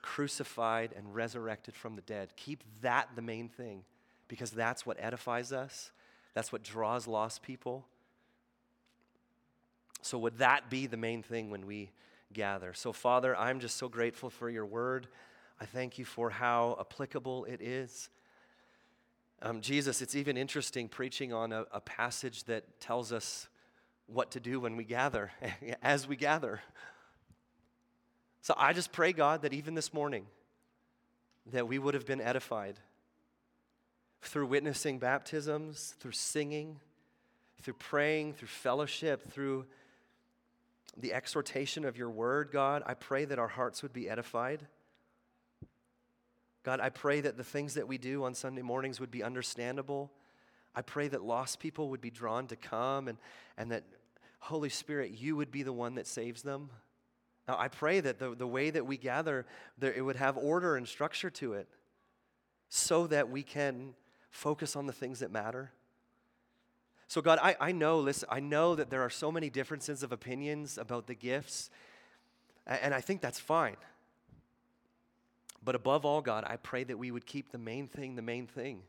crucified 0.00 0.94
and 0.96 1.14
resurrected 1.14 1.74
from 1.74 1.96
the 1.96 2.02
dead. 2.02 2.30
Keep 2.36 2.62
that 2.82 3.08
the 3.16 3.22
main 3.22 3.48
thing 3.48 3.84
because 4.28 4.50
that's 4.50 4.86
what 4.86 4.96
edifies 5.00 5.52
us, 5.52 5.90
that's 6.34 6.52
what 6.52 6.62
draws 6.62 7.06
lost 7.06 7.42
people. 7.42 7.86
So, 10.02 10.18
would 10.18 10.38
that 10.38 10.70
be 10.70 10.86
the 10.86 10.96
main 10.96 11.22
thing 11.22 11.50
when 11.50 11.66
we 11.66 11.90
gather? 12.32 12.72
So, 12.72 12.92
Father, 12.92 13.36
I'm 13.36 13.58
just 13.58 13.76
so 13.76 13.88
grateful 13.88 14.30
for 14.30 14.48
your 14.48 14.64
word. 14.64 15.08
I 15.60 15.64
thank 15.64 15.98
you 15.98 16.04
for 16.04 16.30
how 16.30 16.76
applicable 16.78 17.46
it 17.46 17.60
is. 17.60 18.08
Um, 19.40 19.60
Jesus, 19.60 20.02
it's 20.02 20.16
even 20.16 20.36
interesting 20.36 20.88
preaching 20.88 21.32
on 21.32 21.52
a, 21.52 21.64
a 21.72 21.80
passage 21.80 22.44
that 22.44 22.80
tells 22.80 23.12
us 23.12 23.48
what 24.06 24.32
to 24.32 24.40
do 24.40 24.58
when 24.58 24.76
we 24.76 24.84
gather, 24.84 25.30
as 25.82 26.08
we 26.08 26.16
gather. 26.16 26.60
So 28.40 28.54
I 28.56 28.72
just 28.72 28.90
pray, 28.90 29.12
God, 29.12 29.42
that 29.42 29.52
even 29.52 29.74
this 29.74 29.94
morning, 29.94 30.26
that 31.52 31.68
we 31.68 31.78
would 31.78 31.94
have 31.94 32.06
been 32.06 32.20
edified 32.20 32.80
through 34.22 34.46
witnessing 34.46 34.98
baptisms, 34.98 35.94
through 36.00 36.12
singing, 36.12 36.80
through 37.62 37.74
praying, 37.74 38.34
through 38.34 38.48
fellowship, 38.48 39.30
through 39.30 39.66
the 40.96 41.12
exhortation 41.12 41.84
of 41.84 41.96
your 41.96 42.10
word, 42.10 42.50
God. 42.52 42.82
I 42.86 42.94
pray 42.94 43.24
that 43.24 43.38
our 43.38 43.48
hearts 43.48 43.82
would 43.82 43.92
be 43.92 44.08
edified. 44.08 44.66
God, 46.68 46.80
I 46.80 46.90
pray 46.90 47.22
that 47.22 47.38
the 47.38 47.44
things 47.44 47.72
that 47.72 47.88
we 47.88 47.96
do 47.96 48.24
on 48.24 48.34
Sunday 48.34 48.60
mornings 48.60 49.00
would 49.00 49.10
be 49.10 49.22
understandable. 49.22 50.12
I 50.74 50.82
pray 50.82 51.08
that 51.08 51.24
lost 51.24 51.60
people 51.60 51.88
would 51.88 52.02
be 52.02 52.10
drawn 52.10 52.46
to 52.48 52.56
come 52.56 53.08
and, 53.08 53.16
and 53.56 53.72
that, 53.72 53.84
Holy 54.38 54.68
Spirit, 54.68 55.12
you 55.12 55.34
would 55.34 55.50
be 55.50 55.62
the 55.62 55.72
one 55.72 55.94
that 55.94 56.06
saves 56.06 56.42
them. 56.42 56.68
Now, 57.48 57.56
I 57.58 57.68
pray 57.68 58.00
that 58.00 58.18
the, 58.18 58.34
the 58.34 58.46
way 58.46 58.68
that 58.68 58.84
we 58.84 58.98
gather, 58.98 59.46
there, 59.78 59.94
it 59.94 60.02
would 60.02 60.16
have 60.16 60.36
order 60.36 60.76
and 60.76 60.86
structure 60.86 61.30
to 61.30 61.54
it 61.54 61.68
so 62.68 63.06
that 63.06 63.30
we 63.30 63.42
can 63.42 63.94
focus 64.30 64.76
on 64.76 64.84
the 64.84 64.92
things 64.92 65.20
that 65.20 65.32
matter. 65.32 65.72
So, 67.06 67.22
God, 67.22 67.38
I, 67.42 67.56
I 67.58 67.72
know, 67.72 67.98
listen, 68.00 68.28
I 68.30 68.40
know 68.40 68.74
that 68.74 68.90
there 68.90 69.00
are 69.00 69.08
so 69.08 69.32
many 69.32 69.48
differences 69.48 70.02
of 70.02 70.12
opinions 70.12 70.76
about 70.76 71.06
the 71.06 71.14
gifts, 71.14 71.70
and 72.66 72.92
I 72.92 73.00
think 73.00 73.22
that's 73.22 73.40
fine. 73.40 73.76
But 75.68 75.74
above 75.74 76.06
all, 76.06 76.22
God, 76.22 76.44
I 76.46 76.56
pray 76.56 76.82
that 76.84 76.96
we 76.96 77.10
would 77.10 77.26
keep 77.26 77.52
the 77.52 77.58
main 77.58 77.88
thing 77.88 78.14
the 78.14 78.22
main 78.22 78.46
thing. 78.46 78.84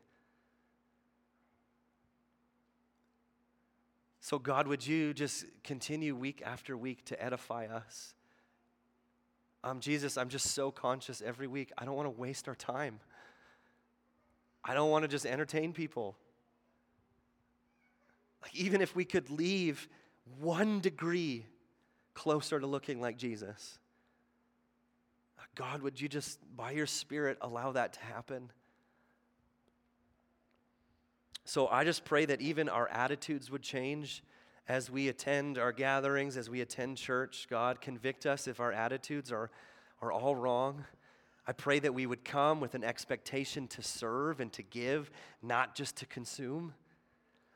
So, 4.21 4.39
God, 4.39 4.65
would 4.65 4.87
you 4.87 5.13
just 5.13 5.43
continue 5.65 6.15
week 6.15 6.41
after 6.45 6.77
week 6.77 7.03
to 7.07 7.21
edify 7.21 7.65
us? 7.65 8.13
Um, 9.61 9.81
Jesus, 9.81 10.17
I'm 10.17 10.29
just 10.29 10.53
so 10.53 10.71
conscious 10.71 11.21
every 11.21 11.47
week. 11.47 11.73
I 11.77 11.83
don't 11.83 11.95
want 11.95 12.05
to 12.05 12.17
waste 12.17 12.47
our 12.47 12.55
time. 12.55 13.01
I 14.63 14.73
don't 14.73 14.89
want 14.89 15.03
to 15.03 15.09
just 15.09 15.25
entertain 15.25 15.73
people. 15.73 16.15
Like, 18.41 18.55
even 18.55 18.79
if 18.79 18.95
we 18.95 19.03
could 19.03 19.29
leave 19.29 19.89
one 20.39 20.79
degree 20.79 21.45
closer 22.13 22.57
to 22.57 22.65
looking 22.65 23.01
like 23.01 23.17
Jesus, 23.17 23.79
God, 25.59 25.81
would 25.81 25.99
you 25.99 26.07
just, 26.07 26.39
by 26.55 26.71
your 26.71 26.85
Spirit, 26.85 27.37
allow 27.41 27.73
that 27.73 27.91
to 27.91 27.99
happen? 27.99 28.49
So 31.43 31.67
I 31.67 31.83
just 31.83 32.05
pray 32.05 32.23
that 32.23 32.39
even 32.39 32.69
our 32.69 32.87
attitudes 32.87 33.51
would 33.51 33.61
change 33.61 34.23
as 34.69 34.89
we 34.89 35.09
attend 35.09 35.57
our 35.57 35.73
gatherings, 35.73 36.37
as 36.37 36.49
we 36.49 36.61
attend 36.61 36.95
church. 36.95 37.47
God, 37.49 37.81
convict 37.81 38.25
us 38.25 38.47
if 38.47 38.61
our 38.61 38.71
attitudes 38.71 39.33
are, 39.33 39.51
are 40.01 40.13
all 40.13 40.33
wrong. 40.33 40.85
I 41.45 41.51
pray 41.51 41.79
that 41.79 41.93
we 41.93 42.05
would 42.05 42.23
come 42.23 42.61
with 42.61 42.73
an 42.73 42.85
expectation 42.85 43.67
to 43.67 43.83
serve 43.83 44.39
and 44.39 44.53
to 44.53 44.63
give, 44.63 45.11
not 45.43 45.75
just 45.75 45.97
to 45.97 46.05
consume. 46.05 46.73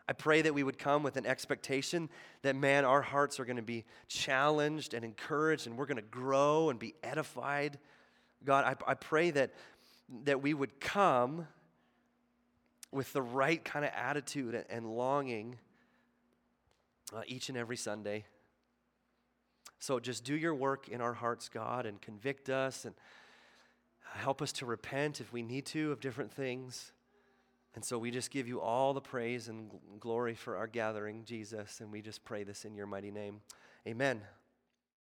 I 0.09 0.11
pray 0.11 0.41
that 0.41 0.53
we 0.53 0.63
would 0.63 0.77
come 0.77 1.03
with 1.03 1.15
an 1.15 1.25
expectation 1.25 2.09
that, 2.41 2.57
man, 2.57 2.83
our 2.83 3.01
hearts 3.01 3.39
are 3.39 3.45
going 3.45 3.55
to 3.55 3.61
be 3.61 3.85
challenged 4.09 4.93
and 4.93 5.05
encouraged 5.05 5.67
and 5.67 5.77
we're 5.77 5.85
going 5.85 5.95
to 5.95 6.01
grow 6.01 6.69
and 6.69 6.77
be 6.77 6.95
edified. 7.01 7.79
God, 8.45 8.65
I, 8.65 8.91
I 8.91 8.93
pray 8.95 9.31
that, 9.31 9.53
that 10.25 10.41
we 10.41 10.53
would 10.53 10.79
come 10.79 11.47
with 12.91 13.11
the 13.13 13.21
right 13.21 13.63
kind 13.63 13.83
of 13.83 13.91
attitude 13.95 14.63
and 14.69 14.95
longing 14.95 15.57
uh, 17.13 17.21
each 17.27 17.49
and 17.49 17.57
every 17.57 17.77
Sunday. 17.77 18.25
So 19.79 19.99
just 19.99 20.23
do 20.23 20.35
your 20.35 20.55
work 20.55 20.87
in 20.87 21.01
our 21.01 21.13
hearts, 21.13 21.49
God, 21.49 21.85
and 21.85 22.01
convict 22.01 22.49
us 22.49 22.85
and 22.85 22.95
help 24.13 24.41
us 24.41 24.51
to 24.53 24.65
repent 24.65 25.19
if 25.19 25.33
we 25.33 25.41
need 25.41 25.65
to 25.67 25.91
of 25.91 25.99
different 25.99 26.31
things. 26.31 26.93
And 27.75 27.83
so 27.83 27.97
we 27.97 28.11
just 28.11 28.29
give 28.29 28.47
you 28.47 28.61
all 28.61 28.93
the 28.93 29.01
praise 29.01 29.47
and 29.47 29.71
glory 29.99 30.35
for 30.35 30.57
our 30.57 30.67
gathering, 30.67 31.23
Jesus, 31.25 31.81
and 31.81 31.91
we 31.91 32.01
just 32.01 32.23
pray 32.23 32.43
this 32.43 32.65
in 32.65 32.75
your 32.75 32.85
mighty 32.85 33.11
name. 33.11 33.41
Amen. 33.87 34.21